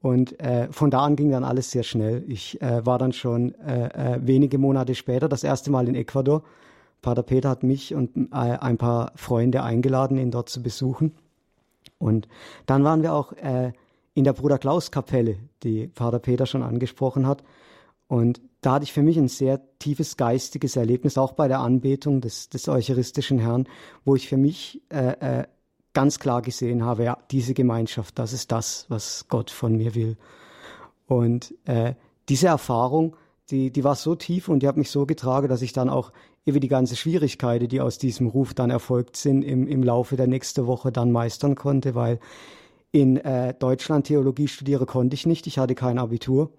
Und 0.00 0.40
äh, 0.40 0.68
von 0.70 0.90
da 0.90 1.00
an 1.00 1.16
ging 1.16 1.30
dann 1.30 1.44
alles 1.44 1.70
sehr 1.70 1.82
schnell. 1.82 2.24
Ich 2.26 2.60
äh, 2.62 2.86
war 2.86 2.98
dann 2.98 3.12
schon 3.12 3.54
äh, 3.56 4.14
äh, 4.14 4.20
wenige 4.22 4.56
Monate 4.56 4.94
später 4.94 5.28
das 5.28 5.44
erste 5.44 5.70
Mal 5.70 5.88
in 5.88 5.94
Ecuador. 5.94 6.42
Pater 7.02 7.22
Peter 7.22 7.50
hat 7.50 7.62
mich 7.62 7.94
und 7.94 8.16
äh, 8.16 8.36
ein 8.36 8.78
paar 8.78 9.12
Freunde 9.16 9.62
eingeladen, 9.62 10.16
ihn 10.16 10.30
dort 10.30 10.48
zu 10.48 10.62
besuchen. 10.62 11.14
Und 11.98 12.28
dann 12.64 12.82
waren 12.84 13.02
wir 13.02 13.12
auch 13.12 13.32
äh, 13.32 13.72
in 14.14 14.24
der 14.24 14.32
Bruder 14.32 14.58
Klaus 14.58 14.90
Kapelle, 14.90 15.38
die 15.62 15.88
Pater 15.88 16.18
Peter 16.18 16.46
schon 16.46 16.62
angesprochen 16.62 17.26
hat. 17.26 17.42
Und 18.08 18.40
da 18.60 18.74
hatte 18.74 18.84
ich 18.84 18.92
für 18.92 19.02
mich 19.02 19.16
ein 19.18 19.28
sehr 19.28 19.60
tiefes 19.78 20.16
geistiges 20.16 20.76
Erlebnis, 20.76 21.16
auch 21.16 21.32
bei 21.32 21.48
der 21.48 21.60
Anbetung 21.60 22.20
des, 22.20 22.48
des 22.48 22.68
eucharistischen 22.68 23.38
Herrn, 23.38 23.68
wo 24.04 24.16
ich 24.16 24.28
für 24.28 24.36
mich 24.36 24.82
äh, 24.90 25.40
äh, 25.40 25.44
ganz 25.92 26.18
klar 26.18 26.42
gesehen 26.42 26.84
habe, 26.84 27.04
ja, 27.04 27.18
diese 27.30 27.54
Gemeinschaft, 27.54 28.18
das 28.18 28.32
ist 28.32 28.52
das, 28.52 28.86
was 28.88 29.26
Gott 29.28 29.50
von 29.50 29.76
mir 29.76 29.94
will. 29.94 30.16
Und 31.06 31.54
äh, 31.64 31.94
diese 32.28 32.48
Erfahrung, 32.48 33.16
die, 33.50 33.70
die 33.72 33.84
war 33.84 33.96
so 33.96 34.14
tief 34.14 34.48
und 34.48 34.62
die 34.62 34.68
hat 34.68 34.76
mich 34.76 34.90
so 34.90 35.06
getragen, 35.06 35.48
dass 35.48 35.62
ich 35.62 35.72
dann 35.72 35.90
auch 35.90 36.12
über 36.44 36.60
die 36.60 36.68
ganze 36.68 36.96
Schwierigkeiten, 36.96 37.68
die 37.68 37.80
aus 37.80 37.98
diesem 37.98 38.28
Ruf 38.28 38.54
dann 38.54 38.70
erfolgt 38.70 39.16
sind, 39.16 39.42
im, 39.42 39.66
im 39.66 39.82
Laufe 39.82 40.16
der 40.16 40.26
nächsten 40.26 40.66
Woche 40.66 40.92
dann 40.92 41.12
meistern 41.12 41.54
konnte, 41.54 41.94
weil 41.94 42.20
in 42.92 43.16
äh, 43.18 43.54
Deutschland 43.54 44.06
Theologie 44.06 44.48
studieren 44.48 44.86
konnte 44.86 45.14
ich 45.14 45.26
nicht, 45.26 45.46
ich 45.46 45.58
hatte 45.58 45.74
kein 45.74 45.98
Abitur 45.98 46.52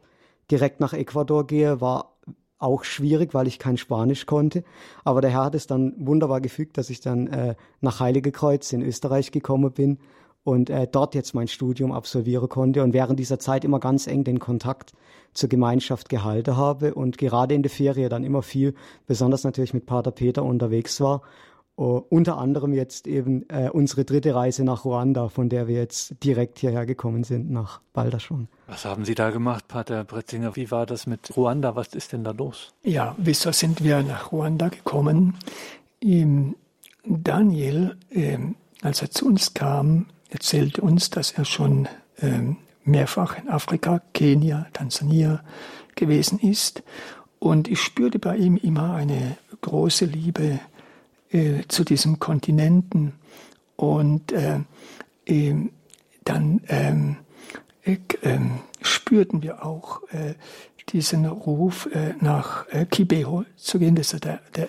direkt 0.50 0.80
nach 0.80 0.94
Ecuador 0.94 1.48
gehe, 1.48 1.82
war 1.82 2.18
auch 2.60 2.84
schwierig, 2.84 3.34
weil 3.34 3.48
ich 3.48 3.58
kein 3.58 3.78
Spanisch 3.78 4.26
konnte. 4.26 4.64
Aber 5.04 5.22
der 5.22 5.32
Herr 5.32 5.46
hat 5.46 5.56
es 5.56 5.66
dann 5.66 5.94
wunderbar 5.98 6.42
gefügt, 6.42 6.78
dass 6.78 6.90
ich 6.90 7.02
dann 7.02 7.28
äh, 7.28 7.56
nach 7.80 8.00
Heilige 8.00 8.32
Kreuz 8.32 8.72
in 8.72 8.82
Österreich 8.82 9.32
gekommen 9.32 9.72
bin 9.72 9.98
und 10.44 10.70
äh, 10.70 10.88
dort 10.92 11.16
jetzt 11.16 11.34
mein 11.34 11.48
Studium 11.48 11.92
absolvieren 11.92 12.50
konnte 12.50 12.84
und 12.84 12.94
während 12.94 13.20
dieser 13.20 13.40
Zeit 13.40 13.64
immer 13.64 13.80
ganz 13.80 14.08
eng 14.08 14.24
den 14.24 14.40
Kontakt 14.40 14.94
zur 15.34 15.50
Gemeinschaft 15.50 16.10
gehalten 16.10 16.58
habe 16.58 16.94
und 16.94 17.18
gerade 17.18 17.56
in 17.56 17.64
der 17.64 17.70
Ferie 17.72 18.10
dann 18.10 18.24
immer 18.24 18.42
viel, 18.42 18.74
besonders 19.08 19.44
natürlich 19.44 19.74
mit 19.74 19.86
Pater 19.86 20.12
Peter 20.12 20.44
unterwegs 20.44 21.00
war 21.00 21.22
Uh, 21.78 22.02
unter 22.10 22.38
anderem 22.38 22.74
jetzt 22.74 23.08
eben 23.08 23.50
äh, 23.50 23.70
unsere 23.70 24.06
dritte 24.06 24.36
Reise 24.36 24.64
nach 24.64 24.86
Ruanda, 24.86 25.30
von 25.30 25.50
der 25.50 25.68
wir 25.68 25.78
jetzt 25.78 26.16
direkt 26.24 26.60
hierher 26.60 26.86
gekommen 26.86 27.24
sind, 27.24 27.50
nach 27.50 27.82
Balderschwang. 27.94 28.50
Was 28.68 28.86
haben 28.86 29.06
Sie 29.06 29.16
da 29.16 29.32
gemacht, 29.32 29.68
Pater 29.68 30.04
Bretzinger? 30.04 30.56
Wie 30.56 30.70
war 30.70 30.86
das 30.86 31.08
mit 31.08 31.36
Ruanda? 31.36 31.76
Was 31.76 31.96
ist 31.96 32.12
denn 32.12 32.24
da 32.24 32.32
los? 32.32 32.74
Ja, 32.84 33.16
wieso 33.18 33.52
sind 33.52 33.84
wir 33.84 34.04
nach 34.04 34.32
Ruanda 34.32 34.68
gekommen? 34.68 35.38
Ähm, 36.02 36.56
Daniel, 37.06 37.98
ähm, 38.12 38.56
als 38.82 39.02
er 39.02 39.10
zu 39.10 39.26
uns 39.26 39.54
kam, 39.54 40.08
erzählte 40.30 40.82
uns, 40.82 41.10
dass 41.10 41.32
er 41.32 41.46
schon 41.46 41.88
ähm, 42.20 42.58
mehrfach 42.84 43.38
in 43.38 43.50
Afrika, 43.50 44.02
Kenia, 44.14 44.68
Tansania 44.74 45.44
gewesen 45.96 46.40
ist. 46.40 46.84
Und 47.40 47.68
ich 47.68 47.82
spürte 47.82 48.20
bei 48.20 48.38
ihm 48.38 48.56
immer 48.58 48.94
eine 48.94 49.38
große 49.62 50.06
Liebe 50.06 50.60
äh, 51.32 51.64
zu 51.68 51.84
diesem 51.84 52.20
Kontinenten. 52.20 53.14
Und 53.76 54.32
äh, 54.32 54.60
äh, 55.26 55.56
dann 56.24 56.62
ähm, 56.68 57.18
äh, 57.84 57.98
spürten 58.82 59.42
wir 59.42 59.66
auch 59.66 60.02
äh, 60.10 60.36
diesen 60.90 61.26
Ruf 61.26 61.88
äh, 61.94 62.14
nach 62.20 62.66
Kibeho 62.90 63.46
zu 63.56 63.80
gehen. 63.80 63.96
Das 63.96 64.14
ist 64.14 64.26
der, 64.26 64.42
der 64.56 64.68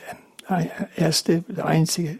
erste, 0.96 1.42
der 1.42 1.66
einzige 1.66 2.18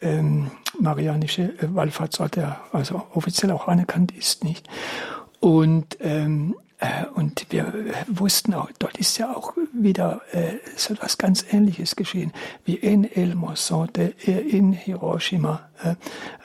ähm, 0.00 0.50
marianische 0.78 1.54
Wallfahrtsort, 1.60 2.36
der 2.36 2.60
also 2.72 3.02
offiziell 3.14 3.50
auch 3.50 3.68
anerkannt 3.68 4.12
ist, 4.12 4.44
nicht? 4.44 4.68
Und 5.40 5.96
ähm, 6.00 6.54
äh, 6.54 6.69
und 7.14 7.46
wir 7.50 7.72
wussten 8.06 8.54
auch, 8.54 8.70
dort 8.78 8.96
ist 8.96 9.18
ja 9.18 9.34
auch 9.36 9.52
wieder 9.72 10.22
äh, 10.32 10.54
so 10.76 10.94
etwas 10.94 11.18
ganz 11.18 11.44
Ähnliches 11.52 11.94
geschehen 11.94 12.32
wie 12.64 12.74
in 12.74 13.04
El 13.04 13.34
Mossante, 13.34 14.14
äh, 14.26 14.40
in 14.40 14.72
Hiroshima. 14.72 15.68
Äh, 15.82 15.96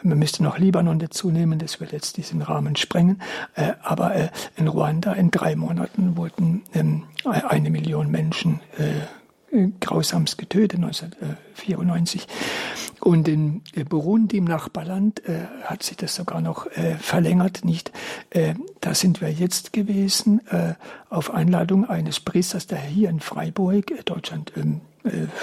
man 0.04 0.20
müsste 0.20 0.44
noch 0.44 0.58
Libanon 0.58 1.00
dazu 1.00 1.32
nehmen, 1.32 1.60
das 1.60 1.80
würde 1.80 1.94
jetzt 1.94 2.18
diesen 2.18 2.42
Rahmen 2.42 2.76
sprengen. 2.76 3.22
Äh, 3.56 3.74
aber 3.82 4.16
äh, 4.16 4.30
in 4.58 4.68
Ruanda 4.68 5.14
in 5.14 5.32
drei 5.32 5.56
Monaten 5.56 6.18
wurden 6.18 6.64
ähm, 6.74 7.04
eine 7.24 7.70
Million 7.70 8.12
Menschen 8.12 8.60
äh, 8.78 9.06
grausamst 9.80 10.38
getötet, 10.38 10.84
1994. 10.84 12.28
Und 13.02 13.28
in 13.28 13.62
äh, 13.76 13.84
Burundi, 13.84 14.38
im 14.38 14.46
Nachbarland, 14.46 15.24
äh, 15.28 15.46
hat 15.64 15.84
sich 15.84 15.98
das 15.98 16.16
sogar 16.16 16.42
noch 16.42 16.66
äh, 16.72 16.96
verlängert. 16.96 17.64
Nicht, 17.64 17.92
äh, 18.32 18.56
da 18.82 18.96
sind 18.96 19.22
wir 19.22 19.32
jetzt 19.32 19.74
gewesen 19.74 20.42
äh, 20.48 20.74
auf 21.10 21.34
Einladung 21.34 21.86
eines 21.88 22.20
Priesters, 22.20 22.68
der 22.68 22.80
hier 22.80 23.10
in 23.10 23.20
Freiburg, 23.20 23.92
äh, 23.92 24.04
Deutschland, 24.04 24.54
ähm, 24.56 24.82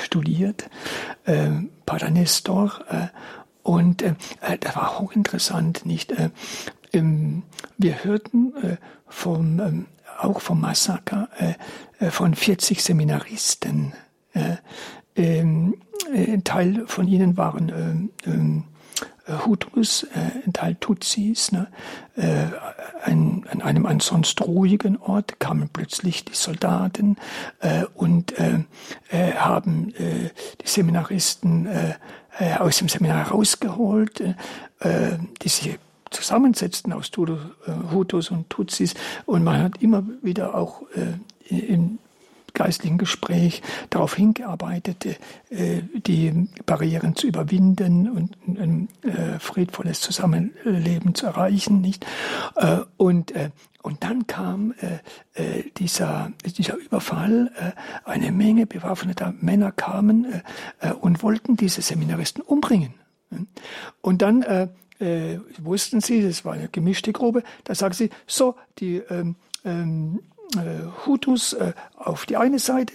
studiert, 0.03 0.69
äh, 1.25 1.51
Pater 1.87 2.11
Nestor. 2.11 2.81
und 3.63 4.03
das 4.03 4.75
war 4.75 4.99
hochinteressant, 4.99 5.87
nicht? 5.87 6.13
Ähm, 6.93 7.45
wir 7.79 8.03
hörten 8.03 8.53
vom, 9.07 9.61
ähm, 9.61 9.87
auch 10.23 10.41
vom 10.41 10.61
Massaker 10.61 11.29
von 12.11 12.35
40 12.35 12.83
Seminaristen 12.83 13.93
ähm, 15.17 15.75
ein 16.13 16.45
Teil 16.45 16.85
von 16.87 17.07
ihnen 17.07 17.37
waren 17.37 18.11
ähm, 18.27 18.65
Hutus, 19.47 20.05
ein 20.45 20.53
Teil 20.53 20.75
Tutsis. 20.75 21.53
Ne? 21.53 21.69
An, 23.05 23.47
an 23.49 23.63
einem 23.63 23.87
ansonsten 23.87 24.43
ruhigen 24.43 24.97
Ort 24.97 25.39
kamen 25.39 25.71
plötzlich 25.73 26.25
die 26.25 26.35
Soldaten 26.35 27.17
und 27.95 28.35
haben 29.13 29.95
die 29.97 30.67
Seminaristen 30.67 31.69
aus 32.59 32.79
dem 32.79 32.89
Seminar 32.89 33.29
rausgeholt, 33.29 34.25
die 34.83 35.49
sich 35.49 35.79
zusammensetzten 36.13 36.93
aus 36.93 37.11
Hutus 37.93 38.31
und 38.31 38.51
Tutsis. 38.51 38.95
Und 39.27 39.45
man 39.45 39.63
hat 39.63 39.83
immer 39.83 40.05
wieder 40.23 40.55
auch 40.55 40.83
im 41.49 41.99
geistlichen 42.55 42.99
Gespräch 42.99 43.63
darauf 43.91 44.15
hingearbeitet, 44.15 45.07
äh, 45.51 45.83
die 45.95 46.49
Barrieren 46.67 47.17
zu 47.17 47.27
überwinden 47.27 48.11
und 48.11 48.37
ein 48.47 48.89
äh, 49.03 49.39
friedvolles 49.39 50.01
Zusammenleben 50.01 51.15
zu 51.15 51.27
erreichen, 51.27 51.81
nicht? 51.81 52.07
Äh, 52.57 52.79
und 52.97 53.33
und 53.85 54.05
dann 54.05 54.29
kam 54.29 54.75
dieser, 55.77 56.31
dieser 56.57 56.77
Überfall. 56.77 57.51
eine 58.05 58.31
Menge 58.31 58.65
bewaffneter 58.65 59.35
Männer 59.41 59.73
kamen 59.73 60.41
und 61.01 61.25
wollten 61.25 61.57
diese 61.57 61.83
Seminaristen 61.83 62.43
umbringen. 62.43 62.95
Und 64.01 64.23
dann 64.23 64.45
äh, 65.03 65.41
wussten 65.59 66.01
sie, 66.01 66.23
das 66.23 66.45
war 66.45 66.55
eine 66.55 66.69
gemischte 66.69 67.13
Gruppe, 67.13 67.43
da 67.65 67.75
sagen 67.75 67.95
sie, 67.95 68.11
so, 68.27 68.55
die 68.79 68.99
ähm, 69.11 69.37
ähm, 69.65 70.21
äh, 70.55 71.07
Hutus 71.07 71.53
äh, 71.55 71.73
auf 71.97 72.27
die 72.27 72.37
eine 72.37 72.59
Seite, 72.59 72.95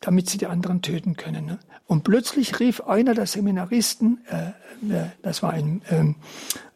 damit 0.00 0.28
sie 0.28 0.38
die 0.38 0.46
anderen 0.46 0.82
töten 0.82 1.16
können. 1.16 1.46
Ne? 1.46 1.58
Und 1.86 2.04
plötzlich 2.04 2.60
rief 2.60 2.82
einer 2.82 3.14
der 3.14 3.26
Seminaristen, 3.26 4.24
äh, 4.28 4.48
äh 4.94 5.06
das 5.22 5.42
war 5.42 5.52
ein 5.52 5.82
ähm, 5.90 6.16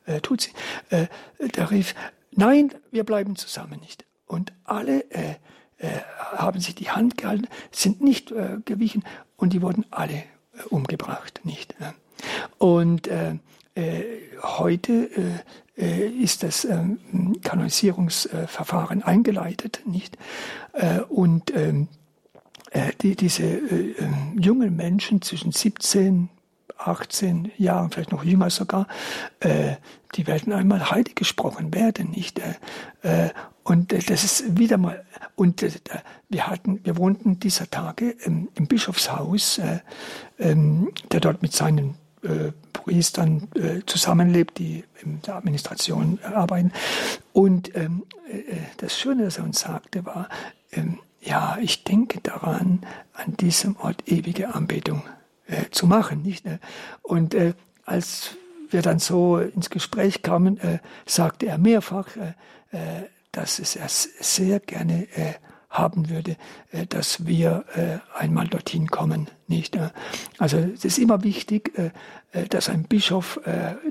äh, 0.07 0.21
Tutsi, 0.21 0.53
äh, 0.89 1.07
der 1.55 1.71
rief, 1.71 1.95
nein, 2.31 2.73
wir 2.91 3.05
bleiben 3.05 3.37
zusammen 3.37 3.81
nicht. 3.81 4.05
Und 4.27 4.53
alle 4.65 5.11
äh, 5.11 5.35
äh, 5.79 5.89
haben 6.37 6.61
sich 6.61 6.75
die 6.75 6.91
Hand 6.91 7.19
gehalten, 7.19 7.49
sind 7.73 8.01
nicht 8.01 8.33
gewichen 8.65 9.05
und 9.37 9.53
die 9.53 9.63
wurden 9.63 9.85
alle 9.91 10.23
umgebracht, 10.69 11.41
nicht. 11.45 11.75
Äh. 11.81 11.93
Und 12.59 13.09
heute 14.43 15.11
äh, 15.77 16.05
äh, 16.05 16.09
ist 16.09 16.43
das 16.43 16.65
ähm, 16.65 16.99
Kanonisierungsverfahren 17.43 19.03
eingeleitet, 19.03 19.83
nicht? 19.87 20.17
und 21.09 21.55
ähm, 21.57 21.89
die, 23.03 23.17
diese 23.17 23.43
ähm, 23.43 24.39
jungen 24.39 24.77
Menschen 24.77 25.21
zwischen 25.21 25.51
17 25.51 26.29
18 26.79 27.53
Jahren, 27.59 27.91
vielleicht 27.91 28.13
noch 28.13 28.25
jünger 28.25 28.51
sogar, 28.51 28.87
äh, 29.41 29.77
die 30.15 30.27
werden 30.27 30.53
einmal 30.53 30.91
heilig 30.91 31.15
gesprochen 31.15 31.75
werden, 31.75 32.11
nicht? 32.11 32.41
Äh, 33.03 33.31
und 33.65 33.93
äh, 33.93 33.99
das 33.99 34.25
ist 34.25 34.59
wieder 34.59 34.79
mal, 34.79 35.05
und 35.37 35.63
äh, 35.63 35.71
wir 36.29 36.47
hatten, 36.47 36.81
wir 36.85 36.97
wohnten 36.97 37.39
dieser 37.39 37.71
Tage 37.71 38.17
ähm, 38.25 38.49
im 38.55 38.67
Bischofshaus, 38.67 39.61
der 40.39 41.21
dort 41.21 41.43
mit 41.43 41.53
seinen 41.53 41.97
äh, 42.23 42.53
Priestern 42.91 43.47
äh, 43.55 43.87
zusammenlebt, 43.87 44.59
die 44.59 44.83
in 45.01 45.23
der 45.23 45.37
Administration 45.37 46.19
äh, 46.25 46.27
arbeiten. 46.27 46.73
Und 47.33 47.73
ähm, 47.77 48.03
äh, 48.29 48.43
das 48.79 48.99
Schöne, 48.99 49.23
das 49.23 49.39
er 49.39 49.45
uns 49.45 49.61
sagte, 49.61 50.05
war, 50.05 50.29
ähm, 50.73 50.99
ja, 51.21 51.57
ich 51.61 51.85
denke 51.85 52.21
daran, 52.21 52.81
an 53.13 53.37
diesem 53.37 53.77
Ort 53.77 54.09
ewige 54.09 54.57
Anbetung 54.57 55.05
äh, 55.47 55.71
zu 55.71 55.87
machen. 55.87 56.23
Nicht? 56.23 56.45
Und 57.03 57.33
äh, 57.35 57.55
als 57.85 58.31
wir 58.71 58.83
dann 58.83 58.99
so 58.99 59.39
ins 59.39 59.71
Gespräch 59.71 60.23
kamen, 60.23 60.59
äh, 60.59 60.81
sagte 61.07 61.47
er 61.47 61.59
mehrfach, 61.59 62.09
äh, 62.17 62.33
äh, 62.77 63.05
dass 63.31 63.61
es 63.61 63.77
er 63.77 63.87
sehr 63.89 64.59
gerne 64.59 65.07
äh, 65.15 65.35
haben 65.71 66.11
würde, 66.11 66.37
äh, 66.73 66.87
dass 66.87 67.27
wir 67.27 67.65
äh, 67.75 67.99
einmal 68.19 68.49
dorthin 68.49 68.89
kommen. 68.89 69.29
Nicht? 69.47 69.79
Also 70.39 70.59
es 70.59 70.85
ist 70.85 70.99
immer 70.99 71.23
wichtig, 71.23 71.79
äh, 71.79 71.91
dass 72.49 72.69
ein 72.69 72.85
Bischof 72.85 73.41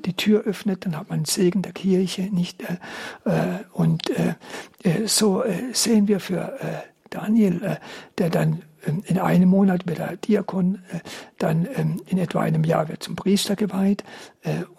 die 0.06 0.14
Tür 0.14 0.44
öffnet, 0.44 0.86
dann 0.86 0.98
hat 0.98 1.10
man 1.10 1.20
einen 1.20 1.26
Segen 1.26 1.62
der 1.62 1.74
Kirche. 1.74 2.22
Nicht? 2.22 2.64
Und 3.74 4.10
so 5.08 5.44
sehen 5.74 6.08
wir 6.08 6.22
für 6.22 6.58
Daniel, 7.10 7.80
der 8.18 8.30
dann 8.30 8.62
ähm, 8.88 9.04
in 9.06 9.20
einem 9.20 9.50
Monat 9.50 9.86
wird 9.88 10.00
er 10.00 10.16
Diakon, 10.16 10.80
dann 11.38 11.68
ähm, 11.76 12.02
in 12.08 12.18
etwa 12.18 12.40
einem 12.40 12.64
Jahr 12.64 12.88
wird 12.88 13.04
zum 13.04 13.18
Priester 13.18 13.58
geweiht 13.58 14.06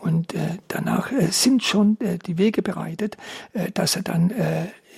und 0.01 0.35
danach 0.69 1.13
sind 1.29 1.63
schon 1.63 1.99
die 2.25 2.39
Wege 2.39 2.63
bereitet, 2.63 3.19
dass 3.75 3.95
er 3.95 4.03
dann 4.03 4.33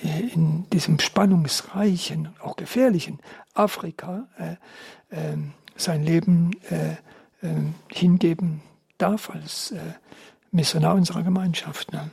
in 0.03 0.69
diesem 0.71 0.99
spannungsreichen, 0.99 2.29
auch 2.41 2.55
gefährlichen 2.55 3.19
Afrika 3.53 4.27
äh, 4.37 4.53
äh, 5.15 5.37
sein 5.75 6.03
Leben 6.03 6.51
äh, 6.69 6.93
äh, 7.45 7.61
hingeben 7.89 8.61
darf 8.97 9.29
als 9.29 9.71
äh, 9.71 9.79
Missionar 10.51 10.95
unserer 10.95 11.23
Gemeinschaft. 11.23 11.91
Ne? 11.91 12.11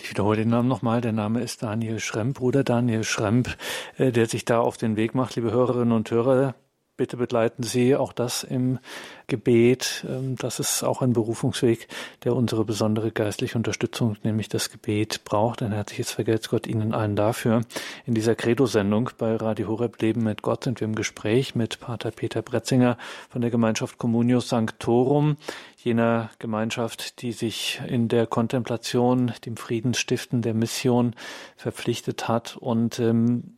Ich 0.00 0.10
wiederhole 0.10 0.38
den 0.38 0.48
Namen 0.48 0.68
nochmal. 0.68 1.00
Der 1.00 1.12
Name 1.12 1.40
ist 1.40 1.62
Daniel 1.62 2.00
Schremp, 2.00 2.38
Bruder 2.38 2.64
Daniel 2.64 3.04
Schremp, 3.04 3.56
äh, 3.98 4.10
der 4.10 4.26
sich 4.26 4.44
da 4.44 4.60
auf 4.60 4.76
den 4.76 4.96
Weg 4.96 5.14
macht, 5.14 5.36
liebe 5.36 5.52
Hörerinnen 5.52 5.92
und 5.92 6.10
Hörer. 6.10 6.54
Bitte 6.98 7.16
begleiten 7.16 7.62
Sie 7.62 7.96
auch 7.96 8.12
das 8.12 8.44
im 8.44 8.78
Gebet. 9.26 10.04
Ähm, 10.06 10.36
das 10.36 10.60
ist 10.60 10.82
auch 10.82 11.00
ein 11.00 11.14
Berufungsweg, 11.14 11.88
der 12.22 12.36
unsere 12.36 12.66
besondere 12.66 13.10
geistliche 13.10 13.56
Unterstützung, 13.56 14.18
nämlich 14.24 14.50
das 14.50 14.70
Gebet, 14.70 15.24
braucht. 15.24 15.62
Ein 15.62 15.72
herzliches 15.72 16.10
Vergelt's 16.10 16.50
Gott 16.50 16.66
Ihnen 16.66 16.92
allen 16.92 17.16
dafür. 17.16 17.62
In 18.04 18.12
dieser 18.12 18.34
Credo-Sendung 18.34 19.08
bei 19.16 19.34
Radio 19.36 19.68
Horeb 19.68 20.02
Leben 20.02 20.22
mit 20.22 20.42
Gott 20.42 20.64
sind 20.64 20.80
wir 20.80 20.86
im 20.86 20.94
Gespräch 20.94 21.54
mit 21.54 21.80
Pater 21.80 22.10
Peter 22.10 22.42
Bretzinger 22.42 22.98
von 23.30 23.40
der 23.40 23.50
Gemeinschaft 23.50 23.96
Communio 23.96 24.40
Sanctorum, 24.40 25.38
jener 25.78 26.28
Gemeinschaft, 26.38 27.22
die 27.22 27.32
sich 27.32 27.80
in 27.88 28.08
der 28.08 28.26
Kontemplation, 28.26 29.32
dem 29.46 29.56
Friedensstiften 29.56 30.42
der 30.42 30.52
Mission 30.52 31.14
verpflichtet 31.56 32.28
hat 32.28 32.58
und 32.58 32.98
ähm, 32.98 33.56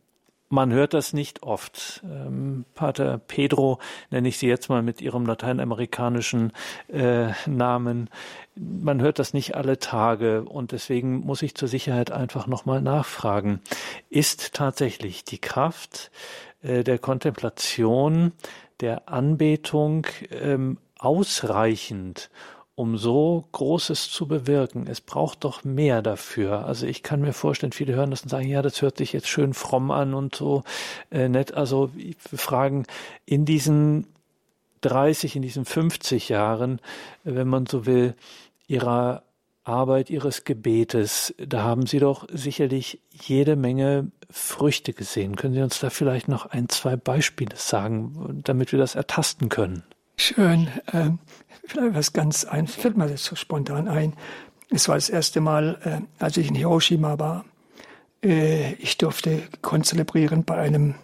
man 0.49 0.71
hört 0.71 0.93
das 0.93 1.13
nicht 1.13 1.43
oft. 1.43 2.01
Ähm, 2.03 2.65
Pater 2.75 3.17
Pedro, 3.17 3.79
nenne 4.11 4.27
ich 4.27 4.37
Sie 4.37 4.47
jetzt 4.47 4.69
mal 4.69 4.81
mit 4.81 5.01
Ihrem 5.01 5.25
lateinamerikanischen 5.25 6.51
äh, 6.87 7.31
Namen, 7.47 8.09
man 8.55 9.01
hört 9.01 9.19
das 9.19 9.33
nicht 9.33 9.55
alle 9.55 9.79
Tage 9.79 10.43
und 10.43 10.71
deswegen 10.71 11.19
muss 11.19 11.41
ich 11.41 11.55
zur 11.55 11.67
Sicherheit 11.67 12.11
einfach 12.11 12.47
nochmal 12.47 12.81
nachfragen. 12.81 13.61
Ist 14.09 14.53
tatsächlich 14.53 15.25
die 15.25 15.39
Kraft 15.39 16.11
äh, 16.61 16.83
der 16.83 16.99
Kontemplation, 16.99 18.31
der 18.79 19.09
Anbetung 19.09 20.07
ähm, 20.31 20.77
ausreichend, 20.97 22.29
um 22.75 22.97
so 22.97 23.45
Großes 23.53 24.11
zu 24.11 24.27
bewirken. 24.27 24.87
Es 24.87 24.99
braucht 24.99 25.45
doch 25.45 25.63
mehr 25.63 26.01
dafür. 26.01 26.65
Also 26.65 26.85
ich 26.85 27.03
kann 27.03 27.21
mir 27.21 27.33
vorstellen, 27.33 27.71
viele 27.71 27.95
hören 27.95 28.11
das 28.11 28.23
und 28.23 28.29
sagen, 28.29 28.47
ja, 28.47 28.61
das 28.61 28.81
hört 28.81 28.97
sich 28.97 29.13
jetzt 29.13 29.27
schön 29.27 29.53
fromm 29.53 29.91
an 29.91 30.13
und 30.13 30.35
so 30.35 30.63
äh, 31.09 31.29
nett. 31.29 31.53
Also 31.53 31.91
wir 31.93 32.15
fragen 32.37 32.85
in 33.25 33.45
diesen 33.45 34.07
30, 34.81 35.37
in 35.37 35.41
diesen 35.41 35.65
50 35.65 36.29
Jahren, 36.29 36.81
wenn 37.23 37.47
man 37.47 37.65
so 37.65 37.85
will, 37.85 38.13
ihrer 38.67 39.23
Arbeit, 39.63 40.09
ihres 40.11 40.43
Gebetes, 40.43 41.33
da 41.39 41.63
haben 41.63 41.87
Sie 41.87 41.97
doch 41.97 42.27
sicherlich 42.31 42.99
jede 43.09 43.55
Menge 43.55 44.11
Früchte 44.29 44.93
gesehen. 44.93 45.35
Können 45.37 45.55
Sie 45.55 45.61
uns 45.61 45.79
da 45.79 45.89
vielleicht 45.89 46.27
noch 46.27 46.45
ein, 46.45 46.69
zwei 46.69 46.95
Beispiele 46.95 47.55
sagen, 47.55 48.41
damit 48.43 48.73
wir 48.73 48.79
das 48.79 48.93
ertasten 48.93 49.49
können? 49.49 49.83
Schön. 50.17 50.69
Ähm, 50.93 51.19
vielleicht 51.65 51.95
was 51.95 52.13
ganz 52.13 52.45
ein, 52.45 52.67
fällt 52.67 52.97
mir 52.97 53.07
jetzt 53.09 53.25
so 53.25 53.35
spontan 53.35 53.87
ein. 53.87 54.13
Es 54.69 54.87
war 54.87 54.95
das 54.95 55.09
erste 55.09 55.41
Mal, 55.41 55.79
äh, 55.83 56.23
als 56.23 56.37
ich 56.37 56.47
in 56.47 56.55
Hiroshima 56.55 57.19
war. 57.19 57.45
Äh, 58.23 58.73
ich 58.73 58.97
durfte 58.97 59.43
konzelebrieren 59.61 60.43
bei 60.43 60.57
einem 60.57 60.95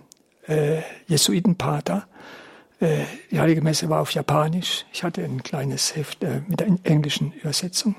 äh, 0.47 0.81
Jesuitenpater. 1.07 2.07
Äh, 2.79 3.03
die 3.29 3.39
Heilige 3.39 3.61
Messe 3.61 3.89
war 3.89 4.01
auf 4.01 4.11
Japanisch. 4.11 4.85
Ich 4.91 5.03
hatte 5.03 5.23
ein 5.23 5.43
kleines 5.43 5.95
Heft 5.95 6.23
äh, 6.23 6.41
mit 6.47 6.59
der 6.59 6.67
englischen 6.83 7.33
Übersetzung. 7.33 7.95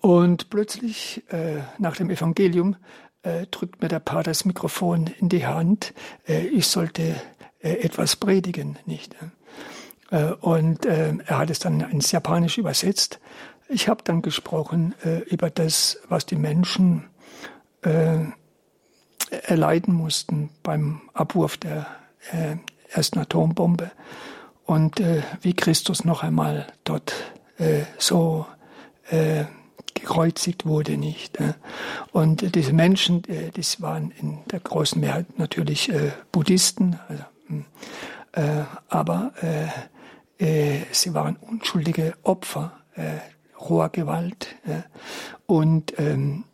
Und 0.00 0.50
plötzlich, 0.50 1.22
äh, 1.30 1.60
nach 1.78 1.96
dem 1.96 2.10
Evangelium, 2.10 2.76
äh, 3.22 3.46
drückt 3.46 3.80
mir 3.80 3.88
der 3.88 4.00
Pater 4.00 4.30
das 4.30 4.44
Mikrofon 4.44 5.06
in 5.20 5.28
die 5.28 5.46
Hand. 5.46 5.94
Äh, 6.26 6.46
ich 6.48 6.66
sollte 6.66 7.14
äh, 7.60 7.74
etwas 7.74 8.16
predigen, 8.16 8.78
nicht? 8.84 9.14
Äh, 10.12 10.34
und 10.40 10.86
äh, 10.86 11.14
er 11.26 11.38
hat 11.38 11.50
es 11.50 11.58
dann 11.58 11.80
ins 11.80 12.12
Japanische 12.12 12.60
übersetzt. 12.60 13.18
Ich 13.68 13.88
habe 13.88 14.02
dann 14.04 14.22
gesprochen 14.22 14.94
äh, 15.04 15.20
über 15.20 15.50
das, 15.50 15.98
was 16.08 16.26
die 16.26 16.36
Menschen 16.36 17.08
erleiden 19.42 19.92
mussten 19.92 20.50
beim 20.62 21.00
Abwurf 21.14 21.56
der 21.56 21.88
ersten 22.90 23.18
Atombombe. 23.18 23.90
und 24.66 25.00
äh, 25.00 25.22
wie 25.40 25.54
Christus 25.54 26.04
noch 26.04 26.22
einmal 26.22 26.68
dort 26.84 27.12
äh, 27.58 27.82
so 27.98 28.46
äh, 29.10 29.46
gekreuzigt 29.94 30.64
wurde, 30.64 30.96
nicht. 30.96 31.40
Äh. 31.40 31.54
Und 32.12 32.54
diese 32.54 32.72
Menschen, 32.72 33.22
das 33.54 33.82
waren 33.82 34.12
in 34.12 34.38
der 34.52 34.60
großen 34.60 35.00
Mehrheit 35.00 35.36
natürlich 35.40 35.90
Buddhisten, 36.30 37.00
also, 37.08 37.24
hm, 37.48 37.64
aber 38.88 39.32
sie 40.92 41.14
waren 41.14 41.36
unschuldige 41.36 42.14
Opfer 42.22 42.72
äh, 42.96 43.18
roher 43.58 43.88
Gewalt. 43.88 44.54
Äh, 44.66 44.82
und 45.46 45.98
ähm, 45.98 46.44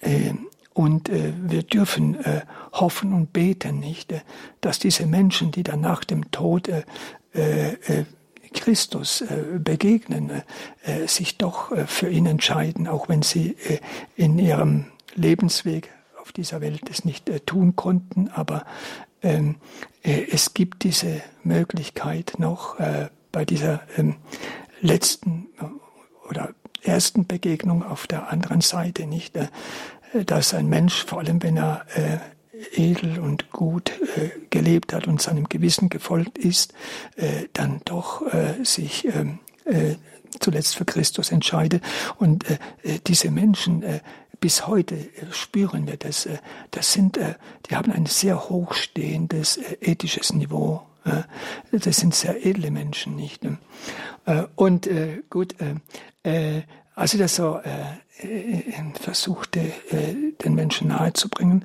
äh, 0.00 0.34
und 0.74 1.08
äh, 1.08 1.32
wir 1.38 1.62
dürfen 1.62 2.22
äh, 2.22 2.42
hoffen 2.72 3.14
und 3.14 3.32
beten, 3.32 3.80
nicht, 3.80 4.12
äh, 4.12 4.20
dass 4.60 4.78
diese 4.78 5.06
Menschen, 5.06 5.50
die 5.50 5.62
dann 5.62 5.80
nach 5.80 6.04
dem 6.04 6.30
Tod 6.30 6.68
äh, 6.68 6.82
äh, 7.32 8.04
Christus 8.52 9.22
äh, 9.22 9.58
begegnen, 9.58 10.42
äh, 10.84 11.06
sich 11.06 11.38
doch 11.38 11.72
äh, 11.72 11.86
für 11.86 12.10
ihn 12.10 12.26
entscheiden, 12.26 12.88
auch 12.88 13.08
wenn 13.08 13.22
sie 13.22 13.56
äh, 13.68 13.78
in 14.16 14.38
ihrem 14.38 14.86
Lebensweg 15.14 15.90
auf 16.20 16.32
dieser 16.32 16.60
Welt 16.60 16.82
es 16.90 17.06
nicht 17.06 17.28
äh, 17.30 17.40
tun 17.40 17.74
konnten. 17.74 18.28
Aber 18.28 18.66
ähm, 19.26 19.56
äh, 20.02 20.26
es 20.30 20.54
gibt 20.54 20.84
diese 20.84 21.20
Möglichkeit 21.42 22.34
noch 22.38 22.78
äh, 22.78 23.08
bei 23.32 23.44
dieser 23.44 23.80
ähm, 23.96 24.16
letzten 24.80 25.48
äh, 25.60 26.28
oder 26.28 26.50
ersten 26.82 27.26
Begegnung 27.26 27.82
auf 27.82 28.06
der 28.06 28.30
anderen 28.30 28.60
Seite 28.60 29.06
nicht, 29.06 29.36
äh, 29.36 29.48
dass 30.24 30.54
ein 30.54 30.68
Mensch, 30.68 31.04
vor 31.04 31.18
allem 31.18 31.42
wenn 31.42 31.56
er 31.56 31.84
äh, 31.94 32.18
edel 32.76 33.18
und 33.18 33.50
gut 33.50 33.90
äh, 34.16 34.30
gelebt 34.50 34.92
hat 34.92 35.08
und 35.08 35.20
seinem 35.20 35.48
Gewissen 35.48 35.90
gefolgt 35.90 36.38
ist, 36.38 36.72
dann 37.52 37.82
doch 37.84 38.22
sich 38.62 39.04
ähm, 39.04 39.40
äh, 39.66 39.96
zuletzt 40.40 40.74
für 40.76 40.86
Christus 40.86 41.32
entscheidet. 41.32 41.82
Und 42.18 42.46
diese 43.06 43.30
Menschen, 43.30 43.84
bis 44.40 44.66
heute 44.66 44.94
äh, 44.94 45.32
spüren 45.32 45.86
wir 45.86 45.96
das, 45.96 46.26
äh, 46.26 46.38
das 46.70 46.92
sind, 46.92 47.16
äh, 47.16 47.34
die 47.68 47.76
haben 47.76 47.92
ein 47.92 48.06
sehr 48.06 48.48
hochstehendes 48.48 49.58
ethisches 49.80 50.32
Niveau. 50.32 50.82
Das 51.70 51.98
sind 51.98 52.16
sehr 52.16 52.44
edle 52.44 52.72
Menschen, 52.72 53.14
nicht? 53.14 53.44
Äh, 54.24 54.42
und 54.56 54.88
gut, 55.30 55.54
als 56.96 57.14
ich 57.14 57.20
das 57.20 57.36
so 57.36 57.60
versuchte, 59.00 59.72
den 59.92 60.54
Menschen 60.56 60.88
nahezubringen, 60.88 61.64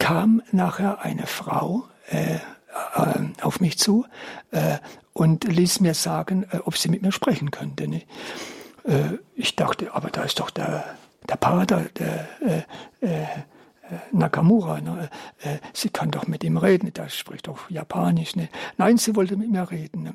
kam 0.00 0.42
nachher 0.50 1.02
eine 1.02 1.28
Frau 1.28 1.84
auf 3.40 3.60
mich 3.60 3.78
zu 3.78 4.06
und 5.12 5.44
ließ 5.44 5.78
mir 5.78 5.94
sagen, 5.94 6.44
ob 6.64 6.76
sie 6.76 6.88
mit 6.88 7.02
mir 7.02 7.12
sprechen 7.12 7.52
könnte. 7.52 7.86
Ne? 7.86 8.02
Ich 9.36 9.54
dachte, 9.54 9.94
aber 9.94 10.10
da 10.10 10.24
ist 10.24 10.40
doch 10.40 10.50
der, 10.50 10.96
der 11.28 11.36
Pater, 11.36 11.86
der 11.96 12.28
äh, 12.40 12.62
äh, 13.00 13.26
Nakamura, 14.12 14.80
ne? 14.80 15.10
äh, 15.42 15.58
sie 15.72 15.90
kann 15.90 16.10
doch 16.10 16.26
mit 16.26 16.42
ihm 16.44 16.56
reden, 16.56 16.92
der 16.92 17.08
spricht 17.08 17.48
doch 17.48 17.70
Japanisch. 17.70 18.36
Ne? 18.36 18.48
Nein, 18.78 18.96
sie 18.96 19.14
wollte 19.14 19.36
mit 19.36 19.50
mir 19.50 19.70
reden. 19.70 20.02
Ne? 20.02 20.14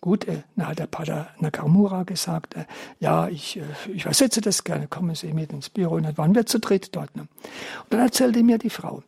Gut, 0.00 0.26
äh, 0.26 0.42
dann 0.56 0.68
hat 0.68 0.78
der 0.78 0.86
Pater 0.86 1.28
Nakamura 1.38 2.02
gesagt, 2.02 2.54
äh, 2.56 2.64
ja, 2.98 3.28
ich, 3.28 3.58
äh, 3.58 3.62
ich 3.94 4.04
übersetze 4.04 4.40
das 4.40 4.64
gerne, 4.64 4.88
kommen 4.88 5.14
Sie 5.14 5.32
mit 5.32 5.52
ins 5.52 5.70
Büro. 5.70 5.94
Und 5.94 6.02
dann 6.02 6.18
waren 6.18 6.34
wir 6.34 6.44
zu 6.44 6.58
dritt 6.58 6.94
dort. 6.94 7.14
Ne? 7.16 7.22
Und 7.22 7.92
dann 7.92 8.00
erzählte 8.00 8.42
mir 8.42 8.58
die 8.58 8.70
Frau, 8.70 9.02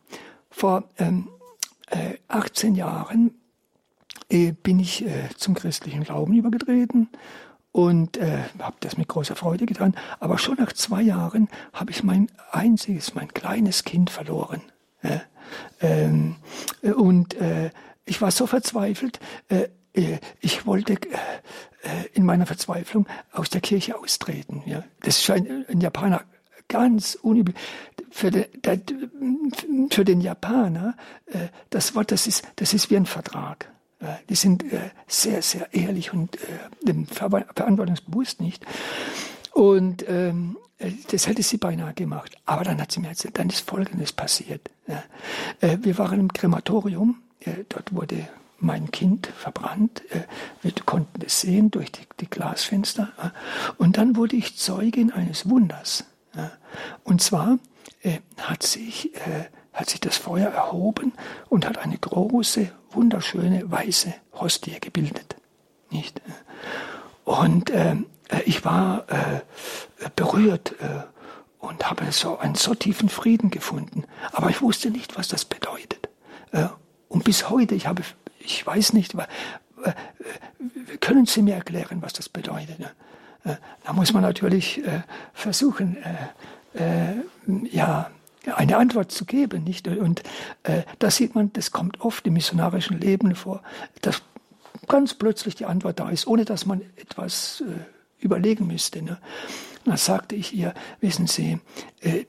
vor 0.49 0.85
ähm, 0.97 1.27
äh, 1.87 2.15
18 2.27 2.75
Jahren 2.75 3.35
äh, 4.29 4.53
bin 4.53 4.79
ich 4.79 5.05
äh, 5.05 5.29
zum 5.35 5.53
christlichen 5.53 6.03
Glauben 6.03 6.33
übergetreten 6.33 7.09
und 7.75 8.15
äh, 8.15 8.37
habe 8.59 8.77
das 8.79 8.97
mit 8.97 9.09
großer 9.09 9.35
Freude 9.35 9.65
getan. 9.65 9.95
Aber 10.21 10.37
schon 10.37 10.55
nach 10.55 10.71
zwei 10.71 11.01
Jahren 11.01 11.49
habe 11.73 11.91
ich 11.91 12.05
mein 12.05 12.31
einziges, 12.53 13.15
mein 13.15 13.33
kleines 13.33 13.83
Kind 13.83 14.09
verloren. 14.09 14.61
Äh, 15.01 15.19
ähm, 15.81 16.37
und 16.95 17.33
äh, 17.33 17.71
ich 18.05 18.21
war 18.21 18.31
so 18.31 18.47
verzweifelt, 18.47 19.19
äh, 19.49 19.67
äh, 19.93 20.19
ich 20.39 20.65
wollte 20.65 20.93
äh, 20.93 20.95
äh, 21.83 22.05
in 22.13 22.23
meiner 22.23 22.45
Verzweiflung 22.45 23.07
aus 23.33 23.49
der 23.49 23.59
Kirche 23.59 23.99
austreten. 23.99 24.63
Ja. 24.65 24.85
Das 25.01 25.29
ein, 25.29 25.65
ein 25.67 25.81
Japaner 25.81 26.23
ganz 26.69 27.15
unüblich. 27.15 27.57
Für 28.09 28.31
den, 28.31 28.45
für 29.91 30.05
den 30.05 30.21
Japaner, 30.21 30.95
das 31.69 31.93
Wort, 31.93 32.11
das 32.11 32.27
ist, 32.27 32.47
das 32.55 32.73
ist 32.73 32.89
wie 32.89 32.95
ein 32.95 33.05
Vertrag. 33.05 33.69
Die 34.29 34.35
sind 34.35 34.63
sehr, 35.07 35.41
sehr 35.41 35.73
ehrlich 35.73 36.13
und 36.13 36.37
verantwortungsbewusst 37.11 38.41
nicht. 38.41 38.65
Und 39.53 40.07
ähm, 40.07 40.57
das 41.09 41.27
hätte 41.27 41.41
sie 41.41 41.57
beinahe 41.57 41.93
gemacht. 41.93 42.35
Aber 42.45 42.63
dann 42.63 42.81
hat 42.81 42.91
sie 42.91 42.99
mir 42.99 43.07
erzählt, 43.07 43.39
dann 43.39 43.49
ist 43.49 43.67
Folgendes 43.67 44.11
passiert. 44.11 44.69
wir 45.59 45.97
waren 45.97 46.19
im 46.19 46.33
Krematorium, 46.33 47.23
dort 47.69 47.95
wurde 47.95 48.27
mein 48.59 48.91
Kind 48.91 49.27
verbrannt. 49.27 50.03
Äh, 50.11 50.23
wir 50.61 50.71
konnten 50.85 51.21
es 51.25 51.41
sehen 51.41 51.71
durch 51.71 51.91
die, 51.91 52.03
die 52.19 52.29
Glasfenster. 52.29 53.11
Äh, 53.21 53.29
und 53.77 53.97
dann 53.97 54.15
wurde 54.15 54.35
ich 54.35 54.57
Zeugin 54.57 55.11
eines 55.11 55.49
Wunders. 55.49 56.05
Und 57.05 57.21
zwar 57.21 57.59
äh, 58.01 58.19
hat 58.37 58.63
sich, 58.63 59.11
hat 59.75 59.89
sich 59.89 59.99
das 59.99 60.17
Feuer 60.17 60.49
erhoben 60.49 61.13
und 61.49 61.67
hat 61.67 61.77
eine 61.77 61.97
große, 61.97 62.71
wunderschöne, 62.89 63.69
weiße 63.69 64.13
Hostie 64.33 64.79
gebildet. 64.79 65.35
Nicht? 65.91 66.21
Und 67.23 67.71
ich 68.45 68.65
war 68.65 69.05
berührt 70.15 70.75
und 71.59 71.89
habe 71.89 72.11
so 72.11 72.37
einen 72.39 72.55
so 72.55 72.73
tiefen 72.73 73.09
Frieden 73.09 73.51
gefunden. 73.51 74.05
Aber 74.31 74.49
ich 74.49 74.61
wusste 74.61 74.89
nicht, 74.89 75.17
was 75.17 75.27
das 75.27 75.45
bedeutet. 75.45 76.09
Und 77.07 77.23
bis 77.23 77.49
heute, 77.49 77.75
ich 77.75 77.85
habe 77.85 78.01
ich 78.45 78.65
weiß 78.65 78.93
nicht, 78.93 79.15
können 81.01 81.25
Sie 81.25 81.41
mir 81.41 81.55
erklären, 81.55 82.01
was 82.01 82.13
das 82.13 82.29
bedeutet? 82.29 82.79
Äh, 83.43 83.55
da 83.83 83.93
muss 83.93 84.13
man 84.13 84.21
natürlich 84.21 84.85
äh, 84.85 85.01
versuchen, 85.33 85.97
äh, 86.73 87.13
ja, 87.71 88.09
eine 88.53 88.77
Antwort 88.77 89.11
zu 89.11 89.25
geben, 89.25 89.63
nicht? 89.63 89.87
Und 89.87 90.23
da 90.99 91.11
sieht 91.11 91.35
man, 91.35 91.51
das 91.53 91.71
kommt 91.71 92.01
oft 92.01 92.25
im 92.27 92.33
missionarischen 92.33 92.99
Leben 92.99 93.35
vor, 93.35 93.61
dass 94.01 94.21
ganz 94.87 95.13
plötzlich 95.13 95.55
die 95.55 95.65
Antwort 95.65 95.99
da 95.99 96.09
ist, 96.09 96.27
ohne 96.27 96.45
dass 96.45 96.65
man 96.65 96.81
etwas 96.95 97.63
überlegen 98.19 98.67
müsste. 98.67 99.01
Ne? 99.01 99.17
Da 99.83 99.97
sagte 99.97 100.35
ich 100.35 100.53
ihr, 100.53 100.73
wissen 100.99 101.27
Sie, 101.27 101.59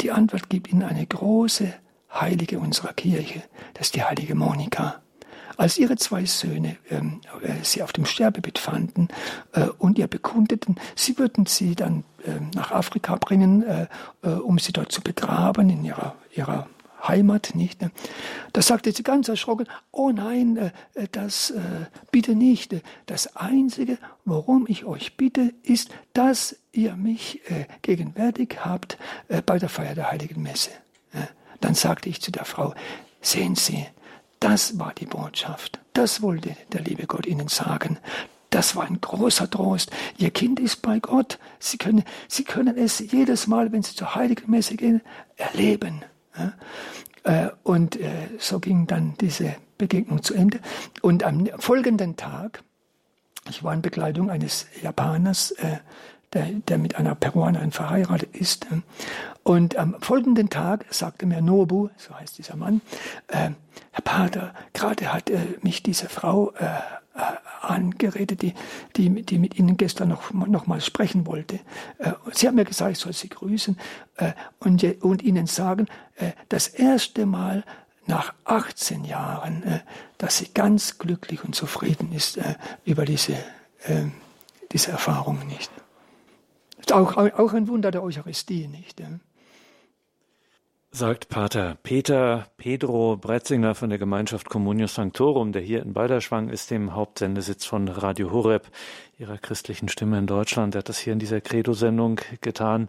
die 0.00 0.10
Antwort 0.10 0.48
gibt 0.48 0.72
Ihnen 0.72 0.82
eine 0.82 1.06
große 1.06 1.72
Heilige 2.12 2.58
unserer 2.58 2.92
Kirche, 2.94 3.42
das 3.74 3.88
ist 3.88 3.94
die 3.94 4.02
heilige 4.02 4.34
Monika. 4.34 5.02
Als 5.56 5.78
ihre 5.78 5.96
zwei 5.96 6.24
Söhne 6.26 6.76
ähm, 6.90 7.20
äh, 7.42 7.52
sie 7.62 7.82
auf 7.82 7.92
dem 7.92 8.04
Sterbebett 8.04 8.58
fanden 8.58 9.08
äh, 9.52 9.68
und 9.78 9.98
ihr 9.98 10.06
bekundeten, 10.06 10.76
sie 10.94 11.18
würden 11.18 11.46
sie 11.46 11.74
dann 11.74 12.04
äh, 12.24 12.40
nach 12.54 12.72
Afrika 12.72 13.16
bringen, 13.16 13.62
äh, 13.62 13.86
äh, 14.22 14.28
um 14.28 14.58
sie 14.58 14.72
dort 14.72 14.92
zu 14.92 15.00
begraben 15.00 15.70
in 15.70 15.84
ihrer, 15.84 16.14
ihrer 16.34 16.68
Heimat, 17.06 17.54
nicht? 17.54 17.80
Da 18.52 18.62
sagte 18.62 18.90
sie 18.92 19.02
ganz 19.02 19.28
erschrocken, 19.28 19.66
oh 19.92 20.10
nein, 20.10 20.56
äh, 20.56 20.70
das 21.12 21.52
bitte 22.10 22.34
nicht. 22.34 22.74
Das 23.06 23.36
Einzige, 23.36 23.98
worum 24.24 24.66
ich 24.68 24.84
euch 24.84 25.16
bitte, 25.16 25.52
ist, 25.62 25.90
dass 26.14 26.56
ihr 26.72 26.96
mich 26.96 27.42
gegenwärtig 27.82 28.64
habt 28.64 28.98
bei 29.44 29.58
der 29.58 29.68
Feier 29.68 29.94
der 29.94 30.10
Heiligen 30.10 30.42
Messe. 30.42 30.70
Dann 31.60 31.74
sagte 31.74 32.08
ich 32.08 32.20
zu 32.20 32.32
der 32.32 32.44
Frau, 32.44 32.74
sehen 33.20 33.54
Sie, 33.54 33.86
das 34.40 34.78
war 34.78 34.92
die 34.94 35.06
Botschaft. 35.06 35.80
Das 35.92 36.22
wollte 36.22 36.56
der 36.72 36.82
liebe 36.82 37.06
Gott 37.06 37.26
ihnen 37.26 37.48
sagen. 37.48 37.98
Das 38.50 38.76
war 38.76 38.84
ein 38.84 39.00
großer 39.00 39.50
Trost. 39.50 39.90
Ihr 40.18 40.30
Kind 40.30 40.60
ist 40.60 40.82
bei 40.82 41.00
Gott. 41.00 41.38
Sie 41.58 41.78
können, 41.78 42.04
Sie 42.28 42.44
können 42.44 42.76
es 42.76 42.98
jedes 42.98 43.46
Mal, 43.46 43.72
wenn 43.72 43.82
Sie 43.82 43.94
zur 43.94 44.14
Heiligen 44.14 44.50
Messe 44.50 44.76
gehen, 44.76 45.02
erleben. 45.36 46.04
Äh, 47.24 47.48
und 47.64 47.96
äh, 48.00 48.28
so 48.38 48.60
ging 48.60 48.86
dann 48.86 49.14
diese 49.20 49.56
Begegnung 49.78 50.22
zu 50.22 50.34
Ende. 50.34 50.60
Und 51.02 51.24
am 51.24 51.46
folgenden 51.58 52.16
Tag, 52.16 52.62
ich 53.48 53.64
war 53.64 53.74
in 53.74 53.82
Begleitung 53.82 54.30
eines 54.30 54.66
Japaners, 54.82 55.50
äh, 55.52 55.78
der, 56.32 56.46
der 56.68 56.78
mit 56.78 56.96
einer 56.96 57.14
Peruanerin 57.14 57.72
verheiratet 57.72 58.34
ist. 58.34 58.66
Und 59.42 59.76
am 59.76 59.96
folgenden 60.00 60.50
Tag 60.50 60.86
sagte 60.90 61.26
mir 61.26 61.40
Nobu, 61.40 61.88
so 61.96 62.14
heißt 62.18 62.38
dieser 62.38 62.56
Mann, 62.56 62.80
äh, 63.28 63.50
Herr 63.92 64.02
Pater, 64.04 64.54
gerade 64.72 65.12
hat 65.12 65.30
äh, 65.30 65.38
mich 65.62 65.82
diese 65.82 66.08
Frau 66.08 66.52
äh, 66.58 66.64
äh, 67.16 67.20
angeredet, 67.62 68.42
die, 68.42 68.52
die, 68.96 69.22
die 69.22 69.38
mit 69.38 69.58
Ihnen 69.58 69.78
gestern 69.78 70.10
noch, 70.10 70.32
noch 70.32 70.66
mal 70.66 70.82
sprechen 70.82 71.26
wollte. 71.26 71.60
Äh, 71.98 72.12
sie 72.32 72.46
hat 72.46 72.54
mir 72.54 72.66
gesagt, 72.66 72.92
ich 72.92 72.98
soll 72.98 73.14
Sie 73.14 73.30
grüßen 73.30 73.78
äh, 74.16 74.32
und, 74.58 74.84
und 75.02 75.22
Ihnen 75.22 75.46
sagen, 75.46 75.86
das 76.48 76.68
erste 76.68 77.26
Mal 77.26 77.64
nach 78.06 78.32
18 78.44 79.04
Jahren, 79.04 79.82
dass 80.16 80.38
sie 80.38 80.48
ganz 80.54 80.96
glücklich 80.96 81.44
und 81.44 81.54
zufrieden 81.54 82.10
ist 82.12 82.38
über 82.86 83.04
diese, 83.04 83.36
diese 84.72 84.92
Erfahrungen 84.92 85.46
nicht. 85.46 85.70
Auch, 86.92 87.16
auch 87.16 87.52
ein 87.52 87.68
Wunder 87.68 87.90
der 87.90 88.02
Eucharistie 88.02 88.68
nicht. 88.68 89.02
Sagt 90.92 91.28
Pater 91.28 91.76
Peter 91.82 92.46
Pedro 92.56 93.16
Bretzinger 93.16 93.74
von 93.74 93.90
der 93.90 93.98
Gemeinschaft 93.98 94.48
Communio 94.48 94.86
Sanctorum, 94.86 95.52
der 95.52 95.60
hier 95.60 95.82
in 95.82 95.92
Balderschwang 95.92 96.48
ist, 96.48 96.70
dem 96.70 96.94
Hauptsendesitz 96.94 97.66
von 97.66 97.88
Radio 97.88 98.30
Horeb, 98.30 98.70
ihrer 99.18 99.36
christlichen 99.36 99.88
Stimme 99.88 100.18
in 100.18 100.26
Deutschland. 100.26 100.74
Er 100.74 100.78
hat 100.78 100.88
das 100.88 100.98
hier 100.98 101.12
in 101.12 101.18
dieser 101.18 101.40
Credo-Sendung 101.40 102.20
getan 102.40 102.88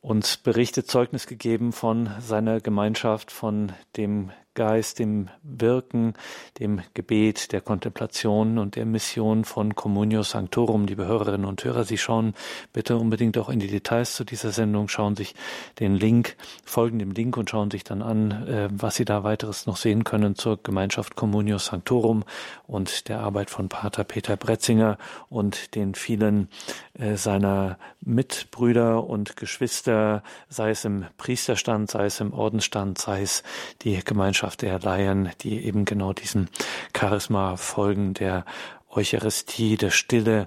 uns 0.00 0.36
berichtet, 0.38 0.86
Zeugnis 0.86 1.26
gegeben 1.26 1.72
von 1.72 2.10
seiner 2.20 2.60
Gemeinschaft, 2.60 3.30
von 3.30 3.72
dem 3.96 4.30
Geist, 4.60 4.98
dem 4.98 5.30
Wirken, 5.42 6.12
dem 6.58 6.82
Gebet, 6.92 7.52
der 7.52 7.62
Kontemplation 7.62 8.58
und 8.58 8.76
der 8.76 8.84
Mission 8.84 9.46
von 9.46 9.74
Communio 9.74 10.22
Sanctorum. 10.22 10.84
Liebe 10.84 11.06
Hörerinnen 11.06 11.46
und 11.46 11.64
Hörer, 11.64 11.84
Sie 11.84 11.96
schauen 11.96 12.34
bitte 12.74 12.98
unbedingt 12.98 13.38
auch 13.38 13.48
in 13.48 13.58
die 13.58 13.68
Details 13.68 14.14
zu 14.14 14.22
dieser 14.22 14.52
Sendung, 14.52 14.88
schauen 14.88 15.16
sich 15.16 15.34
den 15.78 15.94
Link, 15.94 16.36
folgen 16.62 16.98
dem 16.98 17.12
Link 17.12 17.38
und 17.38 17.48
schauen 17.48 17.70
sich 17.70 17.84
dann 17.84 18.02
an, 18.02 18.32
äh, 18.48 18.68
was 18.70 18.96
Sie 18.96 19.06
da 19.06 19.24
weiteres 19.24 19.64
noch 19.64 19.78
sehen 19.78 20.04
können 20.04 20.34
zur 20.36 20.62
Gemeinschaft 20.62 21.16
Communio 21.16 21.56
Sanctorum 21.56 22.24
und 22.66 23.08
der 23.08 23.20
Arbeit 23.20 23.48
von 23.48 23.70
Pater 23.70 24.04
Peter 24.04 24.36
Bretzinger 24.36 24.98
und 25.30 25.74
den 25.74 25.94
vielen 25.94 26.50
äh, 26.98 27.16
seiner 27.16 27.78
Mitbrüder 28.02 29.04
und 29.04 29.36
Geschwister, 29.36 30.22
sei 30.50 30.70
es 30.70 30.84
im 30.84 31.06
Priesterstand, 31.16 31.90
sei 31.90 32.04
es 32.04 32.20
im 32.20 32.34
Ordensstand, 32.34 32.98
sei 32.98 33.22
es 33.22 33.42
die 33.80 34.04
Gemeinschaft 34.04 34.49
Gemeinschaft 34.50 34.62
der 34.62 34.80
Laien, 34.80 35.30
die 35.42 35.64
eben 35.64 35.84
genau 35.84 36.12
diesem 36.12 36.48
Charisma 36.96 37.56
folgen, 37.56 38.14
der 38.14 38.44
Eucharistie, 38.90 39.76
der 39.76 39.90
Stille, 39.90 40.44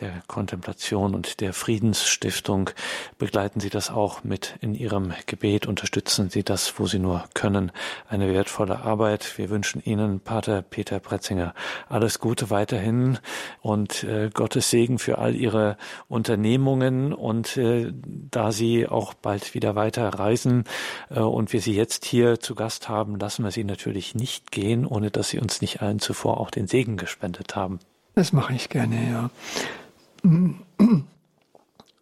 der 0.00 0.22
Kontemplation 0.26 1.14
und 1.14 1.40
der 1.40 1.52
Friedensstiftung. 1.52 2.70
Begleiten 3.18 3.60
Sie 3.60 3.70
das 3.70 3.90
auch 3.90 4.24
mit 4.24 4.56
in 4.60 4.74
Ihrem 4.74 5.12
Gebet, 5.26 5.66
unterstützen 5.66 6.30
Sie 6.30 6.42
das, 6.42 6.78
wo 6.78 6.86
Sie 6.86 6.98
nur 6.98 7.24
können. 7.34 7.72
Eine 8.08 8.32
wertvolle 8.32 8.80
Arbeit. 8.80 9.38
Wir 9.38 9.50
wünschen 9.50 9.82
Ihnen, 9.84 10.20
Pater 10.20 10.62
Peter 10.62 11.00
Pretzinger, 11.00 11.54
alles 11.88 12.18
Gute 12.18 12.50
weiterhin 12.50 13.18
und 13.60 14.04
äh, 14.04 14.30
Gottes 14.32 14.70
Segen 14.70 14.98
für 14.98 15.18
all 15.18 15.34
Ihre 15.34 15.76
Unternehmungen 16.08 17.12
und 17.12 17.56
äh, 17.56 17.92
da 17.94 18.52
Sie 18.52 18.88
auch 18.88 19.14
bald 19.14 19.54
wieder 19.54 19.74
weiter 19.74 20.08
reisen 20.08 20.64
äh, 21.10 21.20
und 21.20 21.52
wir 21.52 21.60
Sie 21.60 21.74
jetzt 21.74 22.04
hier 22.04 22.40
zu 22.40 22.54
Gast 22.54 22.88
haben, 22.88 23.18
lassen 23.18 23.44
wir 23.44 23.50
Sie 23.50 23.64
natürlich 23.64 24.14
nicht 24.14 24.50
gehen, 24.50 24.86
ohne 24.86 25.10
dass 25.10 25.28
Sie 25.28 25.38
uns 25.38 25.60
nicht 25.60 25.82
allen 25.82 26.00
zuvor 26.00 26.40
auch 26.40 26.50
den 26.50 26.66
Segen 26.66 26.96
gespendet 26.96 27.56
haben. 27.56 27.78
Das 28.14 28.32
mache 28.32 28.54
ich 28.54 28.68
gerne, 28.68 29.10
ja. 29.10 29.30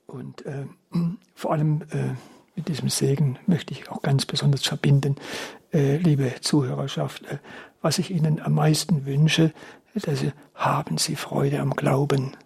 Und 0.06 0.46
äh, 0.46 0.66
vor 1.34 1.52
allem 1.52 1.82
äh, 1.90 2.14
mit 2.54 2.68
diesem 2.68 2.88
Segen 2.88 3.38
möchte 3.46 3.72
ich 3.72 3.90
auch 3.90 4.02
ganz 4.02 4.26
besonders 4.26 4.64
verbinden, 4.64 5.16
äh, 5.72 5.96
liebe 5.96 6.34
Zuhörerschaft, 6.40 7.24
äh, 7.26 7.38
was 7.80 7.98
ich 7.98 8.10
Ihnen 8.10 8.40
am 8.40 8.54
meisten 8.54 9.06
wünsche, 9.06 9.52
dass 9.94 10.20
Sie, 10.20 10.32
haben 10.54 10.98
Sie 10.98 11.16
Freude 11.16 11.60
am 11.60 11.70
Glauben 11.70 12.36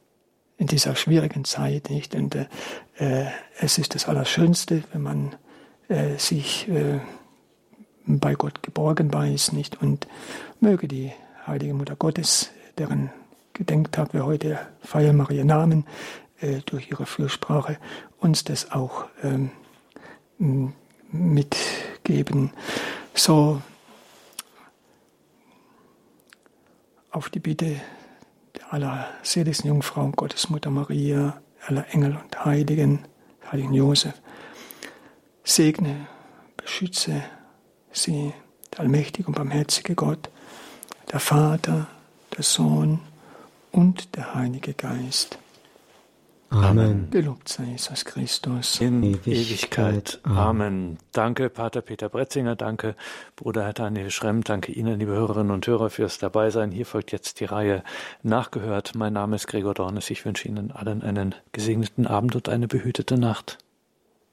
in 0.57 0.66
dieser 0.66 0.97
schwierigen 0.97 1.45
Zeit, 1.45 1.91
nicht? 1.91 2.14
Und 2.14 2.35
äh, 2.35 2.47
äh, 2.99 3.27
es 3.59 3.79
ist 3.79 3.95
das 3.95 4.09
Allerschönste, 4.09 4.83
wenn 4.93 5.03
man 5.03 5.35
sich 6.18 6.68
bei 8.07 8.35
Gott 8.35 8.64
geborgen 8.64 9.12
weiß, 9.12 9.53
nicht? 9.53 9.81
Und 9.81 10.09
möge 10.59 10.89
die 10.89 11.12
Heilige 11.47 11.74
Mutter 11.74 11.95
Gottes, 11.95 12.51
deren 12.77 13.11
Gedenktag 13.57 14.13
wir 14.13 14.27
heute 14.27 14.59
feiern, 14.83 15.17
Maria 15.17 15.43
Namen, 15.43 15.87
äh, 16.41 16.61
durch 16.67 16.91
ihre 16.91 17.07
Fürsprache 17.07 17.79
uns 18.19 18.45
das 18.45 18.71
auch 18.71 19.07
ähm, 19.23 19.51
mitgeben. 21.11 22.51
So 23.15 23.63
auf 27.11 27.31
die 27.31 27.39
Bitte 27.39 27.81
aller 28.69 29.09
seligsten 29.23 29.69
Jungfrau, 29.69 30.07
Gottesmutter 30.09 30.69
Maria, 30.69 31.41
aller 31.67 31.87
Engel 31.95 32.19
und 32.23 32.45
Heiligen, 32.45 33.07
Heiligen 33.51 33.73
Josef, 33.73 34.21
segne, 35.45 36.09
beschütze 36.59 37.23
sie, 37.91 38.35
der 38.73 38.81
allmächtige 38.81 39.29
und 39.29 39.35
barmherzige 39.35 39.95
Gott, 39.95 40.29
der 41.11 41.21
Vater, 41.21 41.87
der 42.37 42.43
Sohn 42.43 43.01
und 43.77 44.16
der 44.16 44.35
Heilige 44.35 44.72
Geist. 44.72 45.39
Amen. 46.49 47.09
Gelobt 47.11 47.49
sei 47.49 47.64
Jesus 47.64 48.05
Christus. 48.05 48.81
In 48.81 49.03
Ewigkeit. 49.03 50.20
Amen. 50.22 50.97
Danke, 51.12 51.51
Pater 51.51 51.83
Peter 51.83 52.09
Bretzinger. 52.09 52.57
Danke, 52.57 52.95
Bruder 53.35 53.72
Daniel 53.72 54.11
Schremm. 54.11 54.45
Danke 54.45 54.72
Ihnen, 54.72 54.99
liebe 54.99 55.12
Hörerinnen 55.12 55.51
und 55.51 55.66
Hörer, 55.66 55.91
fürs 55.91 56.18
Dabeisein. 56.18 56.70
Hier 56.70 56.87
folgt 56.87 57.12
jetzt 57.12 57.41
die 57.41 57.47
Reihe 57.47 57.83
Nachgehört. 58.22 58.95
Mein 58.95 59.12
Name 59.12 59.37
ist 59.37 59.49
Gregor 59.49 59.74
Dornes. 59.74 60.09
Ich 60.09 60.24
wünsche 60.24 60.49
Ihnen 60.49 60.70
allen 60.70 61.03
einen 61.03 61.35
gesegneten 61.53 62.07
Abend 62.07 62.37
und 62.37 62.49
eine 62.49 62.68
behütete 62.68 63.18
Nacht. 63.18 63.59